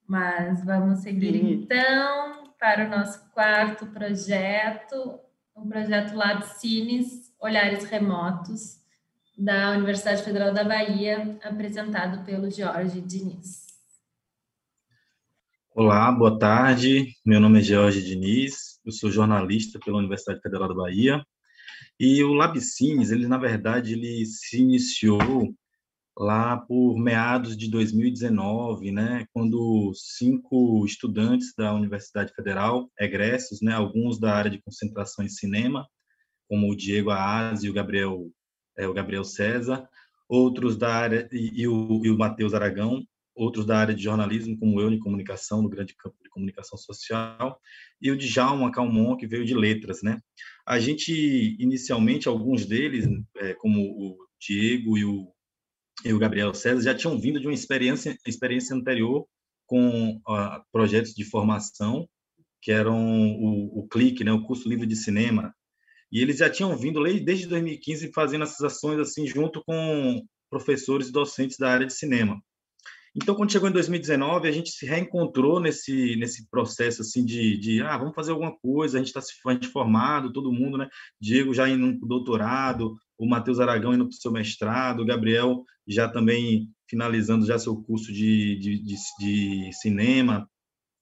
Mas 0.06 0.64
vamos 0.64 1.00
seguir 1.00 1.32
Sim. 1.32 1.52
então 1.62 2.39
para 2.60 2.86
o 2.86 2.90
nosso 2.90 3.18
quarto 3.30 3.86
projeto, 3.86 5.18
o 5.54 5.66
projeto 5.66 6.14
Lab 6.14 6.44
Cines, 6.44 7.32
Olhares 7.40 7.84
Remotos, 7.84 8.78
da 9.36 9.70
Universidade 9.70 10.22
Federal 10.22 10.52
da 10.52 10.62
Bahia, 10.62 11.38
apresentado 11.42 12.22
pelo 12.22 12.50
Jorge 12.50 13.00
Diniz. 13.00 13.64
Olá, 15.74 16.12
boa 16.12 16.38
tarde. 16.38 17.16
Meu 17.24 17.40
nome 17.40 17.60
é 17.60 17.62
Jorge 17.62 18.02
Diniz, 18.02 18.78
eu 18.84 18.92
sou 18.92 19.10
jornalista 19.10 19.80
pela 19.82 19.96
Universidade 19.96 20.42
Federal 20.42 20.68
da 20.68 20.74
Bahia. 20.74 21.24
E 21.98 22.22
o 22.22 22.34
Labicines, 22.34 23.10
ele 23.10 23.26
na 23.26 23.38
verdade 23.38 23.94
ele 23.94 24.26
se 24.26 24.60
iniciou 24.60 25.54
lá 26.16 26.56
por 26.56 26.98
meados 26.98 27.56
de 27.56 27.70
2019, 27.70 28.90
né, 28.90 29.26
quando 29.32 29.92
cinco 29.94 30.84
estudantes 30.84 31.54
da 31.56 31.72
Universidade 31.74 32.32
Federal, 32.34 32.90
egressos, 32.98 33.60
né, 33.62 33.72
alguns 33.72 34.18
da 34.18 34.34
área 34.34 34.50
de 34.50 34.60
concentração 34.60 35.24
em 35.24 35.28
cinema, 35.28 35.86
como 36.48 36.70
o 36.70 36.76
Diego 36.76 37.10
Aaz 37.10 37.62
e 37.62 37.70
o 37.70 37.72
Gabriel, 37.72 38.28
é, 38.76 38.86
o 38.86 38.92
Gabriel 38.92 39.24
César, 39.24 39.88
outros 40.28 40.76
da 40.76 40.92
área 40.94 41.28
e, 41.32 41.62
e 41.62 41.68
o, 41.68 42.04
e 42.04 42.10
o 42.10 42.18
Matheus 42.18 42.54
Aragão, 42.54 43.02
outros 43.34 43.64
da 43.64 43.78
área 43.78 43.94
de 43.94 44.02
jornalismo, 44.02 44.58
como 44.58 44.80
eu, 44.80 44.90
de 44.90 44.98
comunicação, 44.98 45.62
no 45.62 45.68
grande 45.68 45.94
campo 45.96 46.16
de 46.22 46.28
comunicação 46.28 46.76
social, 46.76 47.58
e 48.00 48.10
o 48.10 48.16
Djalma 48.16 48.70
Calmon, 48.70 49.16
que 49.16 49.26
veio 49.26 49.44
de 49.44 49.54
letras, 49.54 50.02
né? 50.02 50.20
A 50.66 50.78
gente, 50.78 51.56
inicialmente, 51.58 52.28
alguns 52.28 52.66
deles, 52.66 53.06
é, 53.36 53.54
como 53.54 53.80
o 53.80 54.18
Diego 54.38 54.98
e 54.98 55.04
o, 55.04 55.32
e 56.04 56.12
o 56.12 56.18
Gabriel 56.18 56.54
César, 56.54 56.82
já 56.82 56.94
tinham 56.94 57.18
vindo 57.18 57.40
de 57.40 57.46
uma 57.46 57.54
experiência, 57.54 58.16
experiência 58.26 58.74
anterior 58.74 59.26
com 59.66 60.16
uh, 60.16 60.62
projetos 60.72 61.14
de 61.14 61.24
formação, 61.24 62.08
que 62.60 62.72
eram 62.72 62.98
o, 62.98 63.80
o 63.80 63.88
CLIC, 63.88 64.24
né, 64.24 64.32
o 64.32 64.42
Curso 64.42 64.68
Livre 64.68 64.86
de 64.86 64.96
Cinema, 64.96 65.54
e 66.12 66.20
eles 66.20 66.38
já 66.38 66.50
tinham 66.50 66.76
vindo 66.76 67.02
desde 67.02 67.46
2015 67.46 68.12
fazendo 68.12 68.42
essas 68.42 68.60
ações 68.60 68.98
assim 68.98 69.26
junto 69.26 69.62
com 69.64 70.24
professores 70.50 71.08
e 71.08 71.12
docentes 71.12 71.56
da 71.56 71.70
área 71.70 71.86
de 71.86 71.94
cinema. 71.94 72.42
Então, 73.14 73.34
quando 73.34 73.50
chegou 73.50 73.68
em 73.68 73.72
2019, 73.72 74.48
a 74.48 74.52
gente 74.52 74.70
se 74.70 74.86
reencontrou 74.86 75.58
nesse 75.58 76.14
nesse 76.16 76.48
processo 76.48 77.02
assim 77.02 77.24
de, 77.24 77.58
de 77.58 77.82
ah, 77.82 77.98
vamos 77.98 78.14
fazer 78.14 78.30
alguma 78.30 78.56
coisa. 78.56 78.96
A 78.96 79.00
gente 79.00 79.08
está 79.08 79.20
se 79.20 79.34
formado, 79.72 80.32
todo 80.32 80.52
mundo, 80.52 80.78
né? 80.78 80.88
Diego 81.20 81.52
já 81.52 81.68
indo 81.68 81.98
para 81.98 82.06
o 82.06 82.08
doutorado, 82.08 82.96
o 83.18 83.26
Matheus 83.26 83.58
Aragão 83.58 83.94
indo 83.94 84.06
para 84.06 84.14
o 84.14 84.20
seu 84.20 84.30
mestrado, 84.30 85.00
o 85.00 85.06
Gabriel 85.06 85.64
já 85.86 86.08
também 86.08 86.68
finalizando 86.88 87.46
já 87.46 87.58
seu 87.58 87.76
curso 87.76 88.12
de, 88.12 88.56
de, 88.58 88.82
de, 88.82 88.96
de 89.18 89.72
cinema, 89.72 90.48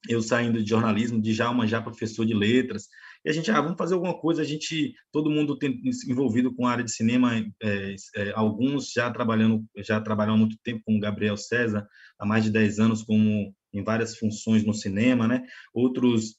eu 0.09 0.23
saindo 0.23 0.63
de 0.63 0.69
jornalismo, 0.69 1.21
de 1.21 1.33
já 1.33 1.51
uma 1.51 1.67
já 1.67 1.81
professor 1.81 2.25
de 2.25 2.35
letras. 2.35 2.89
E 3.25 3.31
a 3.31 3.33
gente, 3.33 3.51
ah, 3.51 3.61
vamos 3.61 3.77
fazer 3.77 3.95
alguma 3.95 4.19
coisa. 4.19 4.43
A 4.43 4.45
gente, 4.45 4.95
todo 5.13 5.31
mundo 5.31 5.59
tem, 5.59 5.81
envolvido 6.07 6.55
com 6.55 6.67
a 6.67 6.71
área 6.71 6.85
de 6.85 6.93
cinema, 6.93 7.35
é, 7.63 7.97
é, 8.17 8.33
alguns 8.35 8.93
já 8.93 9.11
trabalhando, 9.11 9.65
já 9.79 10.01
trabalham 10.01 10.35
há 10.35 10.37
muito 10.37 10.57
tempo 10.63 10.83
com 10.85 10.97
o 10.97 11.01
Gabriel 11.01 11.37
César, 11.37 11.87
há 12.19 12.27
mais 12.27 12.45
de 12.45 12.51
10 12.51 12.79
anos, 12.79 13.03
como 13.03 13.55
em 13.73 13.83
várias 13.83 14.17
funções 14.17 14.65
no 14.65 14.73
cinema, 14.73 15.27
né? 15.29 15.43
Outros 15.75 16.37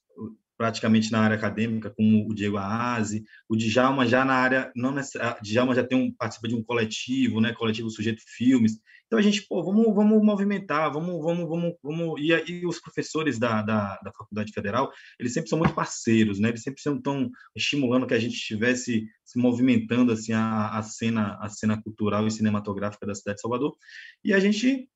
praticamente 0.59 1.09
na 1.09 1.21
área 1.21 1.37
acadêmica, 1.37 1.89
como 1.89 2.29
o 2.29 2.35
Diego 2.35 2.57
Aase, 2.57 3.23
o 3.47 3.55
Djalma 3.55 4.05
já 4.05 4.25
na 4.25 4.33
área, 4.33 4.69
não 4.75 4.91
necessariamente, 4.91 5.41
Djalma 5.41 5.73
já 5.73 5.85
tem 5.85 5.97
um, 5.97 6.11
participa 6.11 6.49
de 6.49 6.55
um 6.55 6.61
coletivo, 6.61 7.39
né, 7.39 7.53
coletivo 7.53 7.89
Sujeito 7.89 8.21
Filmes, 8.27 8.73
então 9.07 9.17
a 9.17 9.21
gente, 9.21 9.47
pô, 9.47 9.63
vamos, 9.63 9.85
vamos 9.95 10.21
movimentar, 10.21 10.91
vamos, 10.91 11.23
vamos, 11.23 11.47
vamos, 11.47 11.75
vamos, 11.81 12.21
e 12.21 12.33
aí 12.33 12.65
os 12.65 12.77
professores 12.77 13.39
da, 13.39 13.61
da, 13.61 13.97
da 14.03 14.11
Faculdade 14.11 14.51
Federal, 14.51 14.91
eles 15.17 15.31
sempre 15.31 15.49
são 15.49 15.57
muito 15.57 15.73
parceiros, 15.73 16.41
né, 16.41 16.49
eles 16.49 16.61
sempre 16.61 16.81
estão 16.85 17.31
estimulando 17.55 18.05
que 18.05 18.13
a 18.13 18.19
gente 18.19 18.33
estivesse 18.33 19.07
se 19.23 19.39
movimentando, 19.39 20.11
assim, 20.11 20.33
a, 20.33 20.77
a 20.77 20.83
cena, 20.83 21.37
a 21.39 21.47
cena 21.47 21.81
cultural 21.81 22.27
e 22.27 22.31
cinematográfica 22.31 23.07
da 23.07 23.15
cidade 23.15 23.37
de 23.37 23.41
Salvador, 23.43 23.77
e 24.25 24.33
a 24.33 24.39
gente 24.41 24.89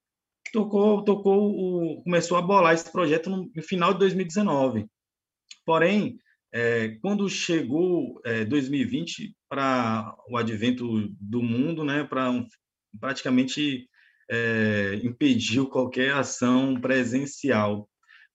tocou, 0.52 1.06
tocou 1.06 1.52
o, 1.52 2.04
começou 2.04 2.38
a 2.38 2.42
bolar 2.42 2.74
esse 2.74 2.92
projeto 2.92 3.30
no, 3.30 3.50
no 3.56 3.64
final 3.64 3.94
de 3.94 4.00
2019, 4.00 4.90
Porém, 5.66 6.18
é, 6.54 6.90
quando 7.02 7.28
chegou 7.28 8.22
é, 8.24 8.46
2020 8.46 9.36
para 9.50 10.16
o 10.30 10.38
advento 10.38 11.10
do 11.20 11.42
mundo, 11.42 11.84
né, 11.84 12.04
para 12.04 12.30
um, 12.30 12.46
praticamente 13.00 13.90
é, 14.30 15.00
impediu 15.04 15.68
qualquer 15.68 16.14
ação 16.14 16.80
presencial 16.80 17.90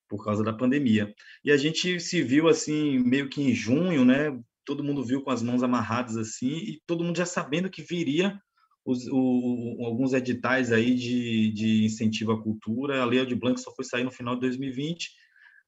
por 0.08 0.24
causa 0.24 0.42
da 0.42 0.52
pandemia. 0.52 1.14
E 1.44 1.52
a 1.52 1.56
gente 1.56 2.00
se 2.00 2.22
viu 2.22 2.48
assim 2.48 2.98
meio 2.98 3.28
que 3.28 3.42
em 3.42 3.54
junho, 3.54 4.04
né? 4.04 4.36
Todo 4.64 4.82
mundo 4.82 5.04
viu 5.04 5.22
com 5.22 5.30
as 5.30 5.42
mãos 5.42 5.62
amarradas 5.62 6.16
assim 6.16 6.56
e 6.56 6.80
todo 6.86 7.04
mundo 7.04 7.16
já 7.16 7.26
sabendo 7.26 7.70
que 7.70 7.82
viria 7.82 8.40
os, 8.84 9.06
o, 9.10 9.84
alguns 9.84 10.12
editais 10.12 10.72
aí 10.72 10.94
de, 10.94 11.52
de 11.52 11.84
incentivo 11.84 12.32
à 12.32 12.42
cultura. 12.42 13.02
A 13.02 13.04
Lei 13.04 13.24
de 13.24 13.34
Blanc 13.34 13.60
só 13.60 13.72
foi 13.74 13.84
sair 13.84 14.04
no 14.04 14.10
final 14.10 14.34
de 14.34 14.40
2020 14.40 15.10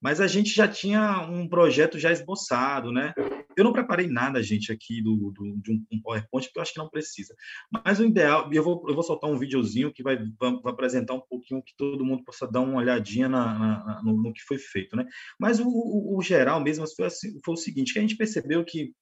mas 0.01 0.19
a 0.19 0.27
gente 0.27 0.49
já 0.49 0.67
tinha 0.67 1.21
um 1.29 1.47
projeto 1.47 1.99
já 1.99 2.11
esboçado, 2.11 2.91
né? 2.91 3.13
Eu 3.55 3.63
não 3.63 3.71
preparei 3.71 4.07
nada, 4.07 4.41
gente, 4.41 4.71
aqui 4.71 5.01
do, 5.01 5.31
do 5.31 5.57
de 5.57 5.71
um, 5.71 6.01
PowerPoint, 6.01 6.47
porque 6.47 6.57
eu 6.57 6.61
acho 6.61 6.73
que 6.73 6.79
não 6.79 6.89
precisa. 6.89 7.35
Mas 7.69 7.99
o 7.99 8.05
ideal, 8.05 8.49
eu 8.51 8.63
vou, 8.63 8.83
eu 8.87 8.95
vou 8.95 9.03
soltar 9.03 9.29
um 9.29 9.37
videozinho 9.37 9.93
que 9.93 10.01
vai, 10.01 10.17
vai, 10.39 10.59
apresentar 10.65 11.13
um 11.13 11.21
pouquinho 11.21 11.61
que 11.61 11.75
todo 11.77 12.05
mundo 12.05 12.23
possa 12.23 12.47
dar 12.47 12.61
uma 12.61 12.77
olhadinha 12.77 13.29
na, 13.29 13.59
na, 13.59 14.01
no, 14.03 14.17
no, 14.17 14.33
que 14.33 14.41
foi 14.41 14.57
feito, 14.57 14.95
né? 14.95 15.05
Mas 15.39 15.59
o, 15.59 15.67
o, 15.67 16.17
o 16.17 16.21
geral 16.21 16.59
mesmo 16.61 16.85
foi, 16.95 17.05
assim, 17.05 17.39
foi 17.45 17.53
o 17.53 17.57
seguinte, 17.57 17.93
que 17.93 17.99
a 17.99 18.01
gente 18.01 18.17
percebeu 18.17 18.65
que 18.65 18.93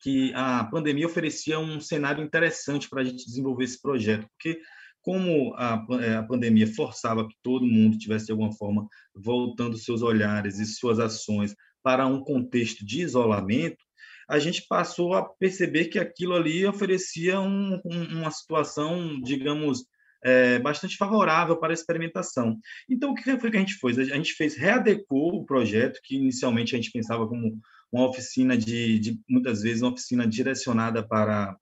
que 0.00 0.34
a 0.34 0.64
pandemia 0.64 1.06
oferecia 1.06 1.58
um 1.58 1.80
cenário 1.80 2.22
interessante 2.22 2.90
para 2.90 3.00
a 3.00 3.04
gente 3.04 3.24
desenvolver 3.24 3.64
esse 3.64 3.80
projeto, 3.80 4.28
porque 4.28 4.60
como 5.04 5.54
a, 5.54 5.84
é, 6.00 6.16
a, 6.16 6.22
pandemia 6.22 6.66
forçava 6.66 7.28
que 7.28 7.36
todo 7.42 7.66
mundo 7.66 7.98
tivesse 7.98 8.26
de 8.26 8.32
alguma 8.32 8.52
forma 8.52 8.88
voltando 9.14 9.76
seus 9.76 10.00
olhares 10.00 10.58
e 10.58 10.64
suas 10.64 10.98
ações 10.98 11.54
para 11.82 12.06
um 12.06 12.24
contexto 12.24 12.84
de 12.86 13.02
isolamento, 13.02 13.84
a 14.26 14.38
gente 14.38 14.66
passou 14.66 15.12
a 15.12 15.22
perceber 15.22 15.86
que 15.86 15.98
aquilo 15.98 16.34
ali 16.34 16.64
oferecia 16.64 17.38
um, 17.38 17.78
um, 17.84 18.18
uma 18.20 18.30
situação, 18.30 19.20
digamos, 19.20 19.84
é, 20.24 20.58
bastante 20.58 20.96
favorável 20.96 21.58
para 21.58 21.72
a 21.72 21.74
experimentação. 21.74 22.58
Então, 22.88 23.10
o 23.10 23.14
que 23.14 23.38
foi 23.38 23.50
que 23.50 23.58
a 23.58 23.60
gente 23.60 23.74
fez? 23.74 23.98
A 23.98 24.04
gente 24.04 24.32
fez, 24.32 24.56
readecou 24.56 25.34
o 25.34 25.44
projeto, 25.44 26.00
que 26.02 26.16
inicialmente 26.16 26.74
a 26.74 26.78
gente 26.78 26.90
pensava 26.90 27.28
como 27.28 27.60
uma 27.92 28.08
oficina 28.08 28.56
de, 28.56 28.98
de 28.98 29.20
muitas 29.28 29.60
vezes, 29.60 29.82
uma 29.82 29.92
oficina 29.92 30.26
direcionada 30.26 31.06
para 31.06 31.54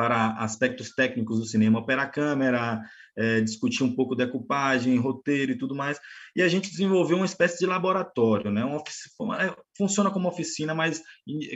para 0.00 0.32
aspectos 0.38 0.94
técnicos 0.94 1.40
do 1.40 1.44
cinema, 1.44 1.78
operar 1.78 2.10
câmera, 2.10 2.80
é, 3.14 3.42
discutir 3.42 3.84
um 3.84 3.94
pouco 3.94 4.16
decupagem, 4.16 4.96
roteiro 4.96 5.52
e 5.52 5.58
tudo 5.58 5.74
mais. 5.74 6.00
E 6.34 6.40
a 6.40 6.48
gente 6.48 6.70
desenvolveu 6.70 7.18
uma 7.18 7.26
espécie 7.26 7.58
de 7.58 7.66
laboratório, 7.66 8.50
né? 8.50 8.62
É, 8.62 9.54
funciona 9.76 10.10
como 10.10 10.26
oficina, 10.26 10.74
mas 10.74 11.02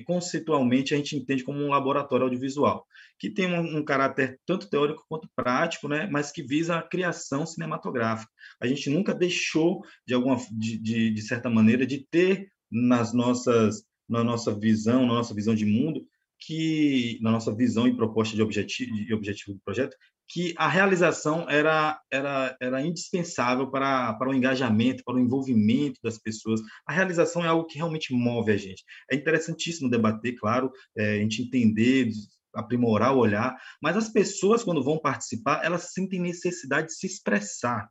conceitualmente 0.04 0.92
a 0.92 0.98
gente 0.98 1.16
entende 1.16 1.42
como 1.42 1.58
um 1.58 1.70
laboratório 1.70 2.24
audiovisual, 2.24 2.86
que 3.18 3.30
tem 3.30 3.46
um, 3.46 3.78
um 3.78 3.82
caráter 3.82 4.38
tanto 4.44 4.68
teórico 4.68 5.06
quanto 5.08 5.26
prático, 5.34 5.88
né? 5.88 6.06
Mas 6.12 6.30
que 6.30 6.42
visa 6.42 6.76
a 6.76 6.82
criação 6.82 7.46
cinematográfica. 7.46 8.30
A 8.60 8.66
gente 8.66 8.90
nunca 8.90 9.14
deixou, 9.14 9.80
de 10.06 10.12
alguma, 10.12 10.36
de, 10.52 10.76
de, 10.76 11.10
de 11.10 11.22
certa 11.22 11.48
maneira, 11.48 11.86
de 11.86 12.06
ter 12.10 12.48
nas 12.70 13.14
nossas 13.14 13.86
na 14.06 14.22
nossa 14.22 14.54
visão, 14.54 15.06
na 15.06 15.14
nossa 15.14 15.34
visão 15.34 15.54
de 15.54 15.64
mundo, 15.64 16.06
que, 16.46 17.18
na 17.22 17.30
nossa 17.30 17.54
visão 17.54 17.86
e 17.86 17.96
proposta 17.96 18.34
de 18.34 18.42
objetivo, 18.42 18.92
de 18.92 19.14
objetivo 19.14 19.54
do 19.54 19.62
projeto, 19.64 19.96
que 20.28 20.54
a 20.56 20.68
realização 20.68 21.48
era, 21.48 22.00
era, 22.10 22.56
era 22.60 22.82
indispensável 22.82 23.70
para, 23.70 24.14
para 24.14 24.30
o 24.30 24.34
engajamento, 24.34 25.04
para 25.04 25.16
o 25.16 25.20
envolvimento 25.20 26.00
das 26.02 26.18
pessoas. 26.18 26.60
A 26.86 26.92
realização 26.92 27.44
é 27.44 27.48
algo 27.48 27.66
que 27.66 27.76
realmente 27.76 28.12
move 28.12 28.50
a 28.50 28.56
gente. 28.56 28.84
É 29.10 29.14
interessantíssimo 29.14 29.90
debater, 29.90 30.34
claro, 30.36 30.72
é, 30.96 31.16
a 31.16 31.18
gente 31.18 31.42
entender, 31.42 32.10
aprimorar 32.54 33.14
o 33.14 33.18
olhar, 33.18 33.56
mas 33.82 33.96
as 33.96 34.08
pessoas, 34.08 34.64
quando 34.64 34.82
vão 34.82 34.98
participar, 34.98 35.64
elas 35.64 35.92
sentem 35.92 36.20
necessidade 36.20 36.88
de 36.88 36.94
se 36.94 37.06
expressar, 37.06 37.88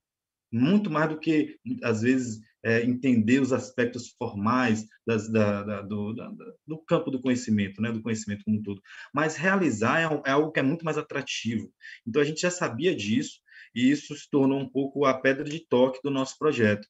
muito 0.51 0.89
mais 0.89 1.10
do 1.10 1.20
que, 1.20 1.58
às 1.84 2.01
vezes, 2.01 2.39
é, 2.64 2.84
entender 2.84 3.41
os 3.41 3.51
aspectos 3.51 4.09
formais 4.18 4.86
das, 5.05 5.30
da, 5.30 5.64
da, 5.64 5.82
do, 5.82 6.14
da, 6.14 6.32
do, 6.66 6.78
campo 6.86 7.11
do 7.11 7.22
conhecimento, 7.22 7.82
né, 7.82 7.91
do 7.91 8.01
conhecimento 8.01 8.43
como 8.45 8.57
um 8.57 8.64
todo. 8.64 8.82
Mas 9.14 9.36
realizar 9.36 9.99
é, 9.99 10.30
é, 10.30 10.32
algo 10.32 10.51
que 10.51 10.59
é 10.59 10.64
muito 10.64 10.86
mais 10.86 10.97
atrativo. 10.97 11.72
Então, 12.07 12.22
a 12.22 12.26
gente 12.26 12.41
já 12.41 12.49
sabia 12.49 12.95
disso, 12.95 13.39
e 13.76 13.91
isso 13.91 14.16
se 14.16 14.30
tornou 14.30 14.59
um 14.59 14.70
pouco 14.70 15.05
a 15.05 15.14
pedra 15.14 15.43
de 15.43 15.59
toque 15.68 15.99
do 16.03 16.09
nosso 16.09 16.38
projeto. 16.38 16.88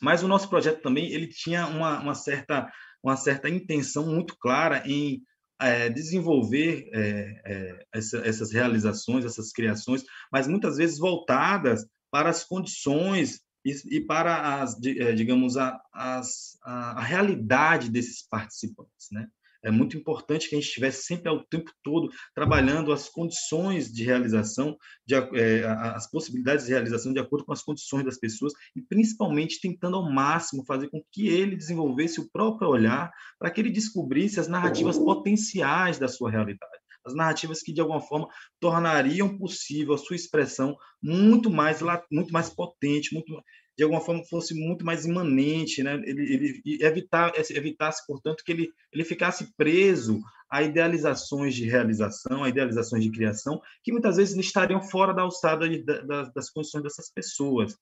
Mas 0.00 0.22
o 0.22 0.28
nosso 0.28 0.48
projeto 0.48 0.82
também 0.82 1.12
ele 1.12 1.28
tinha 1.28 1.66
uma, 1.66 2.00
uma 2.00 2.14
certa, 2.14 2.70
uma 3.02 3.16
certa 3.16 3.48
intenção 3.48 4.06
muito 4.06 4.36
clara 4.38 4.82
em 4.86 5.22
é, 5.60 5.88
desenvolver 5.88 6.88
é, 6.92 7.42
é, 7.44 7.86
essa, 7.92 8.18
essas 8.18 8.52
realizações, 8.52 9.24
essas 9.24 9.52
criações, 9.52 10.02
mas 10.32 10.46
muitas 10.46 10.76
vezes 10.76 10.98
voltadas 10.98 11.86
para 12.10 12.28
as 12.28 12.44
condições 12.44 13.40
e, 13.64 13.96
e 13.96 14.00
para 14.00 14.60
as, 14.60 14.78
eh, 14.84 15.12
digamos, 15.12 15.56
a, 15.56 15.80
as, 15.92 16.58
a, 16.62 17.00
a, 17.00 17.02
realidade 17.02 17.90
desses 17.90 18.26
participantes, 18.28 19.08
né? 19.10 19.26
é 19.64 19.70
muito 19.70 19.96
importante 19.96 20.48
que 20.48 20.54
a 20.54 20.58
gente 20.58 20.68
estivesse 20.68 21.04
sempre 21.04 21.28
ao 21.28 21.42
tempo 21.42 21.72
todo 21.82 22.10
trabalhando 22.34 22.92
as 22.92 23.08
condições 23.08 23.90
de 23.90 24.04
realização, 24.04 24.76
de, 25.06 25.14
é, 25.14 25.64
as 25.64 26.08
possibilidades 26.10 26.66
de 26.66 26.72
realização 26.72 27.12
de 27.14 27.18
acordo 27.18 27.46
com 27.46 27.52
as 27.52 27.62
condições 27.62 28.04
das 28.04 28.18
pessoas 28.18 28.52
e 28.76 28.82
principalmente 28.82 29.60
tentando 29.60 29.96
ao 29.96 30.12
máximo 30.12 30.66
fazer 30.66 30.88
com 30.90 31.02
que 31.10 31.28
ele 31.28 31.56
desenvolvesse 31.56 32.20
o 32.20 32.30
próprio 32.30 32.68
olhar 32.68 33.10
para 33.38 33.50
que 33.50 33.60
ele 33.60 33.70
descobrisse 33.70 34.38
as 34.38 34.48
narrativas 34.48 34.98
potenciais 34.98 35.98
da 35.98 36.08
sua 36.08 36.30
realidade 36.30 36.83
as 37.04 37.14
narrativas 37.14 37.60
que 37.60 37.72
de 37.72 37.80
alguma 37.80 38.00
forma 38.00 38.28
tornariam 38.60 39.36
possível 39.38 39.94
a 39.94 39.98
sua 39.98 40.16
expressão 40.16 40.76
muito 41.02 41.50
mais 41.50 41.80
muito 42.10 42.32
mais 42.32 42.50
potente, 42.50 43.14
muito 43.14 43.32
de 43.76 43.82
alguma 43.82 44.00
forma 44.00 44.24
fosse 44.24 44.54
muito 44.54 44.84
mais 44.84 45.04
imanente, 45.04 45.82
né? 45.82 45.94
Ele, 46.04 46.32
ele 46.32 46.62
evitar, 46.80 47.32
evitasse, 47.50 48.06
portanto, 48.06 48.44
que 48.44 48.52
ele, 48.52 48.70
ele 48.92 49.04
ficasse 49.04 49.52
preso 49.56 50.20
a 50.48 50.62
idealizações 50.62 51.54
de 51.54 51.64
realização, 51.64 52.44
a 52.44 52.48
idealizações 52.48 53.02
de 53.02 53.10
criação, 53.10 53.60
que 53.82 53.90
muitas 53.90 54.16
vezes 54.16 54.36
estariam 54.36 54.80
fora 54.80 55.12
da 55.12 55.22
alçada 55.22 55.68
de, 55.68 55.82
das, 55.82 56.32
das 56.32 56.50
condições 56.50 56.82
dessas 56.82 57.10
pessoas. 57.12 57.76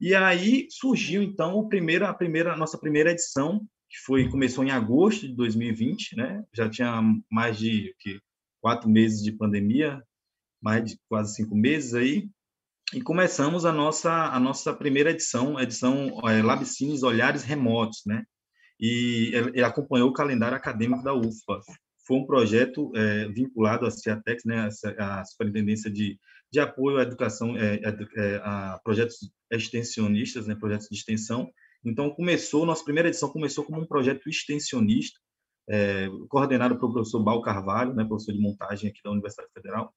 E 0.00 0.14
aí 0.14 0.68
surgiu 0.70 1.22
então 1.22 1.54
o 1.54 1.68
primeiro, 1.68 2.06
a 2.06 2.14
primeira, 2.14 2.52
a 2.52 2.56
nossa 2.56 2.78
primeira 2.78 3.10
edição, 3.10 3.60
que 3.90 3.98
foi 4.04 4.28
começou 4.28 4.64
em 4.64 4.70
agosto 4.70 5.26
de 5.26 5.34
2020, 5.34 6.16
né? 6.16 6.44
Já 6.52 6.68
tinha 6.68 7.02
mais 7.30 7.58
de 7.58 7.94
que, 7.98 8.20
quatro 8.62 8.88
meses 8.88 9.22
de 9.22 9.32
pandemia, 9.32 10.02
mais 10.62 10.84
de 10.84 10.98
quase 11.08 11.34
cinco 11.34 11.54
meses 11.54 11.92
aí, 11.92 12.30
e 12.94 13.02
começamos 13.02 13.64
a 13.64 13.72
nossa 13.72 14.10
a 14.10 14.38
nossa 14.38 14.72
primeira 14.72 15.10
edição, 15.10 15.58
edição 15.58 16.20
é, 16.28 16.42
Labicines 16.42 17.02
Olhares 17.02 17.42
Remotos, 17.42 18.02
né? 18.06 18.22
E 18.78 19.32
ele 19.54 19.64
acompanhou 19.64 20.10
o 20.10 20.12
calendário 20.12 20.56
acadêmico 20.56 21.02
da 21.02 21.14
UFA. 21.14 21.60
Foi 22.06 22.16
um 22.16 22.26
projeto 22.26 22.90
é, 22.96 23.28
vinculado 23.28 23.86
à 23.86 23.90
CIATEX, 23.90 24.44
né, 24.44 24.68
a 24.98 25.24
Superintendência 25.24 25.88
de, 25.90 26.18
de 26.50 26.60
Apoio 26.60 26.98
à 26.98 27.02
Educação, 27.02 27.56
é, 27.56 27.80
a 28.42 28.80
projetos 28.82 29.18
extensionistas, 29.50 30.48
né, 30.48 30.56
projetos 30.56 30.88
de 30.90 30.96
extensão. 30.96 31.48
Então, 31.84 32.10
começou, 32.10 32.66
nossa 32.66 32.84
primeira 32.84 33.08
edição 33.08 33.30
começou 33.30 33.64
como 33.64 33.80
um 33.80 33.86
projeto 33.86 34.28
extensionista, 34.28 35.18
é, 35.68 36.08
coordenado 36.28 36.78
pelo 36.78 36.92
professor 36.92 37.22
Bal 37.22 37.40
Carvalho, 37.42 37.94
né, 37.94 38.04
professor 38.04 38.32
de 38.32 38.40
montagem 38.40 38.90
aqui 38.90 39.00
da 39.02 39.10
Universidade 39.10 39.50
Federal. 39.52 39.92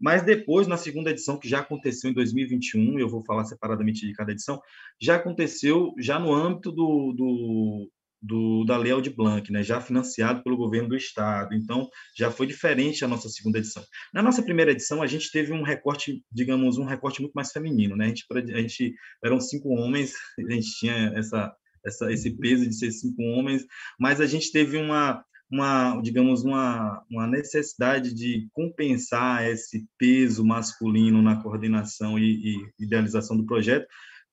Mas 0.00 0.22
depois, 0.22 0.66
na 0.66 0.76
segunda 0.76 1.10
edição, 1.10 1.38
que 1.38 1.48
já 1.48 1.60
aconteceu 1.60 2.10
em 2.10 2.14
2021, 2.14 2.98
eu 2.98 3.08
vou 3.08 3.24
falar 3.24 3.44
separadamente 3.44 4.06
de 4.06 4.12
cada 4.12 4.32
edição, 4.32 4.60
já 5.00 5.16
aconteceu 5.16 5.92
já 5.98 6.18
no 6.18 6.32
âmbito 6.32 6.72
do, 6.72 7.12
do, 7.12 7.90
do 8.20 8.64
da 8.64 8.76
Lei 8.76 8.92
Aldir 8.92 9.14
Blanc, 9.14 9.50
né, 9.52 9.62
já 9.62 9.80
financiado 9.80 10.42
pelo 10.42 10.56
governo 10.56 10.88
do 10.88 10.96
Estado. 10.96 11.54
Então, 11.54 11.88
já 12.16 12.30
foi 12.30 12.46
diferente 12.46 13.04
a 13.04 13.08
nossa 13.08 13.28
segunda 13.28 13.58
edição. 13.58 13.84
Na 14.12 14.22
nossa 14.22 14.42
primeira 14.42 14.72
edição, 14.72 15.00
a 15.00 15.06
gente 15.06 15.30
teve 15.30 15.52
um 15.52 15.62
recorte, 15.62 16.22
digamos, 16.32 16.76
um 16.76 16.84
recorte 16.84 17.20
muito 17.20 17.34
mais 17.34 17.52
feminino. 17.52 17.96
Né? 17.96 18.06
A, 18.06 18.08
gente, 18.08 18.26
a 18.32 18.60
gente 18.60 18.94
eram 19.24 19.38
cinco 19.38 19.68
homens, 19.70 20.14
a 20.38 20.52
gente 20.52 20.78
tinha 20.78 21.12
essa 21.14 21.54
essa, 21.84 22.12
esse 22.12 22.30
peso 22.30 22.66
de 22.66 22.74
ser 22.74 22.90
cinco 22.90 23.22
homens, 23.22 23.66
mas 23.98 24.20
a 24.20 24.26
gente 24.26 24.50
teve 24.50 24.76
uma, 24.76 25.24
uma 25.50 26.00
digamos, 26.00 26.42
uma, 26.42 27.02
uma 27.10 27.26
necessidade 27.26 28.14
de 28.14 28.48
compensar 28.52 29.44
esse 29.46 29.86
peso 29.98 30.44
masculino 30.44 31.22
na 31.22 31.42
coordenação 31.42 32.18
e, 32.18 32.56
e 32.56 32.84
idealização 32.84 33.36
do 33.36 33.46
projeto, 33.46 33.86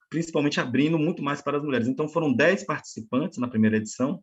principalmente 0.09 0.59
abrindo 0.59 0.97
muito 0.97 1.21
mais 1.21 1.41
para 1.41 1.57
as 1.57 1.63
mulheres. 1.63 1.87
Então, 1.87 2.07
foram 2.07 2.33
dez 2.33 2.63
participantes 2.63 3.37
na 3.37 3.47
primeira 3.47 3.77
edição, 3.77 4.21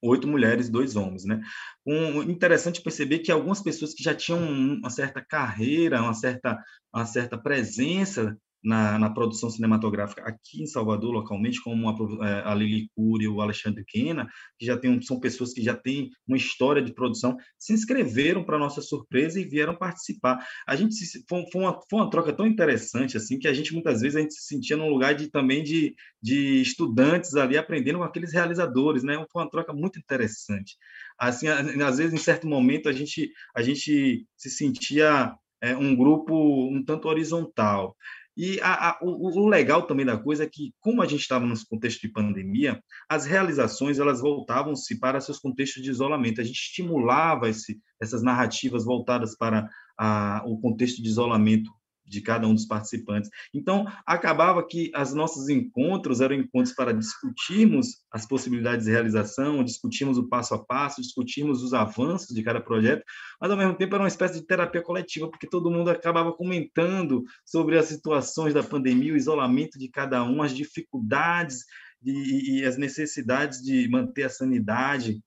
oito 0.00 0.28
mulheres, 0.28 0.70
dois 0.70 0.94
homens, 0.96 1.24
né? 1.24 1.40
Um 1.84 2.22
interessante 2.22 2.80
perceber 2.80 3.18
que 3.18 3.32
algumas 3.32 3.60
pessoas 3.60 3.92
que 3.92 4.02
já 4.02 4.14
tinham 4.14 4.40
uma 4.40 4.90
certa 4.90 5.20
carreira, 5.20 6.00
uma 6.00 6.14
certa, 6.14 6.62
uma 6.94 7.04
certa 7.04 7.36
presença 7.36 8.36
na, 8.62 8.98
na, 8.98 9.10
produção 9.10 9.50
cinematográfica 9.50 10.22
aqui 10.22 10.62
em 10.62 10.66
Salvador, 10.66 11.12
localmente, 11.12 11.62
como 11.62 11.88
a, 11.88 12.26
é, 12.26 12.42
a 12.44 12.54
Lili 12.54 12.88
Cury 12.94 13.28
o 13.28 13.40
Alexandre 13.40 13.84
Quena, 13.86 14.28
que 14.58 14.66
já 14.66 14.76
tem, 14.76 15.00
são 15.00 15.20
pessoas 15.20 15.52
que 15.52 15.62
já 15.62 15.74
têm 15.74 16.10
uma 16.26 16.36
história 16.36 16.82
de 16.82 16.92
produção, 16.92 17.36
se 17.58 17.72
inscreveram 17.72 18.44
para 18.44 18.58
nossa 18.58 18.80
surpresa 18.80 19.40
e 19.40 19.44
vieram 19.44 19.76
participar. 19.76 20.44
A 20.66 20.74
gente 20.74 20.94
se, 20.94 21.24
foi, 21.28 21.44
foi, 21.52 21.62
uma, 21.62 21.80
foi 21.88 22.00
uma 22.00 22.10
troca 22.10 22.32
tão 22.32 22.46
interessante 22.46 23.16
assim 23.16 23.38
que 23.38 23.48
a 23.48 23.52
gente 23.52 23.72
muitas 23.72 24.00
vezes 24.00 24.16
a 24.16 24.20
gente 24.20 24.34
se 24.34 24.46
sentia 24.46 24.76
num 24.76 24.88
lugar 24.88 25.14
de 25.14 25.30
também 25.30 25.62
de, 25.62 25.94
de 26.22 26.60
estudantes 26.60 27.34
ali 27.34 27.56
aprendendo 27.56 27.98
com 27.98 28.04
aqueles 28.04 28.32
realizadores, 28.32 29.02
né? 29.02 29.14
Foi 29.30 29.42
uma 29.42 29.50
troca 29.50 29.72
muito 29.72 29.98
interessante. 29.98 30.76
Assim, 31.18 31.48
às 31.48 31.98
vezes 31.98 32.12
em 32.12 32.18
certo 32.18 32.46
momento 32.46 32.88
a 32.88 32.92
gente 32.92 33.30
a 33.54 33.62
gente 33.62 34.26
se 34.36 34.50
sentia 34.50 35.34
é, 35.60 35.76
um 35.76 35.94
grupo 35.94 36.68
um 36.68 36.84
tanto 36.84 37.08
horizontal. 37.08 37.96
E 38.38 38.60
a, 38.60 38.90
a, 38.90 38.98
o, 39.02 39.40
o, 39.40 39.48
legal 39.48 39.82
também 39.82 40.06
da 40.06 40.16
coisa 40.16 40.44
é 40.44 40.48
que, 40.48 40.72
como 40.78 41.02
a 41.02 41.06
gente 41.06 41.22
estava 41.22 41.44
nesse 41.44 41.68
contexto 41.68 42.00
de 42.00 42.12
pandemia, 42.12 42.80
as 43.08 43.26
realizações 43.26 43.98
elas 43.98 44.20
voltavam-se 44.20 45.00
para 45.00 45.20
seus 45.20 45.40
contextos 45.40 45.82
de 45.82 45.90
isolamento. 45.90 46.40
A 46.40 46.44
gente 46.44 46.60
estimulava 46.60 47.48
esse, 47.48 47.80
essas 48.00 48.22
narrativas 48.22 48.84
voltadas 48.84 49.36
para 49.36 49.68
a, 49.98 50.44
o 50.46 50.60
contexto 50.60 51.02
de 51.02 51.08
isolamento 51.08 51.68
de 52.08 52.20
cada 52.20 52.46
um 52.46 52.54
dos 52.54 52.66
participantes. 52.66 53.30
Então, 53.52 53.86
acabava 54.06 54.66
que 54.66 54.90
os 54.96 55.14
nossos 55.14 55.48
encontros 55.48 56.20
eram 56.20 56.34
encontros 56.34 56.74
para 56.74 56.92
discutirmos 56.92 57.98
as 58.10 58.26
possibilidades 58.26 58.86
de 58.86 58.92
realização, 58.92 59.62
discutirmos 59.62 60.18
o 60.18 60.28
passo 60.28 60.54
a 60.54 60.64
passo, 60.64 61.02
discutirmos 61.02 61.62
os 61.62 61.74
avanços 61.74 62.34
de 62.34 62.42
cada 62.42 62.60
projeto, 62.60 63.04
mas, 63.40 63.50
ao 63.50 63.56
mesmo 63.56 63.74
tempo, 63.74 63.94
era 63.94 64.02
uma 64.02 64.08
espécie 64.08 64.40
de 64.40 64.46
terapia 64.46 64.82
coletiva, 64.82 65.28
porque 65.28 65.48
todo 65.48 65.70
mundo 65.70 65.90
acabava 65.90 66.32
comentando 66.32 67.22
sobre 67.44 67.78
as 67.78 67.86
situações 67.86 68.54
da 68.54 68.62
pandemia, 68.62 69.12
o 69.12 69.16
isolamento 69.16 69.78
de 69.78 69.88
cada 69.88 70.24
um, 70.24 70.42
as 70.42 70.54
dificuldades 70.54 71.64
e, 72.02 72.60
e 72.60 72.64
as 72.64 72.76
necessidades 72.76 73.60
de 73.60 73.88
manter 73.88 74.24
a 74.24 74.30
sanidade 74.30 75.20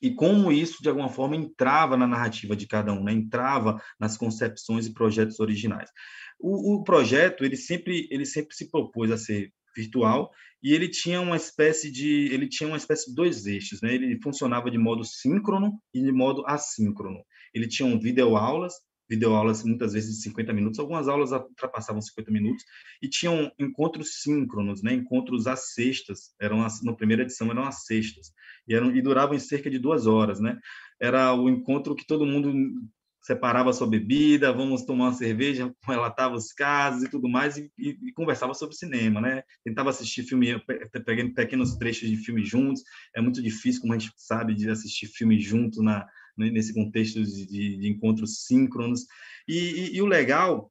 e 0.00 0.14
como 0.14 0.52
isso, 0.52 0.82
de 0.82 0.88
alguma 0.88 1.08
forma, 1.08 1.36
entrava 1.36 1.96
na 1.96 2.06
narrativa 2.06 2.54
de 2.54 2.66
cada 2.66 2.92
um, 2.92 3.02
né? 3.04 3.12
entrava 3.12 3.80
nas 3.98 4.16
concepções 4.16 4.86
e 4.86 4.92
projetos 4.92 5.40
originais. 5.40 5.90
O, 6.38 6.74
o, 6.74 6.84
projeto, 6.84 7.44
ele 7.44 7.56
sempre, 7.56 8.06
ele 8.10 8.26
sempre 8.26 8.54
se 8.54 8.70
propôs 8.70 9.10
a 9.10 9.16
ser 9.16 9.52
virtual 9.74 10.30
e 10.62 10.72
ele 10.72 10.88
tinha 10.88 11.20
uma 11.20 11.36
espécie 11.36 11.90
de 11.90 12.32
ele 12.32 12.48
tinha 12.48 12.66
uma 12.66 12.78
espécie 12.78 13.10
de 13.10 13.14
dois 13.14 13.44
eixos 13.44 13.82
né 13.82 13.94
ele 13.94 14.18
funcionava 14.22 14.70
de 14.70 14.78
modo 14.78 15.04
síncrono 15.04 15.78
e 15.92 16.00
de 16.00 16.10
modo 16.10 16.42
assíncrono 16.46 17.22
ele 17.52 17.68
tinha 17.68 17.86
um 17.86 18.00
videoaulas 18.00 18.72
videoaulas 19.08 19.62
muitas 19.64 19.92
vezes 19.92 20.16
de 20.16 20.22
50 20.22 20.52
minutos, 20.52 20.78
algumas 20.78 21.08
aulas 21.08 21.32
ultrapassavam 21.32 22.00
50 22.00 22.30
minutos, 22.30 22.64
e 23.02 23.08
tinham 23.08 23.50
encontros 23.58 24.20
síncronos, 24.22 24.82
né? 24.82 24.92
encontros 24.92 25.46
às 25.46 25.72
sextas, 25.72 26.34
eram 26.40 26.64
as, 26.64 26.82
na 26.82 26.94
primeira 26.94 27.22
edição 27.22 27.50
eram 27.50 27.64
às 27.64 27.84
sextas, 27.84 28.32
e, 28.68 28.74
eram, 28.74 28.94
e 28.94 29.00
duravam 29.00 29.38
cerca 29.38 29.70
de 29.70 29.78
duas 29.78 30.06
horas. 30.06 30.40
Né? 30.40 30.58
Era 31.00 31.32
o 31.34 31.48
encontro 31.48 31.94
que 31.94 32.06
todo 32.06 32.26
mundo 32.26 32.52
separava 33.26 33.72
sua 33.72 33.88
bebida, 33.88 34.52
vamos 34.52 34.84
tomar 34.84 35.06
uma 35.06 35.12
cerveja, 35.12 35.74
relatava 35.84 36.36
os 36.36 36.52
casos 36.52 37.02
e 37.02 37.10
tudo 37.10 37.28
mais, 37.28 37.56
e, 37.56 37.70
e, 37.76 37.98
e, 38.00 38.12
conversava 38.12 38.54
sobre 38.54 38.76
cinema, 38.76 39.20
né? 39.20 39.42
Tentava 39.64 39.90
assistir 39.90 40.22
filme, 40.22 40.62
pegando 41.04 41.34
pequenos 41.34 41.74
trechos 41.76 42.08
de 42.08 42.16
filme 42.16 42.44
juntos. 42.44 42.82
É 43.16 43.20
muito 43.20 43.42
difícil, 43.42 43.80
como 43.80 43.92
a 43.92 43.98
gente 43.98 44.12
sabe, 44.16 44.54
de 44.54 44.70
assistir 44.70 45.08
filme 45.08 45.40
junto 45.40 45.82
na, 45.82 46.06
né, 46.36 46.50
nesse 46.50 46.74
contexto 46.74 47.22
de, 47.22 47.46
de, 47.46 47.88
encontros 47.88 48.44
síncronos. 48.44 49.06
E, 49.48 49.56
e, 49.56 49.96
e, 49.96 50.02
o 50.02 50.06
legal 50.06 50.70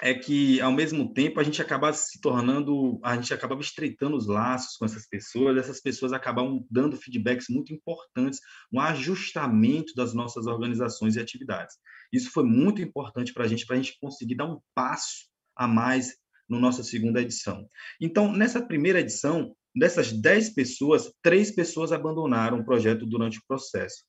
é 0.00 0.12
que, 0.12 0.60
ao 0.60 0.72
mesmo 0.72 1.12
tempo, 1.12 1.38
a 1.38 1.44
gente 1.44 1.62
acaba 1.62 1.92
se 1.92 2.20
tornando, 2.20 2.98
a 3.04 3.14
gente 3.14 3.32
acabava 3.32 3.60
estreitando 3.60 4.16
os 4.16 4.26
laços 4.26 4.76
com 4.76 4.84
essas 4.84 5.06
pessoas, 5.06 5.56
essas 5.56 5.80
pessoas 5.80 6.12
acabavam 6.12 6.66
dando 6.70 6.96
feedbacks 6.96 7.46
muito 7.48 7.72
importantes 7.72 8.40
no 8.70 8.80
ajustamento 8.80 9.94
das 9.94 10.12
nossas 10.12 10.46
organizações 10.46 11.14
e 11.14 11.20
atividades. 11.20 11.76
Isso 12.12 12.30
foi 12.30 12.44
muito 12.44 12.82
importante 12.82 13.32
para 13.32 13.44
a 13.44 13.46
gente, 13.46 13.64
para 13.64 13.76
a 13.76 13.80
gente 13.80 13.96
conseguir 14.00 14.34
dar 14.34 14.46
um 14.46 14.58
passo 14.74 15.28
a 15.54 15.68
mais 15.68 16.16
na 16.48 16.58
nossa 16.58 16.82
segunda 16.82 17.20
edição. 17.20 17.68
Então, 18.00 18.32
nessa 18.32 18.60
primeira 18.60 19.00
edição, 19.00 19.54
dessas 19.74 20.12
10 20.12 20.50
pessoas, 20.50 21.12
três 21.22 21.50
pessoas 21.50 21.92
abandonaram 21.92 22.58
o 22.58 22.64
projeto 22.64 23.06
durante 23.06 23.38
o 23.38 23.42
processo 23.46 24.02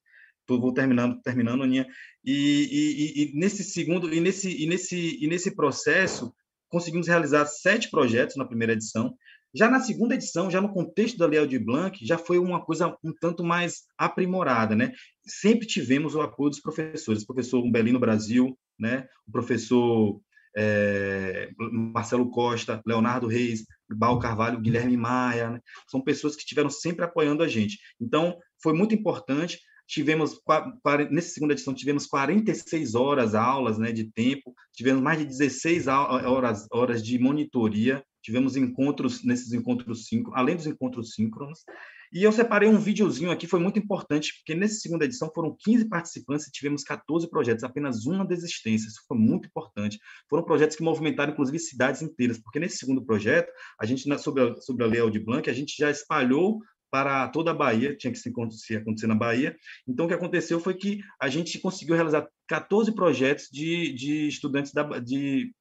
vou 0.48 0.74
terminando, 0.74 1.22
terminando, 1.22 1.64
Aninha. 1.64 1.88
E, 2.24 2.34
e, 2.34 3.24
e, 3.24 3.40
nesse 3.40 3.64
segundo, 3.64 4.14
e 4.14 4.20
nesse, 4.20 4.64
e 4.64 4.66
nesse, 4.66 5.24
e 5.24 5.28
nesse 5.28 5.56
processo, 5.56 6.34
conseguimos 6.70 7.08
realizar 7.08 7.46
sete 7.46 7.90
projetos 7.90 8.36
na 8.36 8.46
primeira 8.46 8.74
edição. 8.74 9.16
Já 9.56 9.70
na 9.70 9.80
segunda 9.80 10.16
edição, 10.16 10.50
já 10.50 10.60
no 10.60 10.74
contexto 10.74 11.18
da 11.18 11.28
Lei 11.28 11.46
de 11.46 11.60
Blanc, 11.60 12.04
já 12.04 12.18
foi 12.18 12.40
uma 12.40 12.64
coisa 12.66 12.98
um 13.04 13.14
tanto 13.14 13.44
mais 13.44 13.84
aprimorada, 13.98 14.76
né? 14.76 14.92
Sempre 15.26 15.68
tivemos 15.68 16.16
o 16.16 16.22
apoio 16.22 16.50
dos 16.50 16.60
professores, 16.60 17.22
o 17.22 17.28
professor 17.28 17.64
Umbelino 17.64 18.00
Brasil, 18.00 18.58
né? 18.80 19.08
O 19.28 19.32
professor 19.32 20.20
é, 20.56 21.50
Marcelo 21.58 22.30
Costa, 22.30 22.82
Leonardo 22.86 23.28
Reis, 23.28 23.66
Bal 23.90 24.20
Carvalho, 24.20 24.60
Guilherme 24.60 24.98
Maia, 24.98 25.52
né? 25.52 25.60
são 25.88 26.02
pessoas 26.02 26.36
que 26.36 26.42
estiveram 26.42 26.70
sempre 26.70 27.04
apoiando 27.04 27.44
a 27.44 27.48
gente. 27.48 27.80
Então, 28.00 28.38
foi 28.62 28.74
muito 28.74 28.94
importante 28.96 29.60
tivemos, 29.94 30.42
nessa 31.12 31.30
segunda 31.30 31.54
edição, 31.54 31.74
tivemos 31.74 32.08
46 32.08 32.96
horas 32.96 33.36
aulas 33.36 33.78
né, 33.78 33.92
de 33.92 34.06
tempo, 34.06 34.56
tivemos 34.74 35.04
mais 35.04 35.20
de 35.20 35.26
16 35.26 35.88
horas, 35.88 36.68
horas 36.72 37.04
de 37.04 37.20
monitoria, 37.20 38.04
tivemos 38.20 38.56
encontros, 38.56 39.24
nesses 39.24 39.54
encontros 39.54 40.08
cinco, 40.08 40.32
além 40.34 40.56
dos 40.56 40.66
encontros 40.66 41.14
síncronos, 41.14 41.60
e 42.12 42.24
eu 42.24 42.32
separei 42.32 42.70
um 42.70 42.78
videozinho 42.78 43.32
aqui, 43.32 43.48
foi 43.48 43.60
muito 43.60 43.80
importante, 43.80 44.34
porque 44.36 44.54
nessa 44.54 44.76
segunda 44.76 45.06
edição 45.06 45.32
foram 45.34 45.56
15 45.60 45.90
participantes 45.90 46.48
e 46.48 46.52
tivemos 46.52 46.84
14 46.84 47.28
projetos, 47.28 47.64
apenas 47.64 48.06
uma 48.06 48.26
desistência, 48.26 48.88
isso 48.88 49.02
foi 49.08 49.18
muito 49.18 49.48
importante. 49.48 50.00
Foram 50.30 50.44
projetos 50.44 50.76
que 50.76 50.84
movimentaram, 50.84 51.34
inclusive, 51.34 51.58
cidades 51.58 52.04
inteiras, 52.04 52.40
porque 52.40 52.60
nesse 52.60 52.78
segundo 52.78 53.04
projeto, 53.04 53.52
a 53.80 53.86
gente, 53.86 54.04
sobre 54.20 54.44
a, 54.44 54.56
sobre 54.62 54.84
a 54.84 54.88
Lei 54.88 55.02
Aldir 55.02 55.24
Blanc, 55.26 55.50
a 55.50 55.54
gente 55.54 55.76
já 55.76 55.90
espalhou 55.90 56.60
para 56.94 57.28
toda 57.30 57.50
a 57.50 57.56
Bahia, 57.56 57.98
tinha 57.98 58.14
que 58.14 58.20
se 58.20 58.30
acontecer, 58.30 58.76
acontecer 58.76 59.08
na 59.08 59.16
Bahia. 59.16 59.58
Então, 59.88 60.06
o 60.06 60.08
que 60.08 60.14
aconteceu 60.14 60.60
foi 60.60 60.76
que 60.76 61.02
a 61.20 61.28
gente 61.28 61.58
conseguiu 61.58 61.96
realizar 61.96 62.30
14 62.48 62.94
projetos 62.94 63.50
de, 63.52 63.92
de 63.94 64.28
estudantes, 64.28 64.72
da, 64.72 64.84
de 65.00 65.52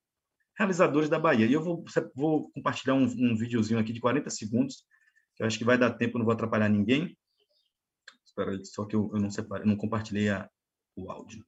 realizadores 0.58 1.08
da 1.08 1.18
Bahia. 1.18 1.46
E 1.46 1.52
eu 1.54 1.64
vou, 1.64 1.82
vou 2.14 2.50
compartilhar 2.50 2.96
um, 2.96 3.04
um 3.04 3.34
videozinho 3.34 3.80
aqui 3.80 3.94
de 3.94 4.00
40 4.00 4.28
segundos, 4.28 4.84
que 5.34 5.42
eu 5.42 5.46
acho 5.46 5.56
que 5.56 5.64
vai 5.64 5.78
dar 5.78 5.92
tempo, 5.92 6.18
não 6.18 6.26
vou 6.26 6.34
atrapalhar 6.34 6.68
ninguém. 6.68 7.16
Espera 8.26 8.50
aí, 8.50 8.62
só 8.66 8.84
que 8.84 8.94
eu, 8.94 9.10
eu 9.14 9.18
não 9.18 9.30
separei, 9.30 9.66
não 9.66 9.74
compartilhei 9.74 10.28
a, 10.28 10.46
o 10.94 11.10
áudio. 11.10 11.42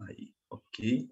Aí, 0.00 0.32
ok. 0.48 1.06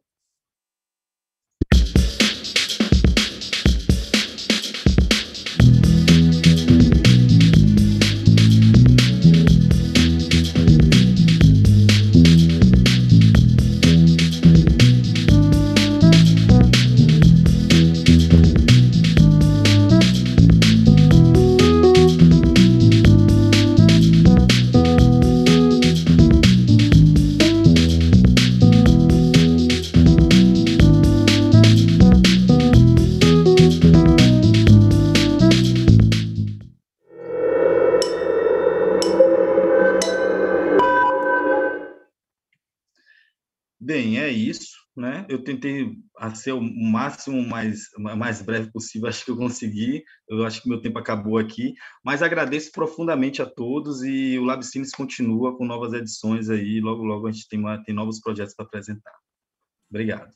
Tentei 45.47 45.97
ser 46.35 46.53
o 46.53 46.61
máximo 46.61 47.41
mais, 47.43 47.89
mais 47.99 48.43
breve 48.43 48.71
possível, 48.71 49.09
acho 49.09 49.25
que 49.25 49.31
eu 49.31 49.37
consegui, 49.37 50.03
eu 50.29 50.45
acho 50.45 50.61
que 50.61 50.69
meu 50.69 50.81
tempo 50.81 50.99
acabou 50.99 51.39
aqui, 51.39 51.75
mas 52.05 52.23
agradeço 52.23 52.73
profundamente 52.73 53.41
a 53.41 53.47
todos 53.47 54.03
e 54.03 54.39
o 54.39 54.45
Labcines 54.45 54.91
continua 54.91 55.57
com 55.57 55.65
novas 55.65 55.93
edições 55.93 56.51
aí, 56.51 56.81
logo, 56.81 57.05
logo 57.05 57.29
a 57.29 57.33
gente 57.33 57.49
tem, 57.49 57.59
uma, 57.59 57.83
tem 57.83 57.95
novos 57.95 58.21
projetos 58.21 58.55
para 58.55 58.67
apresentar. 58.67 59.15
Obrigado. 59.89 60.35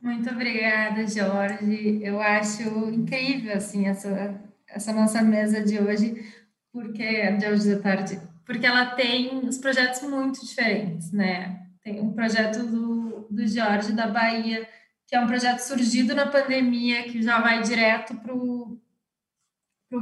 Muito 0.00 0.30
obrigada, 0.30 1.06
Jorge. 1.06 2.00
Eu 2.02 2.20
acho 2.20 2.62
incrível, 2.90 3.54
assim, 3.54 3.86
essa, 3.86 4.40
essa 4.68 4.92
nossa 4.92 5.22
mesa 5.22 5.62
de 5.62 5.78
hoje, 5.78 6.24
porque, 6.72 7.32
de 7.32 7.46
hoje 7.46 7.74
da 7.74 7.80
tarde, 7.80 8.20
porque 8.44 8.66
ela 8.66 8.86
tem 8.94 9.46
os 9.46 9.58
projetos 9.58 10.02
muito 10.02 10.44
diferentes, 10.44 11.12
né? 11.12 11.66
Tem 11.82 12.00
um 12.00 12.12
projeto 12.12 12.64
do, 12.66 13.01
do 13.32 13.46
Jorge 13.46 13.92
da 13.92 14.06
Bahia, 14.06 14.68
que 15.06 15.16
é 15.16 15.20
um 15.20 15.26
projeto 15.26 15.60
surgido 15.60 16.14
na 16.14 16.26
pandemia, 16.26 17.04
que 17.04 17.22
já 17.22 17.40
vai 17.40 17.62
direto 17.62 18.14
para 18.16 18.34
o 18.34 18.80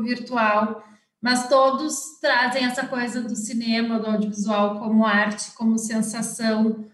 virtual, 0.02 0.84
mas 1.20 1.48
todos 1.48 2.18
trazem 2.20 2.64
essa 2.64 2.86
coisa 2.86 3.20
do 3.20 3.36
cinema, 3.36 3.98
do 3.98 4.06
audiovisual 4.06 4.78
como 4.78 5.04
arte, 5.04 5.52
como 5.52 5.78
sensação. 5.78 6.86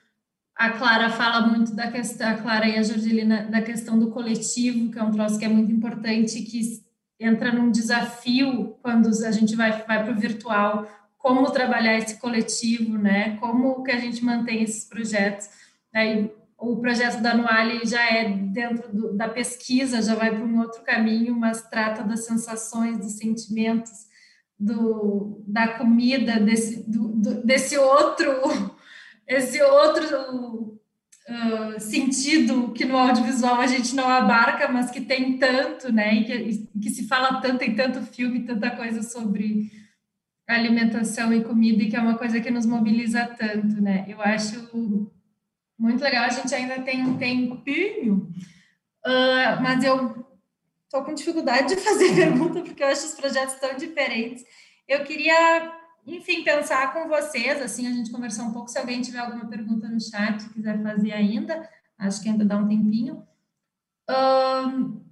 A 0.55 0.71
Clara 0.71 1.11
fala 1.11 1.47
muito 1.47 1.75
da 1.75 1.91
questão, 1.91 2.29
a 2.29 2.39
Clara 2.39 2.67
e 2.67 2.79
a 2.79 2.83
Jorgelina, 2.83 3.45
da 3.45 3.63
questão 3.63 3.99
do 3.99 4.11
coletivo, 4.11 4.91
que 4.91 4.99
é 4.99 5.03
um 5.03 5.13
troço 5.13 5.39
que 5.39 5.45
é 5.45 5.49
muito 5.49 5.71
importante, 5.71 6.43
que 6.43 6.61
entra 7.21 7.53
num 7.53 7.71
desafio 7.71 8.77
quando 8.83 9.09
a 9.25 9.31
gente 9.31 9.55
vai, 9.55 9.73
vai 9.83 10.03
para 10.03 10.13
o 10.13 10.19
virtual, 10.19 10.89
como 11.19 11.51
trabalhar 11.51 11.97
esse 11.97 12.19
coletivo, 12.19 12.97
né? 12.97 13.37
Como 13.39 13.83
que 13.83 13.91
a 13.91 13.99
gente 13.99 14.25
mantém 14.25 14.63
esses 14.63 14.85
projetos. 14.85 15.49
Aí 15.97 16.31
o 16.59 16.77
projeto 16.77 17.23
da 17.23 17.31
Anuale 17.31 17.87
já 17.87 18.05
é 18.05 18.29
dentro 18.29 18.95
do, 18.95 19.17
da 19.17 19.29
pesquisa, 19.29 20.03
já 20.03 20.15
vai 20.15 20.31
para 20.31 20.45
um 20.45 20.61
outro 20.61 20.83
caminho, 20.83 21.35
mas 21.35 21.63
trata 21.71 22.05
das 22.05 22.27
sensações, 22.27 22.99
dos 22.99 23.13
sentimentos, 23.13 24.07
do, 24.61 25.43
da 25.47 25.69
comida, 25.79 26.39
desse, 26.39 26.85
do, 26.87 27.43
desse 27.43 27.79
outro, 27.79 28.31
esse 29.27 29.63
outro 29.63 30.79
uh, 31.29 31.81
sentido 31.81 32.73
que 32.73 32.85
no 32.85 32.99
audiovisual 32.99 33.59
a 33.59 33.67
gente 33.67 33.95
não 33.95 34.07
abarca, 34.07 34.69
mas 34.69 34.91
que 34.91 35.01
tem 35.01 35.39
tanto, 35.39 35.91
né? 35.91 36.15
E 36.15 36.25
que, 36.25 36.69
que 36.79 36.91
se 36.91 37.09
fala 37.09 37.41
tanto, 37.41 37.65
em 37.65 37.75
tanto 37.75 38.03
filme, 38.03 38.45
tanta 38.45 38.71
coisa 38.71 39.03
sobre 39.03 39.73
alimentação 40.47 41.33
e 41.33 41.43
comida, 41.43 41.83
e 41.83 41.89
que 41.89 41.97
é 41.97 42.01
uma 42.01 42.19
coisa 42.19 42.39
que 42.39 42.51
nos 42.51 42.67
mobiliza 42.67 43.25
tanto, 43.39 43.81
né? 43.81 44.05
Eu 44.07 44.21
acho 44.21 44.69
muito 45.79 46.03
legal, 46.03 46.25
a 46.25 46.31
gente 46.31 46.55
ainda 46.55 46.81
tem 46.83 47.03
um 47.03 47.19
tempinho, 47.19 48.33
uh, 49.07 49.63
mas 49.63 49.85
eu 49.85 50.27
estou 50.85 51.05
com 51.05 51.15
dificuldade 51.15 51.75
de 51.75 51.81
fazer 51.81 52.15
pergunta, 52.17 52.63
porque 52.63 52.83
eu 52.83 52.89
acho 52.89 53.07
os 53.07 53.15
projetos 53.15 53.57
tão 53.57 53.77
diferentes. 53.77 54.45
Eu 54.89 55.05
queria, 55.05 55.73
enfim, 56.07 56.43
pensar 56.43 56.93
com 56.93 57.09
vocês, 57.09 57.61
assim, 57.61 57.87
a 57.87 57.91
gente 57.91 58.11
conversar 58.11 58.45
um 58.45 58.53
pouco, 58.53 58.69
se 58.69 58.79
alguém 58.79 59.03
tiver 59.03 59.19
alguma 59.19 59.47
pergunta 59.47 59.89
no 59.89 60.01
chat, 60.01 60.49
quiser 60.51 60.83
fazer 60.83 61.13
ainda, 61.13 61.69
acho 61.99 62.23
que 62.23 62.29
ainda 62.29 62.45
dá 62.45 62.57
um 62.57 62.69
tempinho. 62.69 63.27
Uh, 64.09 65.03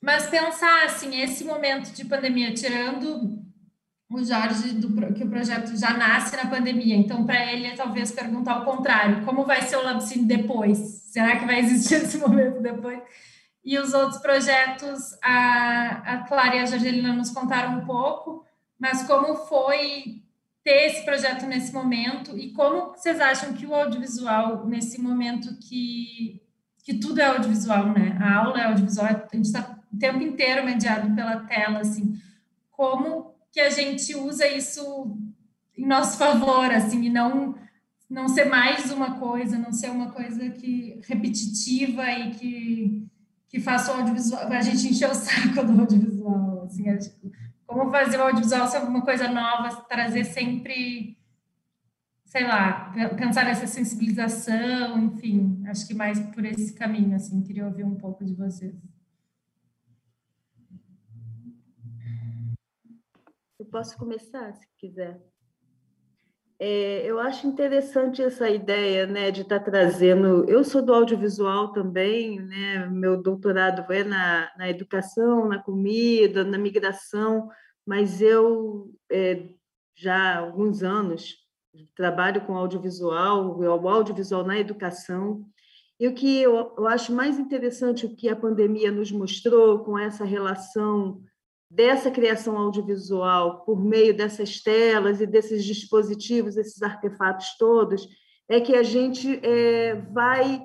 mas 0.00 0.26
pensar, 0.26 0.84
assim, 0.84 1.20
esse 1.20 1.44
momento 1.44 1.92
de 1.92 2.04
pandemia, 2.04 2.52
tirando 2.52 3.42
o 4.18 4.24
Jorge, 4.24 4.72
do, 4.74 5.12
que 5.14 5.24
o 5.24 5.28
projeto 5.28 5.76
já 5.76 5.96
nasce 5.96 6.36
na 6.36 6.46
pandemia. 6.46 6.96
Então, 6.96 7.24
para 7.24 7.52
ele, 7.52 7.66
é 7.66 7.74
talvez 7.74 8.10
perguntar 8.12 8.54
ao 8.54 8.64
contrário: 8.64 9.24
como 9.24 9.44
vai 9.44 9.62
ser 9.62 9.76
o 9.76 9.82
Labcine 9.82 10.24
depois? 10.24 10.78
Será 10.78 11.36
que 11.36 11.46
vai 11.46 11.60
existir 11.60 11.96
esse 12.02 12.18
momento 12.18 12.60
depois? 12.60 13.00
E 13.64 13.78
os 13.78 13.94
outros 13.94 14.20
projetos, 14.20 15.16
a, 15.22 16.02
a 16.04 16.18
Clara 16.24 16.56
e 16.56 16.58
a 16.58 16.66
Jorgelina 16.66 17.12
nos 17.12 17.30
contaram 17.30 17.78
um 17.78 17.84
pouco, 17.84 18.44
mas 18.78 19.04
como 19.04 19.36
foi 19.36 20.22
ter 20.64 20.86
esse 20.86 21.04
projeto 21.04 21.46
nesse 21.46 21.72
momento 21.72 22.36
e 22.36 22.52
como 22.52 22.92
vocês 22.92 23.20
acham 23.20 23.52
que 23.52 23.66
o 23.66 23.74
audiovisual, 23.74 24.66
nesse 24.66 25.00
momento 25.00 25.56
que, 25.58 26.40
que 26.84 26.94
tudo 26.94 27.20
é 27.20 27.24
audiovisual, 27.24 27.88
né? 27.88 28.16
A 28.20 28.36
aula 28.36 28.60
é 28.60 28.64
audiovisual, 28.64 29.06
a 29.06 29.36
gente 29.36 29.46
está 29.46 29.78
o 29.92 29.98
tempo 29.98 30.22
inteiro 30.22 30.64
mediado 30.64 31.14
pela 31.14 31.40
tela, 31.40 31.80
assim, 31.80 32.16
como 32.70 33.31
que 33.52 33.60
a 33.60 33.70
gente 33.70 34.16
usa 34.16 34.48
isso 34.48 35.16
em 35.76 35.86
nosso 35.86 36.16
favor, 36.18 36.70
assim, 36.72 37.04
e 37.04 37.10
não 37.10 37.54
não 38.08 38.28
ser 38.28 38.44
mais 38.44 38.90
uma 38.90 39.18
coisa, 39.18 39.56
não 39.56 39.72
ser 39.72 39.90
uma 39.90 40.10
coisa 40.10 40.50
que 40.50 41.00
repetitiva 41.06 42.10
e 42.10 42.30
que 42.32 43.08
que 43.48 43.60
faça 43.60 43.92
o 43.92 43.96
audiovisual, 43.98 44.50
a 44.50 44.60
gente 44.62 44.88
encher 44.88 45.10
o 45.10 45.14
saco 45.14 45.62
do 45.62 45.80
audiovisual, 45.82 46.62
assim, 46.64 46.84
como 47.66 47.90
fazer 47.90 48.16
o 48.16 48.22
audiovisual 48.22 48.66
ser 48.66 48.78
uma 48.78 49.02
coisa 49.02 49.28
nova, 49.28 49.76
trazer 49.82 50.24
sempre, 50.24 51.18
sei 52.24 52.44
lá, 52.44 52.92
pensar 53.16 53.44
nessa 53.44 53.66
sensibilização, 53.66 54.98
enfim, 54.98 55.62
acho 55.66 55.86
que 55.86 55.92
mais 55.92 56.18
por 56.18 56.44
esse 56.46 56.72
caminho, 56.72 57.14
assim, 57.14 57.42
queria 57.42 57.66
ouvir 57.66 57.84
um 57.84 57.94
pouco 57.94 58.24
de 58.24 58.34
vocês. 58.34 58.74
Posso 63.64 63.96
começar, 63.96 64.52
se 64.54 64.66
quiser. 64.78 65.20
É, 66.58 67.04
eu 67.04 67.18
acho 67.18 67.46
interessante 67.46 68.22
essa 68.22 68.48
ideia 68.48 69.04
né, 69.04 69.32
de 69.32 69.40
estar 69.40 69.58
tá 69.58 69.64
trazendo. 69.64 70.44
Eu 70.48 70.62
sou 70.62 70.80
do 70.80 70.94
audiovisual 70.94 71.72
também, 71.72 72.40
né, 72.40 72.86
meu 72.86 73.20
doutorado 73.20 73.92
é 73.92 74.04
na, 74.04 74.48
na 74.56 74.70
educação, 74.70 75.48
na 75.48 75.58
comida, 75.58 76.44
na 76.44 76.56
migração, 76.58 77.48
mas 77.84 78.22
eu 78.22 78.94
é, 79.10 79.48
já 79.96 80.34
há 80.34 80.38
alguns 80.38 80.84
anos 80.84 81.42
trabalho 81.96 82.42
com 82.42 82.56
audiovisual, 82.56 83.58
o 83.58 83.88
audiovisual 83.88 84.44
na 84.44 84.58
educação. 84.58 85.44
E 85.98 86.06
o 86.06 86.14
que 86.14 86.42
eu, 86.42 86.74
eu 86.76 86.86
acho 86.86 87.12
mais 87.12 87.38
interessante, 87.38 88.06
o 88.06 88.14
que 88.14 88.28
a 88.28 88.36
pandemia 88.36 88.90
nos 88.90 89.10
mostrou 89.10 89.80
com 89.80 89.98
essa 89.98 90.24
relação 90.24 91.22
dessa 91.74 92.10
criação 92.10 92.58
audiovisual 92.58 93.64
por 93.64 93.82
meio 93.82 94.14
dessas 94.14 94.60
telas 94.60 95.22
e 95.22 95.26
desses 95.26 95.64
dispositivos, 95.64 96.58
esses 96.58 96.82
artefatos 96.82 97.56
todos, 97.58 98.06
é 98.46 98.60
que 98.60 98.76
a 98.76 98.82
gente 98.82 99.40
é, 99.42 99.94
vai 100.12 100.62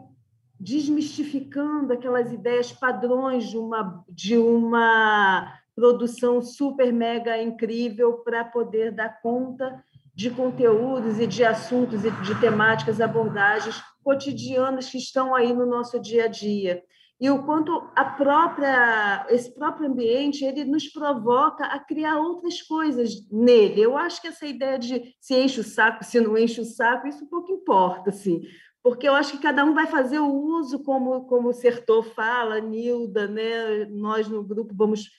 desmistificando 0.59 1.93
aquelas 1.93 2.33
ideias 2.33 2.73
padrões 2.73 3.49
de 3.49 3.57
uma, 3.57 4.03
de 4.09 4.37
uma 4.37 5.53
produção 5.73 6.41
super 6.41 6.91
mega 6.91 7.41
incrível 7.41 8.17
para 8.17 8.43
poder 8.43 8.91
dar 8.91 9.21
conta 9.21 9.81
de 10.13 10.29
conteúdos 10.29 11.19
e 11.19 11.27
de 11.27 11.45
assuntos 11.45 12.03
e 12.03 12.11
de 12.11 12.35
temáticas, 12.41 12.99
abordagens 12.99 13.81
cotidianas 14.03 14.89
que 14.89 14.97
estão 14.97 15.33
aí 15.33 15.53
no 15.53 15.65
nosso 15.65 16.01
dia 16.01 16.25
a 16.25 16.27
dia. 16.27 16.83
E 17.19 17.31
o 17.31 17.43
quanto 17.43 17.89
a 17.95 18.05
própria 18.05 19.25
esse 19.29 19.53
próprio 19.53 19.89
ambiente 19.89 20.45
ele 20.45 20.63
nos 20.63 20.87
provoca 20.87 21.65
a 21.65 21.79
criar 21.79 22.19
outras 22.19 22.61
coisas 22.61 23.27
nele. 23.31 23.81
Eu 23.81 23.97
acho 23.97 24.21
que 24.21 24.27
essa 24.27 24.45
ideia 24.45 24.77
de 24.77 25.15
se 25.19 25.35
enche 25.35 25.59
o 25.59 25.63
saco, 25.63 26.03
se 26.03 26.21
não 26.21 26.37
enche 26.37 26.61
o 26.61 26.65
saco, 26.65 27.07
isso 27.07 27.27
pouco 27.27 27.51
importa, 27.51 28.11
assim 28.11 28.41
porque 28.87 29.05
eu 29.05 29.13
acho 29.13 29.33
que 29.33 29.43
cada 29.43 29.65
um 29.65 29.73
vai 29.73 29.85
fazer 29.85 30.17
o 30.19 30.31
uso, 30.31 30.79
como, 30.79 31.25
como 31.25 31.49
o 31.49 31.53
Sertor 31.53 32.05
fala, 32.05 32.61
Nilda, 32.61 33.27
né? 33.27 33.83
nós 33.89 34.29
no 34.29 34.41
grupo 34.41 34.73
vamos 34.73 35.09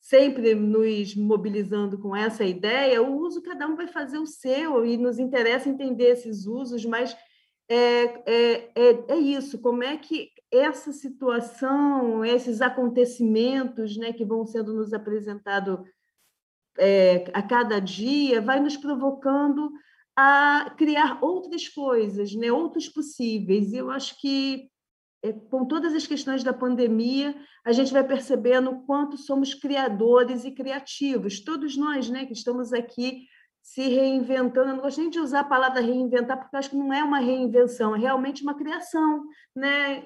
sempre 0.00 0.54
nos 0.54 1.14
mobilizando 1.14 1.98
com 1.98 2.16
essa 2.16 2.42
ideia, 2.42 3.02
o 3.02 3.20
uso 3.20 3.42
cada 3.42 3.66
um 3.66 3.76
vai 3.76 3.86
fazer 3.86 4.16
o 4.16 4.24
seu, 4.24 4.86
e 4.86 4.96
nos 4.96 5.18
interessa 5.18 5.68
entender 5.68 6.12
esses 6.12 6.46
usos, 6.46 6.86
mas 6.86 7.14
é, 7.68 7.76
é, 7.76 8.70
é, 8.74 9.04
é 9.08 9.16
isso, 9.16 9.58
como 9.58 9.82
é 9.82 9.96
que 9.96 10.30
essa 10.50 10.92
situação, 10.92 12.24
esses 12.24 12.62
acontecimentos 12.62 13.96
né, 13.96 14.12
que 14.12 14.24
vão 14.24 14.46
sendo 14.46 14.72
nos 14.72 14.94
apresentados 14.94 15.80
é, 16.78 17.30
a 17.34 17.42
cada 17.42 17.78
dia, 17.78 18.40
vai 18.40 18.58
nos 18.58 18.76
provocando 18.76 19.70
a 20.16 20.74
criar 20.78 21.22
outras 21.22 21.68
coisas, 21.68 22.34
né, 22.34 22.50
outros 22.50 22.88
possíveis. 22.88 23.72
Eu 23.74 23.90
acho 23.90 24.18
que 24.18 24.70
é, 25.22 25.32
com 25.32 25.66
todas 25.66 25.94
as 25.94 26.06
questões 26.06 26.42
da 26.42 26.52
pandemia, 26.52 27.34
a 27.64 27.72
gente 27.72 27.92
vai 27.92 28.06
percebendo 28.06 28.70
o 28.70 28.86
quanto 28.86 29.18
somos 29.18 29.52
criadores 29.52 30.44
e 30.44 30.52
criativos. 30.52 31.40
Todos 31.40 31.76
nós, 31.76 32.08
né, 32.08 32.24
que 32.24 32.32
estamos 32.32 32.72
aqui 32.72 33.26
se 33.62 33.82
reinventando. 33.82 34.70
Eu 34.70 34.76
não 34.76 34.82
gosto 34.82 35.00
nem 35.00 35.10
de 35.10 35.18
usar 35.18 35.40
a 35.40 35.44
palavra 35.44 35.80
reinventar, 35.80 36.38
porque 36.38 36.56
acho 36.56 36.70
que 36.70 36.76
não 36.76 36.92
é 36.92 37.02
uma 37.02 37.18
reinvenção, 37.18 37.94
é 37.94 37.98
realmente 37.98 38.42
uma 38.42 38.54
criação, 38.54 39.24
né? 39.54 40.02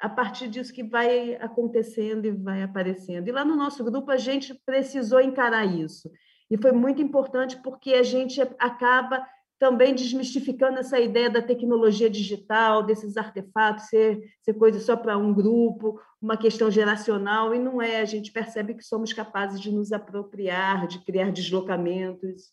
A 0.00 0.08
partir 0.08 0.48
disso 0.48 0.72
que 0.72 0.82
vai 0.82 1.34
acontecendo 1.36 2.26
e 2.26 2.30
vai 2.30 2.62
aparecendo. 2.62 3.28
E 3.28 3.32
lá 3.32 3.44
no 3.44 3.56
nosso 3.56 3.82
grupo 3.84 4.10
a 4.10 4.16
gente 4.16 4.54
precisou 4.66 5.20
encarar 5.20 5.64
isso. 5.64 6.10
E 6.50 6.56
foi 6.58 6.72
muito 6.72 7.00
importante 7.02 7.60
porque 7.62 7.94
a 7.94 8.02
gente 8.02 8.40
acaba 8.58 9.26
também 9.58 9.94
desmistificando 9.94 10.78
essa 10.78 11.00
ideia 11.00 11.30
da 11.30 11.40
tecnologia 11.40 12.10
digital, 12.10 12.82
desses 12.82 13.16
artefatos 13.16 13.86
ser, 13.86 14.22
ser 14.42 14.54
coisa 14.54 14.78
só 14.80 14.96
para 14.96 15.16
um 15.16 15.32
grupo, 15.32 15.98
uma 16.20 16.36
questão 16.36 16.70
geracional, 16.70 17.54
e 17.54 17.58
não 17.58 17.80
é. 17.80 18.00
A 18.00 18.04
gente 18.04 18.32
percebe 18.32 18.74
que 18.74 18.82
somos 18.82 19.12
capazes 19.12 19.60
de 19.60 19.72
nos 19.72 19.92
apropriar, 19.92 20.86
de 20.86 21.02
criar 21.04 21.30
deslocamentos. 21.30 22.52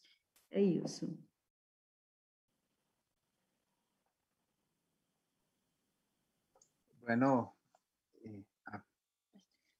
É 0.52 0.62
isso. 0.62 1.08
Bueno, 7.02 7.56
eh, 8.24 8.43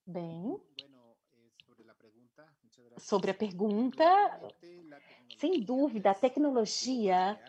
Bem, 0.06 0.60
sobre 2.98 3.32
a 3.32 3.34
pergunta, 3.34 4.04
sem 5.38 5.64
dúvida, 5.64 6.12
a 6.12 6.16
tecnologia 6.16 7.40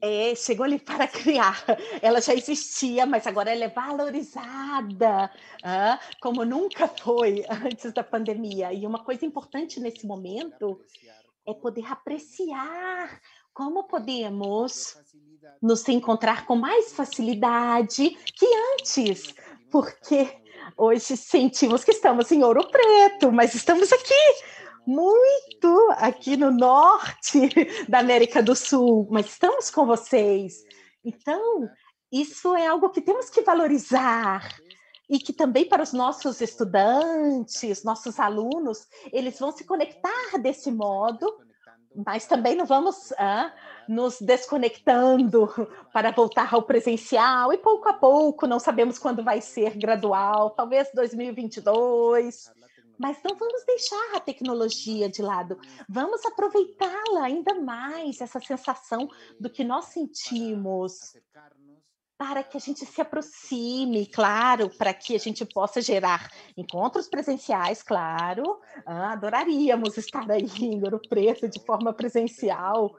é, 0.00 0.34
chegou 0.34 0.64
ali 0.64 0.78
para 0.78 1.06
criar. 1.06 1.64
Ela 2.02 2.20
já 2.20 2.34
existia, 2.34 3.04
mas 3.06 3.26
agora 3.26 3.50
ela 3.50 3.64
é 3.64 3.68
valorizada, 3.68 5.30
ah, 5.62 6.00
como 6.20 6.44
nunca 6.44 6.88
foi 6.88 7.44
antes 7.48 7.92
da 7.92 8.02
pandemia. 8.02 8.72
E 8.72 8.86
uma 8.86 9.04
coisa 9.04 9.24
importante 9.26 9.78
nesse 9.78 10.06
momento 10.06 10.80
é 11.46 11.54
poder 11.54 11.90
apreciar 11.90 13.20
como 13.52 13.84
podemos 13.84 14.96
nos 15.60 15.86
encontrar 15.88 16.46
com 16.46 16.56
mais 16.56 16.92
facilidade 16.92 18.10
que 18.10 18.46
antes, 18.74 19.34
porque 19.70 20.40
hoje 20.76 21.16
sentimos 21.16 21.84
que 21.84 21.90
estamos 21.90 22.30
em 22.30 22.42
Ouro 22.44 22.66
Preto, 22.70 23.32
mas 23.32 23.54
estamos 23.54 23.92
aqui 23.92 24.14
muito 24.86 25.88
aqui 25.98 26.36
no 26.36 26.50
norte 26.50 27.48
da 27.88 27.98
América 28.00 28.42
do 28.42 28.56
Sul, 28.56 29.06
mas 29.10 29.26
estamos 29.26 29.70
com 29.70 29.86
vocês. 29.86 30.64
Então, 31.04 31.68
isso 32.10 32.54
é 32.56 32.66
algo 32.66 32.90
que 32.90 33.00
temos 33.00 33.30
que 33.30 33.42
valorizar 33.42 34.48
e 35.10 35.18
que 35.18 35.32
também 35.32 35.68
para 35.68 35.82
os 35.82 35.92
nossos 35.92 36.40
estudantes, 36.40 37.82
nossos 37.82 38.20
alunos, 38.20 38.86
eles 39.12 39.38
vão 39.40 39.50
se 39.50 39.64
conectar 39.64 40.38
desse 40.40 40.70
modo, 40.70 41.26
mas 42.06 42.26
também 42.26 42.54
não 42.54 42.64
vamos 42.64 43.12
ah, 43.18 43.52
nos 43.88 44.20
desconectando 44.20 45.48
para 45.92 46.12
voltar 46.12 46.54
ao 46.54 46.62
presencial 46.62 47.52
e 47.52 47.58
pouco 47.58 47.88
a 47.88 47.92
pouco, 47.92 48.46
não 48.46 48.60
sabemos 48.60 49.00
quando 49.00 49.24
vai 49.24 49.40
ser 49.40 49.76
gradual, 49.76 50.50
talvez 50.50 50.88
2022 50.94 52.52
mas 53.00 53.16
não 53.24 53.34
vamos 53.34 53.64
deixar 53.64 54.16
a 54.16 54.20
tecnologia 54.20 55.08
de 55.08 55.22
lado, 55.22 55.58
vamos 55.88 56.22
aproveitá-la 56.26 57.24
ainda 57.24 57.54
mais, 57.54 58.20
essa 58.20 58.38
sensação 58.38 59.08
do 59.40 59.48
que 59.48 59.64
nós 59.64 59.86
sentimos, 59.86 61.16
para 62.20 62.42
que 62.42 62.58
a 62.58 62.60
gente 62.60 62.84
se 62.84 63.00
aproxime, 63.00 64.04
claro, 64.04 64.68
para 64.68 64.92
que 64.92 65.16
a 65.16 65.18
gente 65.18 65.42
possa 65.46 65.80
gerar 65.80 66.30
encontros 66.54 67.08
presenciais, 67.08 67.82
claro, 67.82 68.60
ah, 68.84 69.12
adoraríamos 69.12 69.96
estar 69.96 70.30
aí 70.30 70.44
em 70.60 70.84
Ouro 70.84 71.00
Preto 71.08 71.48
de 71.48 71.58
forma 71.64 71.94
presencial, 71.94 72.94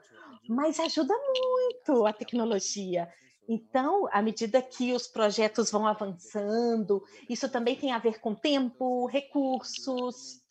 mas 0.48 0.80
ajuda 0.80 1.14
muito 1.38 2.04
a 2.04 2.12
tecnologia. 2.12 3.08
Então, 3.48 4.08
à 4.10 4.20
medida 4.20 4.60
que 4.60 4.92
os 4.92 5.06
projetos 5.06 5.70
vão 5.70 5.86
avançando, 5.86 7.00
isso 7.30 7.48
também 7.48 7.76
tem 7.76 7.92
a 7.92 8.00
ver 8.00 8.18
com 8.18 8.34
tempo, 8.34 9.06
recursos. 9.06 10.42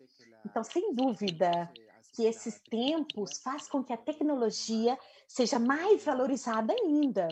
Então, 0.46 0.64
sem 0.64 0.96
dúvida, 0.96 1.70
que 2.16 2.24
esses 2.24 2.58
tempos 2.70 3.42
faz 3.42 3.68
com 3.68 3.84
que 3.84 3.92
a 3.92 3.98
tecnologia 3.98 4.98
seja 5.28 5.60
mais 5.60 6.06
valorizada 6.06 6.72
ainda. 6.72 7.28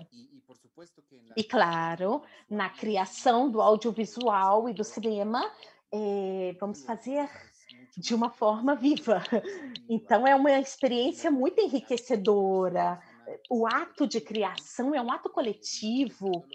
E 1.36 1.44
claro, 1.44 2.22
na 2.50 2.70
criação 2.70 3.50
do 3.50 3.62
audiovisual 3.62 4.70
e 4.70 4.74
do 4.74 4.84
cinema, 4.84 5.52
é, 5.92 6.56
vamos 6.60 6.84
fazer 6.84 7.30
de 7.98 8.16
uma 8.16 8.30
forma 8.30 8.76
viva. 8.78 9.22
Então, 9.88 10.26
é 10.28 10.36
uma 10.36 10.60
experiência 10.60 11.30
muito 11.30 11.60
enriquecedora. 11.60 13.02
o 13.50 13.68
ato 13.68 14.08
de 14.08 14.20
criação 14.22 14.96
é 14.96 15.02
um 15.02 15.12
ato 15.12 15.30
coletivo, 15.30 16.46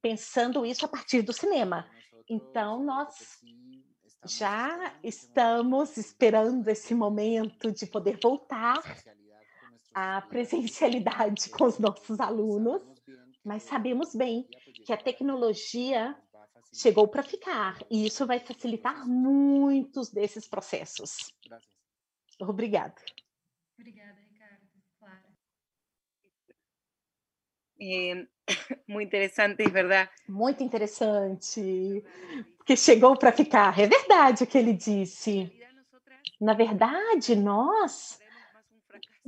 pensando 0.00 0.64
isso 0.64 0.84
a 0.84 0.88
partir 0.88 1.22
do 1.22 1.32
cinema. 1.32 1.86
Então, 2.28 2.82
nós 2.82 3.40
já 4.24 4.94
estamos 5.02 5.96
esperando 5.96 6.68
esse 6.68 6.94
momento 6.94 7.70
de 7.72 7.86
poder 7.86 8.18
voltar 8.22 8.82
à 9.94 10.20
presencialidade 10.22 11.48
com 11.50 11.64
os 11.64 11.78
nossos 11.78 12.20
alunos, 12.20 12.82
mas 13.48 13.62
sabemos 13.62 14.14
bem 14.14 14.46
que 14.84 14.92
a 14.92 14.96
tecnologia 14.96 16.14
chegou 16.72 17.08
para 17.08 17.22
ficar 17.22 17.78
e 17.90 18.06
isso 18.06 18.26
vai 18.26 18.38
facilitar 18.38 19.08
muitos 19.08 20.10
desses 20.10 20.46
processos. 20.46 21.34
Obrigada. 22.40 22.94
Obrigada. 23.78 24.18
Eh, 27.80 28.26
muy 28.88 29.04
interesante, 29.04 29.62
é 29.62 29.70
verdade. 29.70 30.10
Muito 30.28 30.62
interessante, 30.62 32.04
porque 32.58 32.76
chegou 32.76 33.16
para 33.16 33.32
ficar. 33.32 33.78
É 33.78 33.86
verdade 33.86 34.44
o 34.44 34.46
que 34.46 34.58
ele 34.58 34.74
disse. 34.74 35.50
Na 36.40 36.54
verdade, 36.54 37.34
nós 37.34 38.20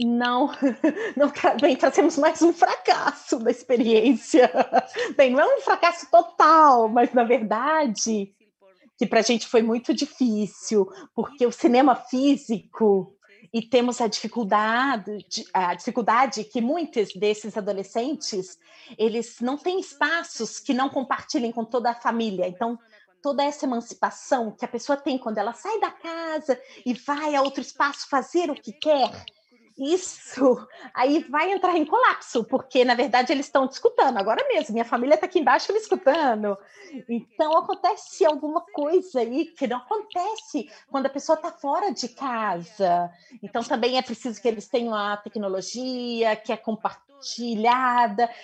não, 0.05 0.51
não 1.17 1.33
bem, 1.61 1.77
trazemos 1.77 2.17
mais 2.17 2.41
um 2.43 2.53
fracasso 2.53 3.39
da 3.39 3.51
experiência. 3.51 4.51
Bem, 5.17 5.33
não 5.33 5.41
é 5.41 5.57
um 5.57 5.61
fracasso 5.61 6.11
total, 6.11 6.89
mas 6.89 7.13
na 7.13 7.25
verdade 7.25 8.35
que 8.97 9.07
para 9.07 9.21
a 9.21 9.23
gente 9.23 9.47
foi 9.47 9.63
muito 9.63 9.95
difícil, 9.95 10.87
porque 11.15 11.47
o 11.47 11.53
cinema 11.53 11.95
físico 11.95 13.17
e 13.53 13.63
temos 13.63 14.01
a 14.01 14.07
dificuldade, 14.07 15.25
a 15.55 15.75
dificuldade 15.75 16.45
que 16.45 16.61
muitos 16.61 17.15
desses 17.15 17.57
adolescentes 17.57 18.59
eles 18.99 19.41
não 19.41 19.57
têm 19.57 19.81
espaços 19.81 20.61
que 20.61 20.75
não 20.75 20.89
compartilhem 20.89 21.51
com 21.51 21.65
toda 21.65 21.91
a 21.91 21.95
família. 21.95 22.47
Então, 22.47 22.79
toda 23.23 23.43
essa 23.43 23.65
emancipação 23.65 24.51
que 24.53 24.65
a 24.65 24.69
pessoa 24.69 24.97
tem 24.97 25.19
quando 25.19 25.39
ela 25.39 25.53
sai 25.53 25.81
da 25.81 25.91
casa 25.91 26.61
e 26.85 26.95
vai 26.95 27.35
a 27.35 27.43
outro 27.43 27.61
espaço 27.61 28.09
fazer 28.09 28.51
o 28.51 28.55
que 28.55 28.73
quer, 28.73 29.11
isso 29.81 30.69
aí 30.95 31.25
vai 31.25 31.51
entrar 31.53 31.77
em 31.77 31.87
colapso, 31.87 32.45
porque 32.45 32.85
na 32.85 32.95
verdade 32.95 33.33
eles 33.33 33.47
estão 33.47 33.65
escutando 33.65 34.19
agora 34.19 34.47
mesmo. 34.49 34.75
Minha 34.75 34.85
família 34.85 35.15
está 35.15 35.27
aqui 35.27 35.39
embaixo 35.39 35.73
me 35.73 35.79
escutando. 35.79 36.57
Então 37.09 37.57
acontece 37.57 38.25
alguma 38.25 38.61
coisa 38.61 39.21
aí 39.21 39.47
que 39.47 39.67
não 39.67 39.79
acontece 39.79 40.71
quando 40.89 41.07
a 41.07 41.11
pessoa 41.11 41.37
está 41.37 41.51
fora 41.51 41.93
de 41.93 42.09
casa. 42.09 43.11
Então 43.43 43.63
também 43.63 43.97
é 43.97 44.03
preciso 44.03 44.41
que 44.41 44.49
eles 44.49 44.69
tenham 44.69 44.95
a 44.95 45.17
tecnologia 45.17 46.37
que 46.37 46.53
é 46.53 46.57
compartilhada. 46.57 47.10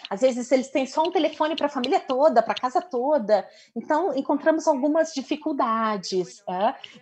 Às 0.08 0.20
vezes 0.20 0.50
eles 0.52 0.68
têm 0.68 0.86
só 0.86 1.02
um 1.02 1.10
telefone 1.10 1.56
para 1.56 1.66
a 1.66 1.70
família 1.70 2.00
toda, 2.00 2.42
para 2.42 2.52
a 2.52 2.60
casa 2.60 2.80
toda. 2.80 3.48
Então 3.74 4.16
encontramos 4.16 4.66
algumas 4.66 5.12
dificuldades. 5.12 6.42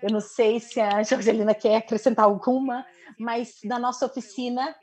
Eu 0.02 0.10
não 0.10 0.20
sei 0.20 0.60
se 0.60 0.80
a 0.80 1.02
Jorgelina 1.02 1.54
quer 1.54 1.76
acrescentar 1.76 2.24
alguma 2.24 2.84
mas 3.18 3.60
na 3.64 3.78
nossa 3.78 4.06
oficina 4.06 4.74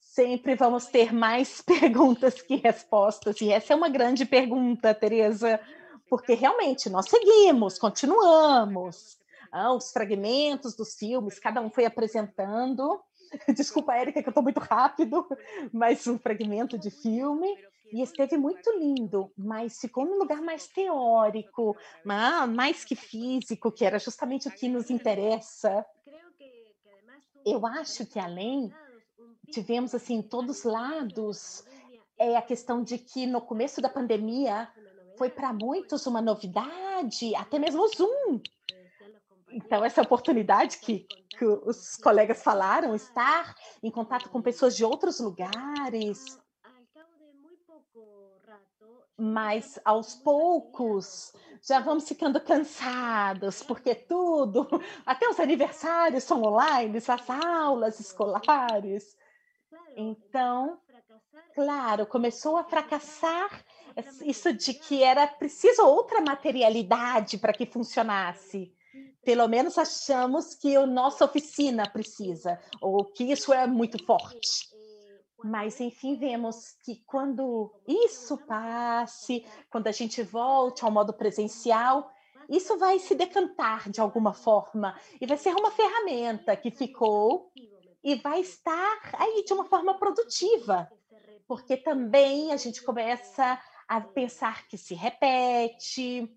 sempre 0.00 0.54
vamos 0.54 0.86
ter 0.86 1.12
mais 1.12 1.60
perguntas 1.62 2.40
que 2.42 2.56
respostas. 2.56 3.40
E 3.40 3.50
essa 3.50 3.72
é 3.72 3.76
uma 3.76 3.88
grande 3.88 4.24
pergunta, 4.24 4.94
Tereza, 4.94 5.60
porque 6.08 6.34
realmente 6.34 6.88
nós 6.90 7.06
seguimos, 7.08 7.78
continuamos. 7.78 9.18
Ah, 9.52 9.72
os 9.72 9.92
fragmentos 9.92 10.76
dos 10.76 10.94
filmes, 10.94 11.38
cada 11.38 11.60
um 11.60 11.70
foi 11.70 11.84
apresentando. 11.84 13.00
Desculpa, 13.54 13.94
Érica, 13.94 14.22
que 14.22 14.28
eu 14.28 14.30
estou 14.30 14.42
muito 14.42 14.60
rápido, 14.60 15.26
mas 15.72 16.06
um 16.06 16.18
fragmento 16.18 16.78
de 16.78 16.90
filme. 16.90 17.48
E 17.92 18.02
esteve 18.02 18.36
muito 18.36 18.70
lindo, 18.78 19.32
mas 19.36 19.80
ficou 19.80 20.04
num 20.04 20.16
lugar 20.16 20.40
mais 20.40 20.68
teórico, 20.68 21.76
mais 22.04 22.84
que 22.84 22.94
físico, 22.94 23.72
que 23.72 23.84
era 23.84 23.98
justamente 23.98 24.46
o 24.46 24.50
que 24.52 24.68
nos 24.68 24.90
interessa 24.90 25.84
eu 27.44 27.66
acho 27.66 28.06
que 28.06 28.18
além 28.18 28.72
tivemos 29.50 29.94
assim 29.94 30.22
todos 30.22 30.58
os 30.58 30.64
lados 30.64 31.64
é 32.18 32.36
a 32.36 32.42
questão 32.42 32.82
de 32.82 32.98
que 32.98 33.26
no 33.26 33.40
começo 33.40 33.80
da 33.80 33.88
pandemia 33.88 34.68
foi 35.16 35.30
para 35.30 35.52
muitos 35.52 36.06
uma 36.06 36.20
novidade, 36.20 37.34
até 37.34 37.58
mesmo 37.58 37.82
o 37.82 37.88
Zoom. 37.88 38.40
Então 39.52 39.84
essa 39.84 40.02
oportunidade 40.02 40.78
que, 40.78 41.06
que 41.36 41.44
os 41.44 41.96
colegas 41.96 42.42
falaram, 42.42 42.94
estar 42.94 43.54
em 43.82 43.90
contato 43.90 44.28
com 44.28 44.40
pessoas 44.40 44.76
de 44.76 44.84
outros 44.84 45.20
lugares, 45.20 46.38
mas 49.16 49.78
aos 49.84 50.14
poucos 50.14 51.32
já 51.62 51.78
vamos 51.78 52.08
ficando 52.08 52.40
cansados, 52.40 53.62
porque 53.62 53.94
tudo, 53.94 54.66
até 55.04 55.28
os 55.28 55.38
aniversários 55.38 56.24
são 56.24 56.42
online, 56.42 56.96
as 56.96 57.30
aulas 57.30 58.00
escolares. 58.00 59.16
Então, 59.94 60.80
claro, 61.54 62.06
começou 62.06 62.56
a 62.56 62.64
fracassar 62.64 63.62
isso 64.22 64.52
de 64.52 64.72
que 64.72 65.02
era 65.02 65.26
preciso 65.26 65.82
outra 65.82 66.20
materialidade 66.20 67.36
para 67.36 67.52
que 67.52 67.66
funcionasse. 67.66 68.74
Pelo 69.22 69.46
menos 69.48 69.76
achamos 69.76 70.54
que 70.54 70.76
a 70.76 70.86
nossa 70.86 71.24
oficina 71.24 71.88
precisa, 71.90 72.58
ou 72.80 73.04
que 73.04 73.24
isso 73.24 73.52
é 73.52 73.66
muito 73.66 74.02
forte. 74.04 74.70
Mas, 75.42 75.80
enfim, 75.80 76.16
vemos 76.16 76.76
que 76.84 77.02
quando 77.06 77.72
isso 77.86 78.36
passe, 78.46 79.46
quando 79.70 79.86
a 79.86 79.92
gente 79.92 80.22
volte 80.22 80.84
ao 80.84 80.90
modo 80.90 81.12
presencial, 81.12 82.10
isso 82.48 82.76
vai 82.78 82.98
se 82.98 83.14
decantar 83.14 83.88
de 83.90 84.00
alguma 84.00 84.34
forma 84.34 84.98
e 85.20 85.26
vai 85.26 85.38
ser 85.38 85.54
uma 85.54 85.70
ferramenta 85.70 86.56
que 86.56 86.70
ficou 86.70 87.52
e 88.02 88.16
vai 88.16 88.40
estar 88.40 89.14
aí 89.14 89.44
de 89.44 89.52
uma 89.52 89.64
forma 89.66 89.96
produtiva, 89.98 90.90
porque 91.46 91.76
também 91.76 92.52
a 92.52 92.56
gente 92.56 92.82
começa 92.82 93.60
a 93.86 94.00
pensar 94.00 94.66
que 94.66 94.76
se 94.76 94.94
repete, 94.94 96.28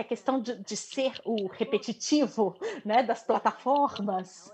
a 0.00 0.04
questão 0.04 0.40
de, 0.40 0.56
de 0.62 0.76
ser 0.76 1.20
o 1.24 1.46
repetitivo 1.48 2.56
né, 2.84 3.02
das 3.02 3.22
plataformas. 3.22 4.52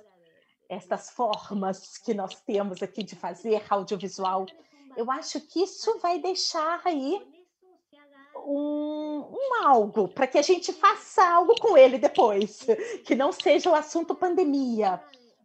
estas 0.69 1.11
formas 1.11 1.99
que 1.99 2.13
nós 2.13 2.35
temos 2.41 2.83
aqui 2.83 3.03
de 3.03 3.15
fazer 3.15 3.63
audiovisual, 3.71 4.47
eu 4.97 5.11
acho 5.11 5.41
que 5.41 5.63
isso 5.63 5.99
vai 5.99 6.19
deixar 6.19 6.81
aí 6.85 7.21
um, 8.45 9.29
um 9.31 9.65
algo 9.65 10.09
para 10.09 10.27
que 10.27 10.39
a 10.39 10.43
gente 10.43 10.73
faça 10.73 11.27
algo 11.29 11.55
com 11.61 11.77
ele 11.77 11.99
depois, 11.99 12.67
que 13.05 13.15
não 13.15 13.33
seja 13.33 13.71
o 13.71 13.75
assunto 13.75 14.15
pandemia, 14.15 15.03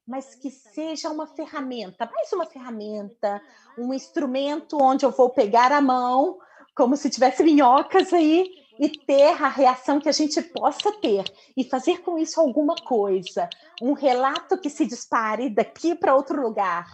mas 0.07 0.35
que 0.35 0.49
seja 0.49 1.09
uma 1.09 1.27
ferramenta, 1.27 2.09
mais 2.11 2.31
uma 2.33 2.45
ferramenta, 2.45 3.41
um 3.77 3.93
instrumento 3.93 4.77
onde 4.81 5.05
eu 5.05 5.11
vou 5.11 5.29
pegar 5.29 5.71
a 5.71 5.81
mão, 5.81 6.39
como 6.81 6.97
se 6.97 7.11
tivesse 7.11 7.43
minhocas 7.43 8.11
aí, 8.11 8.55
e 8.79 8.89
ter 8.89 9.39
a 9.39 9.47
reação 9.47 9.99
que 9.99 10.09
a 10.09 10.11
gente 10.11 10.41
possa 10.41 10.91
ter 10.93 11.23
e 11.55 11.63
fazer 11.63 11.99
com 11.99 12.17
isso 12.17 12.41
alguma 12.41 12.73
coisa, 12.75 13.47
um 13.79 13.93
relato 13.93 14.57
que 14.57 14.67
se 14.67 14.83
dispare 14.87 15.47
daqui 15.47 15.93
para 15.93 16.15
outro 16.15 16.41
lugar, 16.41 16.87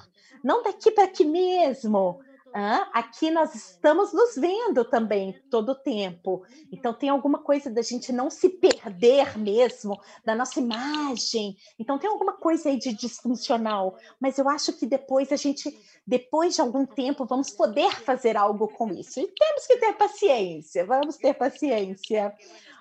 não 0.43 0.61
daqui 0.61 0.91
para 0.91 1.05
aqui 1.05 1.23
mesmo, 1.23 2.19
aqui 2.93 3.29
nós 3.29 3.53
estamos 3.53 4.11
nos 4.13 4.35
vendo 4.35 4.83
também 4.83 5.39
todo 5.49 5.69
o 5.69 5.75
tempo. 5.75 6.43
Então, 6.71 6.93
tem 6.93 7.09
alguma 7.09 7.39
coisa 7.39 7.69
da 7.69 7.81
gente 7.81 8.11
não 8.11 8.29
se 8.29 8.49
perder 8.49 9.37
mesmo 9.37 9.99
da 10.25 10.35
nossa 10.35 10.59
imagem. 10.59 11.55
Então, 11.77 11.99
tem 11.99 12.09
alguma 12.09 12.33
coisa 12.33 12.69
aí 12.69 12.77
de 12.77 12.93
disfuncional. 12.93 13.97
Mas 14.19 14.37
eu 14.37 14.49
acho 14.49 14.73
que 14.73 14.85
depois 14.85 15.31
a 15.31 15.35
gente, 15.35 15.77
depois 16.05 16.55
de 16.55 16.61
algum 16.61 16.85
tempo, 16.85 17.25
vamos 17.25 17.51
poder 17.51 17.91
fazer 18.01 18.35
algo 18.35 18.67
com 18.67 18.89
isso. 18.91 19.19
E 19.19 19.27
temos 19.27 19.67
que 19.67 19.77
ter 19.77 19.93
paciência, 19.93 20.85
vamos 20.85 21.17
ter 21.17 21.33
paciência. 21.33 22.33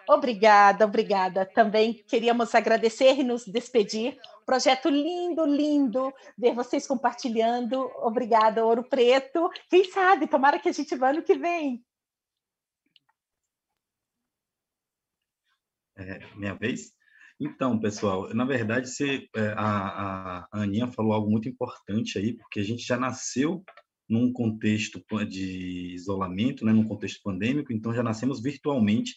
Obrigada, 0.09 0.85
obrigada. 0.85 1.45
Também 1.45 1.95
queríamos 2.07 2.55
agradecer 2.55 3.19
e 3.19 3.25
nos 3.25 3.45
despedir. 3.45 4.19
Projeto 4.45 4.89
lindo, 4.89 5.45
lindo, 5.45 6.13
ver 6.39 6.55
vocês 6.55 6.87
compartilhando. 6.87 7.91
Obrigada, 7.97 8.65
Ouro 8.65 8.85
Preto. 8.85 9.51
Quem 9.69 9.85
sabe, 9.91 10.29
tomara 10.29 10.61
que 10.61 10.69
a 10.69 10.73
gente 10.73 10.95
vá 10.95 11.13
no 11.13 11.23
que 11.23 11.37
vem. 11.37 11.85
É, 15.97 16.21
minha 16.37 16.55
vez? 16.55 16.93
Então, 17.41 17.79
pessoal, 17.81 18.33
na 18.33 18.45
verdade, 18.45 18.89
você, 18.89 19.29
é, 19.35 19.49
a, 19.57 20.47
a 20.53 20.63
Aninha 20.63 20.91
falou 20.93 21.13
algo 21.13 21.29
muito 21.29 21.49
importante 21.49 22.19
aí, 22.19 22.35
porque 22.35 22.61
a 22.61 22.65
gente 22.65 22.87
já 22.87 22.97
nasceu 22.97 23.65
num 24.09 24.33
contexto 24.33 25.03
de 25.27 25.95
isolamento, 25.95 26.65
né, 26.65 26.73
num 26.73 26.87
contexto 26.87 27.21
pandêmico, 27.23 27.73
então 27.73 27.93
já 27.93 28.03
nascemos 28.03 28.41
virtualmente 28.41 29.17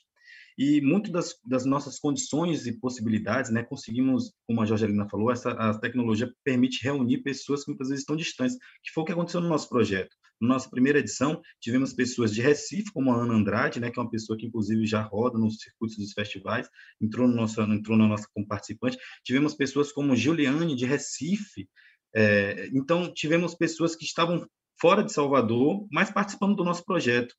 e 0.60 0.82
muito 0.82 1.10
das, 1.10 1.36
das, 1.46 1.64
nossas 1.64 1.98
condições 1.98 2.68
e 2.68 2.78
possibilidades, 2.78 3.50
né, 3.50 3.64
conseguimos, 3.64 4.34
como 4.46 4.62
a 4.62 4.66
Jorgelina 4.66 5.08
falou, 5.08 5.32
essa 5.32 5.52
a 5.52 5.80
tecnologia 5.80 6.30
permite 6.44 6.84
reunir 6.84 7.20
pessoas 7.20 7.64
que 7.64 7.72
muitas 7.72 7.88
vezes 7.88 8.02
estão 8.02 8.14
distantes, 8.14 8.58
que 8.84 8.92
foi 8.94 9.04
o 9.04 9.06
que 9.06 9.14
aconteceu 9.14 9.40
no 9.40 9.48
nosso 9.48 9.70
projeto. 9.70 10.14
Na 10.42 10.50
nossa 10.50 10.70
primeira 10.70 11.00
edição, 11.00 11.42
tivemos 11.62 11.94
pessoas 11.94 12.34
de 12.34 12.42
Recife, 12.42 12.92
como 12.92 13.10
a 13.10 13.24
Ana 13.24 13.36
Andrade, 13.36 13.80
né, 13.80 13.90
que 13.90 13.98
é 13.98 14.04
uma 14.04 14.12
pessoa 14.12 14.38
que 14.38 14.48
inclusive 14.48 14.86
já 14.86 15.02
roda 15.02 15.40
nos 15.40 15.60
circuitos 15.60 15.98
dos 15.98 16.12
festivais, 16.12 16.68
entrou, 17.02 17.26
no 17.26 17.36
nosso, 17.36 17.62
entrou 17.62 17.98
na 17.98 18.10
nossa 18.10 18.28
como 18.34 18.46
participante. 18.46 18.98
Tivemos 19.24 19.54
pessoas 19.54 19.94
como 19.94 20.14
Juliane, 20.14 20.76
de 20.76 20.86
Recife. 20.86 21.70
É, 22.14 22.68
então, 22.74 23.14
tivemos 23.14 23.56
pessoas 23.56 23.96
que 23.96 24.04
estavam 24.04 24.46
fora 24.78 25.06
de 25.06 25.14
Salvador, 25.14 25.88
mas 25.90 26.12
participando 26.12 26.58
do 26.58 26.66
nosso 26.66 26.84
projeto. 26.84 27.34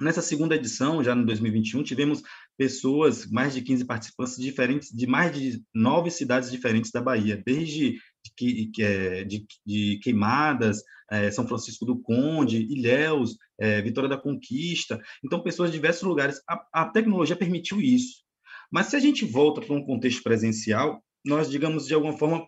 Nessa 0.00 0.20
segunda 0.20 0.56
edição, 0.56 1.04
já 1.04 1.14
no 1.14 1.24
2021, 1.24 1.84
tivemos 1.84 2.22
pessoas, 2.56 3.26
mais 3.30 3.54
de 3.54 3.62
15 3.62 3.84
participantes 3.84 4.36
diferentes, 4.36 4.90
de 4.90 5.06
mais 5.06 5.36
de 5.36 5.62
nove 5.72 6.10
cidades 6.10 6.50
diferentes 6.50 6.90
da 6.90 7.00
Bahia, 7.00 7.40
desde 7.44 7.98
de, 8.36 8.70
é, 8.80 9.24
de, 9.24 9.46
de 9.64 10.00
Queimadas, 10.02 10.82
é, 11.10 11.30
São 11.30 11.46
Francisco 11.46 11.84
do 11.84 12.00
Conde, 12.00 12.56
Ilhéus, 12.56 13.36
é, 13.58 13.80
Vitória 13.82 14.08
da 14.08 14.16
Conquista. 14.16 15.00
Então, 15.24 15.42
pessoas 15.42 15.70
de 15.70 15.76
diversos 15.76 16.02
lugares. 16.02 16.40
A, 16.48 16.82
a 16.82 16.88
tecnologia 16.90 17.36
permitiu 17.36 17.80
isso. 17.80 18.24
Mas 18.72 18.88
se 18.88 18.96
a 18.96 19.00
gente 19.00 19.24
volta 19.24 19.60
para 19.60 19.74
um 19.74 19.84
contexto 19.84 20.22
presencial, 20.24 21.00
nós, 21.24 21.48
digamos, 21.48 21.86
de 21.86 21.94
alguma 21.94 22.18
forma, 22.18 22.46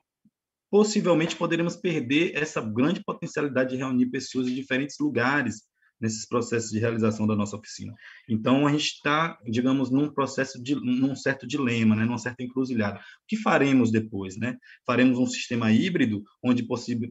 possivelmente 0.70 1.36
poderemos 1.36 1.76
perder 1.76 2.34
essa 2.34 2.61
grande 2.61 3.03
potencialidade 3.05 3.70
de 3.70 3.76
reunir 3.76 4.07
pessoas 4.07 4.47
de 4.47 4.55
diferentes 4.55 4.97
lugares, 4.99 5.62
nesses 6.01 6.26
processos 6.26 6.70
de 6.70 6.78
realização 6.78 7.26
da 7.26 7.34
nossa 7.34 7.57
oficina. 7.57 7.94
Então, 8.28 8.66
a 8.66 8.72
gente 8.72 8.84
está, 8.84 9.38
digamos, 9.47 9.90
num 9.90 10.12
processo 10.12 10.62
de, 10.62 10.74
num 10.74 11.14
certo 11.14 11.47
dilema, 11.47 11.97
né, 11.97 12.05
numa 12.05 12.18
certa 12.18 12.42
encruzilhada. 12.42 12.99
O 12.99 13.26
que 13.26 13.36
faremos 13.36 13.90
depois, 13.90 14.36
né? 14.36 14.57
Faremos 14.84 15.18
um 15.18 15.26
sistema 15.26 15.72
híbrido, 15.72 16.22
onde 16.42 16.62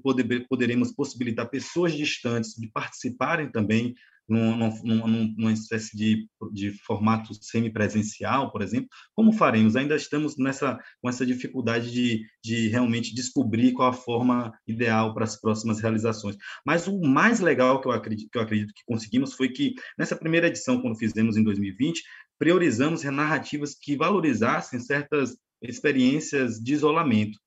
poder, 0.01 0.47
poderemos 0.47 0.91
possibilitar 0.91 1.49
pessoas 1.49 1.93
distantes 1.93 2.55
de 2.55 2.67
participarem 2.67 3.51
também 3.51 3.95
numa, 4.27 4.69
numa, 4.83 5.07
numa 5.07 5.51
espécie 5.51 5.95
de, 5.95 6.27
de 6.51 6.71
formato 6.83 7.33
semipresencial, 7.33 8.51
por 8.51 8.61
exemplo, 8.61 8.89
como 9.13 9.31
faremos? 9.31 9.75
Ainda 9.75 9.95
estamos 9.95 10.37
nessa, 10.37 10.79
com 11.01 11.09
essa 11.09 11.25
dificuldade 11.25 11.91
de, 11.91 12.25
de 12.43 12.67
realmente 12.67 13.13
descobrir 13.13 13.73
qual 13.73 13.89
a 13.89 13.93
forma 13.93 14.51
ideal 14.67 15.13
para 15.13 15.23
as 15.23 15.39
próximas 15.39 15.79
realizações. 15.79 16.35
Mas 16.65 16.87
o 16.87 16.99
mais 17.01 17.39
legal 17.39 17.81
que 17.81 17.87
eu 17.87 17.91
acredito 17.91 18.29
que, 18.31 18.37
eu 18.37 18.41
acredito 18.41 18.73
que 18.73 18.83
conseguimos 18.85 19.33
foi 19.33 19.49
que, 19.49 19.73
nessa 19.97 20.15
primeira 20.15 20.47
edição, 20.47 20.81
quando 20.81 20.97
fizemos 20.97 21.37
em 21.37 21.43
2020, 21.43 22.01
priorizamos 22.37 23.03
narrativas 23.03 23.75
que 23.75 23.95
valorizassem 23.95 24.79
certas 24.79 25.37
experiências 25.61 26.59
de 26.59 26.73
isolamento. 26.73 27.39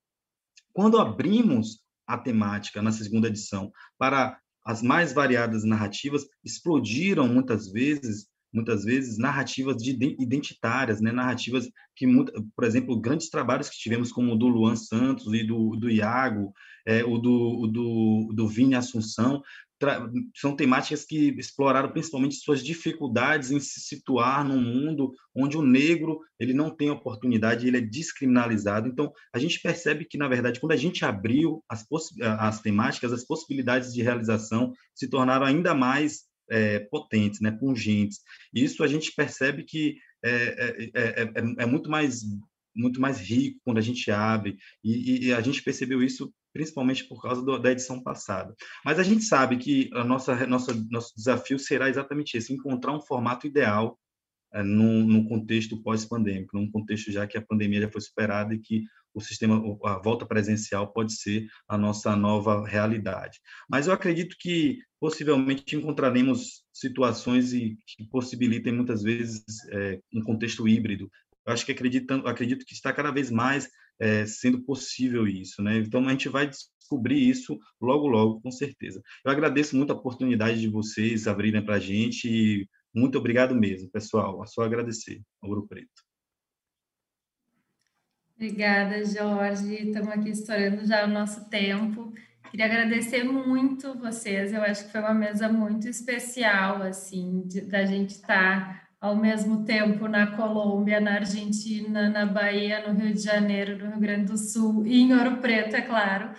Quando 0.73 0.99
abrimos 0.99 1.81
a 2.07 2.17
temática 2.17 2.81
na 2.81 2.91
segunda 2.91 3.29
edição 3.29 3.71
para 3.99 4.41
as 4.69 4.83
mais 4.83 5.15
variadas 5.15 5.65
narrativas, 5.65 6.27
explodiram 6.45 7.27
muitas 7.27 7.73
vezes 7.73 8.29
muitas 8.51 8.83
vezes 8.83 9.19
narrativas 9.19 9.77
de 9.77 9.91
identitárias, 10.19 11.03
né? 11.03 11.13
narrativas 11.13 11.69
que, 11.95 12.07
por 12.57 12.65
exemplo, 12.65 12.99
grandes 12.99 13.29
trabalhos 13.29 13.69
que 13.69 13.77
tivemos 13.77 14.11
como 14.11 14.33
o 14.33 14.39
do 14.39 14.49
Luan 14.49 14.75
Santos 14.75 15.35
e 15.35 15.47
do, 15.47 15.77
do 15.77 15.91
Iago, 15.91 16.51
é, 16.87 17.05
o 17.05 17.19
do, 17.19 17.67
do, 17.67 18.33
do 18.35 18.49
Vini 18.49 18.75
Assunção, 18.75 19.43
são 20.35 20.57
temáticas 20.57 21.05
que 21.05 21.29
exploraram 21.39 21.91
principalmente 21.91 22.37
suas 22.37 22.65
dificuldades 22.65 23.51
em 23.51 23.61
se 23.61 23.81
situar 23.81 24.45
num 24.45 24.61
mundo 24.61 25.13
onde 25.35 25.57
o 25.57 25.63
negro 25.63 26.19
ele 26.39 26.53
não 26.53 26.75
tem 26.75 26.91
oportunidade, 26.91 27.67
ele 27.67 27.79
é 27.79 27.81
descriminalizado. 27.81 28.89
Então, 28.89 29.13
a 29.33 29.39
gente 29.39 29.61
percebe 29.61 30.05
que, 30.05 30.19
na 30.19 30.29
verdade, 30.29 30.61
quando 30.61 30.73
a 30.73 30.77
gente 30.77 31.05
abriu 31.05 31.63
as, 31.69 31.87
as 32.21 32.61
temáticas, 32.61 33.13
as 33.13 33.25
possibilidades 33.25 33.93
de 33.93 34.03
realização 34.03 34.73
se 34.95 35.09
tornaram 35.09 35.47
ainda 35.47 35.75
mais 35.75 36.25
é, 36.51 36.81
potentes, 36.81 37.41
né, 37.41 37.51
pungentes. 37.51 38.21
Isso 38.55 38.83
a 38.83 38.89
gente 38.89 39.13
percebe 39.15 39.65
que 39.65 39.97
é, 40.25 40.91
é, 40.95 41.23
é, 41.23 41.33
é 41.59 41.67
muito 41.67 41.89
mais 41.89 42.23
muito 42.75 43.01
mais 43.01 43.19
rico 43.19 43.61
quando 43.65 43.79
a 43.79 43.83
gente 43.83 44.09
abre 44.11 44.57
e, 44.85 45.27
e 45.27 45.33
a 45.33 45.41
gente 45.41 45.63
percebeu 45.63 46.01
isso 46.01 46.33
principalmente 46.59 47.05
por 47.05 47.23
causa 47.23 47.41
do, 47.41 47.57
da 47.57 47.71
edição 47.71 48.03
passada. 48.03 48.53
Mas 48.85 48.99
a 48.99 49.05
gente 49.05 49.23
sabe 49.23 49.57
que 49.59 49.89
a 49.93 50.03
nossa, 50.03 50.45
nossa, 50.45 50.75
nosso 50.91 51.15
desafio 51.17 51.57
será 51.57 51.89
exatamente 51.89 52.37
esse: 52.37 52.53
encontrar 52.53 52.93
um 52.93 53.01
formato 53.01 53.47
ideal 53.47 53.97
é, 54.53 54.61
num, 54.61 55.07
num 55.07 55.25
contexto 55.25 55.81
pós-pandêmico, 55.81 56.57
num 56.57 56.69
contexto 56.69 57.13
já 57.13 57.29
que 57.29 57.39
a 57.39 57.43
pandemia 57.43 57.83
já 57.83 57.89
foi 57.89 58.01
superada 58.01 58.53
e 58.53 58.59
que 58.59 58.83
o 59.15 59.21
sistema, 59.21 59.63
a 59.85 59.99
volta 59.99 60.27
presencial 60.27 60.93
pode 60.93 61.13
ser 61.13 61.47
a 61.69 61.79
nossa 61.79 62.17
nova 62.17 62.67
realidade. 62.67 63.39
Mas 63.71 63.87
eu 63.87 63.93
acredito 63.93 64.35
que 64.39 64.79
possivelmente 64.99 65.77
encontraremos 65.77 66.65
situações 66.73 67.53
que 67.53 68.05
possibilitem 68.11 68.73
muitas 68.73 69.05
vezes 69.05 69.45
é, 69.71 70.01
um 70.13 70.23
contexto 70.23 70.67
híbrido. 70.67 71.09
Eu 71.47 71.53
acho 71.53 71.65
que 71.65 71.73
acredito, 71.73 72.13
acredito 72.27 72.65
que 72.67 72.75
está 72.75 72.93
cada 72.93 73.13
vez 73.13 73.31
mais 73.31 73.69
é, 74.01 74.27
sendo 74.27 74.63
possível 74.63 75.27
isso, 75.27 75.63
né? 75.63 75.79
Então 75.79 76.07
a 76.07 76.11
gente 76.11 76.29
vai 76.29 76.49
descobrir 76.49 77.29
isso 77.29 77.59
logo, 77.81 78.07
logo, 78.07 78.41
com 78.41 78.51
certeza. 78.51 79.03
Eu 79.25 79.31
agradeço 79.31 79.77
muito 79.77 79.93
a 79.93 79.97
oportunidade 79.97 80.61
de 80.61 80.69
vocês 80.69 81.27
abrirem 81.27 81.65
para 81.65 81.77
a 81.77 81.81
gente 81.81 82.29
e 82.29 82.69
muito 82.95 83.19
obrigado 83.19 83.55
mesmo, 83.55 83.91
pessoal. 83.91 84.43
É 84.43 84.47
só 84.47 84.63
agradecer 84.63 85.21
Ouro 85.43 85.67
Preto. 85.67 86.09
Obrigada, 88.37 89.05
Jorge. 89.05 89.75
Estamos 89.75 90.09
aqui 90.11 90.31
estourando 90.31 90.87
já 90.87 91.05
o 91.05 91.09
nosso 91.09 91.49
tempo. 91.51 92.15
Queria 92.51 92.67
agradecer 92.67 93.25
muito 93.25 93.99
vocês. 93.99 94.53
Eu 94.53 94.63
acho 94.63 94.87
que 94.87 94.93
foi 94.93 95.01
uma 95.01 95.13
mesa 95.13 95.49
muito 95.49 95.89
especial, 95.89 96.83
assim, 96.83 97.43
de, 97.47 97.61
da 97.63 97.85
gente 97.85 98.11
estar 98.11 98.75
tá 98.75 98.88
ao 99.01 99.15
mesmo 99.15 99.65
tempo 99.65 100.09
na 100.09 100.37
Colômbia, 100.37 101.01
na 101.01 101.15
Argentina, 101.15 102.09
na 102.09 102.27
Bahia, 102.27 102.87
no 102.87 102.99
Rio 102.99 103.15
de 103.15 103.21
Janeiro, 103.21 103.79
no 103.79 103.91
Rio 103.93 104.01
Grande 104.01 104.27
do 104.27 104.37
Sul 104.37 104.87
e 104.87 105.01
em 105.01 105.15
Ouro 105.15 105.37
Preto, 105.39 105.77
é 105.77 105.83
claro. 105.83 106.33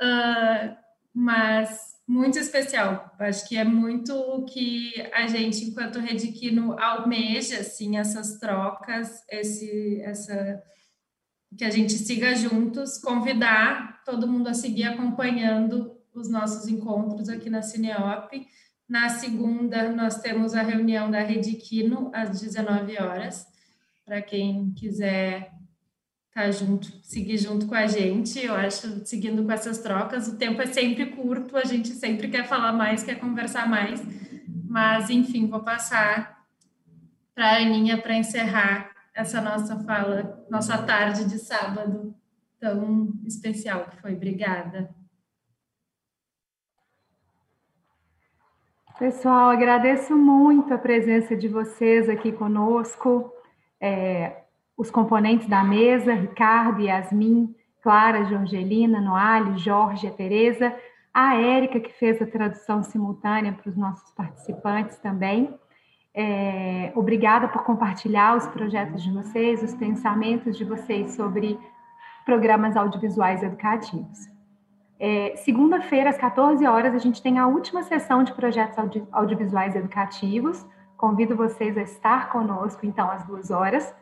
Uh, 0.00 0.76
mas 1.12 1.94
muito 2.06 2.38
especial. 2.38 3.14
Acho 3.18 3.48
que 3.48 3.56
é 3.56 3.64
muito 3.64 4.14
o 4.14 4.44
que 4.44 4.92
a 5.12 5.26
gente, 5.26 5.64
enquanto 5.64 6.00
Redquino, 6.00 6.78
almeja, 6.78 7.60
assim, 7.60 7.98
essas 7.98 8.38
trocas, 8.38 9.22
esse, 9.30 10.00
essa 10.02 10.62
que 11.56 11.64
a 11.64 11.70
gente 11.70 11.92
siga 11.92 12.34
juntos, 12.34 12.98
convidar 12.98 14.02
todo 14.04 14.26
mundo 14.26 14.48
a 14.48 14.54
seguir 14.54 14.84
acompanhando 14.84 15.96
os 16.12 16.28
nossos 16.28 16.66
encontros 16.68 17.28
aqui 17.28 17.48
na 17.48 17.62
Cineop 17.62 18.30
na 18.88 19.08
segunda, 19.08 19.90
nós 19.90 20.20
temos 20.20 20.54
a 20.54 20.62
reunião 20.62 21.10
da 21.10 21.20
Rede 21.20 21.54
Quino, 21.54 22.10
às 22.14 22.40
19 22.40 23.00
horas, 23.00 23.46
para 24.04 24.20
quem 24.20 24.72
quiser 24.72 25.52
estar 26.28 26.42
tá 26.42 26.50
junto, 26.50 26.92
seguir 27.02 27.38
junto 27.38 27.66
com 27.66 27.74
a 27.74 27.86
gente. 27.86 28.38
Eu 28.38 28.54
acho, 28.54 29.06
seguindo 29.06 29.44
com 29.44 29.52
essas 29.52 29.78
trocas, 29.78 30.28
o 30.28 30.36
tempo 30.36 30.60
é 30.60 30.66
sempre 30.66 31.06
curto, 31.06 31.56
a 31.56 31.64
gente 31.64 31.88
sempre 31.90 32.28
quer 32.28 32.46
falar 32.46 32.72
mais, 32.72 33.02
quer 33.02 33.18
conversar 33.18 33.68
mais. 33.68 34.02
Mas, 34.68 35.08
enfim, 35.08 35.46
vou 35.46 35.60
passar 35.60 36.44
para 37.34 37.52
a 37.52 37.56
Aninha 37.56 37.96
para 38.00 38.16
encerrar 38.16 38.90
essa 39.14 39.40
nossa 39.40 39.78
fala, 39.84 40.44
nossa 40.50 40.76
tarde 40.78 41.24
de 41.24 41.38
sábado 41.38 42.14
tão 42.58 43.12
especial 43.24 43.86
que 43.86 44.00
foi. 44.00 44.14
Obrigada. 44.14 44.94
Pessoal, 48.98 49.50
agradeço 49.50 50.16
muito 50.16 50.72
a 50.72 50.78
presença 50.78 51.34
de 51.34 51.48
vocês 51.48 52.08
aqui 52.08 52.30
conosco, 52.30 53.28
é, 53.80 54.44
os 54.76 54.88
componentes 54.88 55.48
da 55.48 55.64
mesa, 55.64 56.14
Ricardo, 56.14 56.80
Yasmin, 56.80 57.52
Clara, 57.82 58.24
Jorgelina, 58.24 59.00
Noale, 59.00 59.58
Jorge, 59.58 60.08
Tereza, 60.12 60.72
a 61.12 61.34
Érica, 61.34 61.80
que 61.80 61.92
fez 61.92 62.22
a 62.22 62.26
tradução 62.26 62.84
simultânea 62.84 63.52
para 63.52 63.68
os 63.68 63.76
nossos 63.76 64.12
participantes 64.12 64.96
também. 64.98 65.52
É, 66.14 66.92
obrigada 66.94 67.48
por 67.48 67.64
compartilhar 67.64 68.36
os 68.36 68.46
projetos 68.46 69.02
de 69.02 69.10
vocês, 69.10 69.60
os 69.60 69.74
pensamentos 69.74 70.56
de 70.56 70.64
vocês 70.64 71.16
sobre 71.16 71.58
programas 72.24 72.76
audiovisuais 72.76 73.42
educativos. 73.42 74.33
É, 74.98 75.34
Segunda-feira, 75.36 76.10
às 76.10 76.16
14 76.16 76.64
horas, 76.66 76.94
a 76.94 76.98
gente 76.98 77.20
tem 77.20 77.38
a 77.38 77.46
última 77.46 77.82
sessão 77.82 78.22
de 78.22 78.32
projetos 78.32 78.78
audi 78.78 79.06
audiovisuais 79.12 79.74
educativos. 79.74 80.64
Convido 80.96 81.36
vocês 81.36 81.76
a 81.76 81.82
estar 81.82 82.30
conosco, 82.30 82.86
então, 82.86 83.10
às 83.10 83.24
duas 83.24 83.50
horas. 83.50 83.94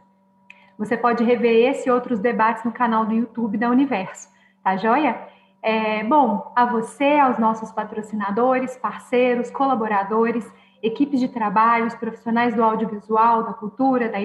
Você 0.79 0.97
pode 0.97 1.25
rever 1.25 1.71
esse 1.71 1.89
e 1.89 1.93
outros 1.93 2.19
debates 2.19 2.65
no 2.65 2.73
canal 2.73 3.05
do 3.05 3.15
YouTube 3.15 3.57
da 3.57 3.71
Universo, 3.71 4.29
tá 4.63 4.77
joia? 4.77 5.29
É, 5.63 6.03
bom, 6.03 6.53
a 6.57 6.65
você, 6.65 7.19
aos 7.19 7.39
nossos 7.39 7.71
patrocinadores, 7.71 8.77
parceiros, 8.77 9.51
colaboradores, 9.51 10.51
equipes 10.83 11.21
de 11.21 11.29
trabalho, 11.29 11.87
os 11.87 11.95
profissionais 11.95 12.55
do 12.55 12.65
audiovisual, 12.65 13.45
da 13.45 13.53
cultura, 13.53 14.09
da, 14.09 14.19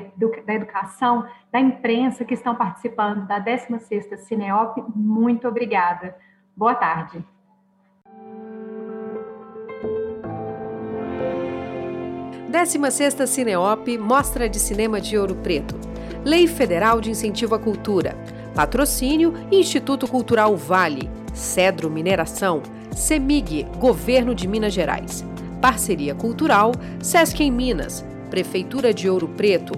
da 0.46 0.54
educação, 0.54 1.28
da 1.52 1.60
imprensa 1.60 2.26
que 2.26 2.34
estão 2.34 2.56
participando 2.56 3.28
da 3.28 3.40
16ª 3.40 4.18
Cineop, 4.18 4.84
muito 4.96 5.48
obrigada. 5.48 6.16
Boa 6.58 6.74
tarde. 6.74 7.24
Décima 12.50 12.90
sexta 12.90 13.28
Cineop 13.28 13.96
Mostra 14.00 14.50
de 14.50 14.58
Cinema 14.58 15.00
de 15.00 15.16
Ouro 15.20 15.36
Preto. 15.36 15.76
Lei 16.26 16.48
Federal 16.48 17.00
de 17.00 17.12
Incentivo 17.12 17.54
à 17.54 17.60
Cultura. 17.60 18.18
Patrocínio 18.56 19.36
Instituto 19.52 20.08
Cultural 20.08 20.58
Vale. 20.58 21.12
Cedro 21.32 21.92
Mineração. 21.92 22.64
CEMIG, 22.92 23.68
Governo 23.78 24.34
de 24.34 24.48
Minas 24.48 24.74
Gerais. 24.74 25.24
Parceria 25.62 26.16
Cultural 26.16 26.72
Sesc 27.00 27.40
em 27.44 27.52
Minas. 27.52 28.04
Prefeitura 28.32 28.92
de 28.92 29.08
Ouro 29.08 29.28
Preto. 29.28 29.74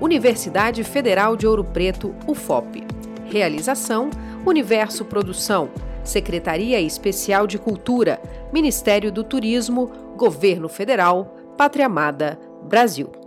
Universidade 0.00 0.82
Federal 0.82 1.36
de 1.36 1.46
Ouro 1.46 1.62
Preto, 1.62 2.14
UFOP. 2.26 2.86
Realização 3.26 4.08
Universo 4.46 5.04
Produção. 5.04 5.68
Secretaria 6.04 6.80
Especial 6.80 7.46
de 7.46 7.58
Cultura, 7.58 8.20
Ministério 8.52 9.12
do 9.12 9.22
Turismo, 9.22 9.90
Governo 10.16 10.68
Federal, 10.68 11.36
Pátria 11.56 11.86
Amada, 11.86 12.38
Brasil. 12.64 13.21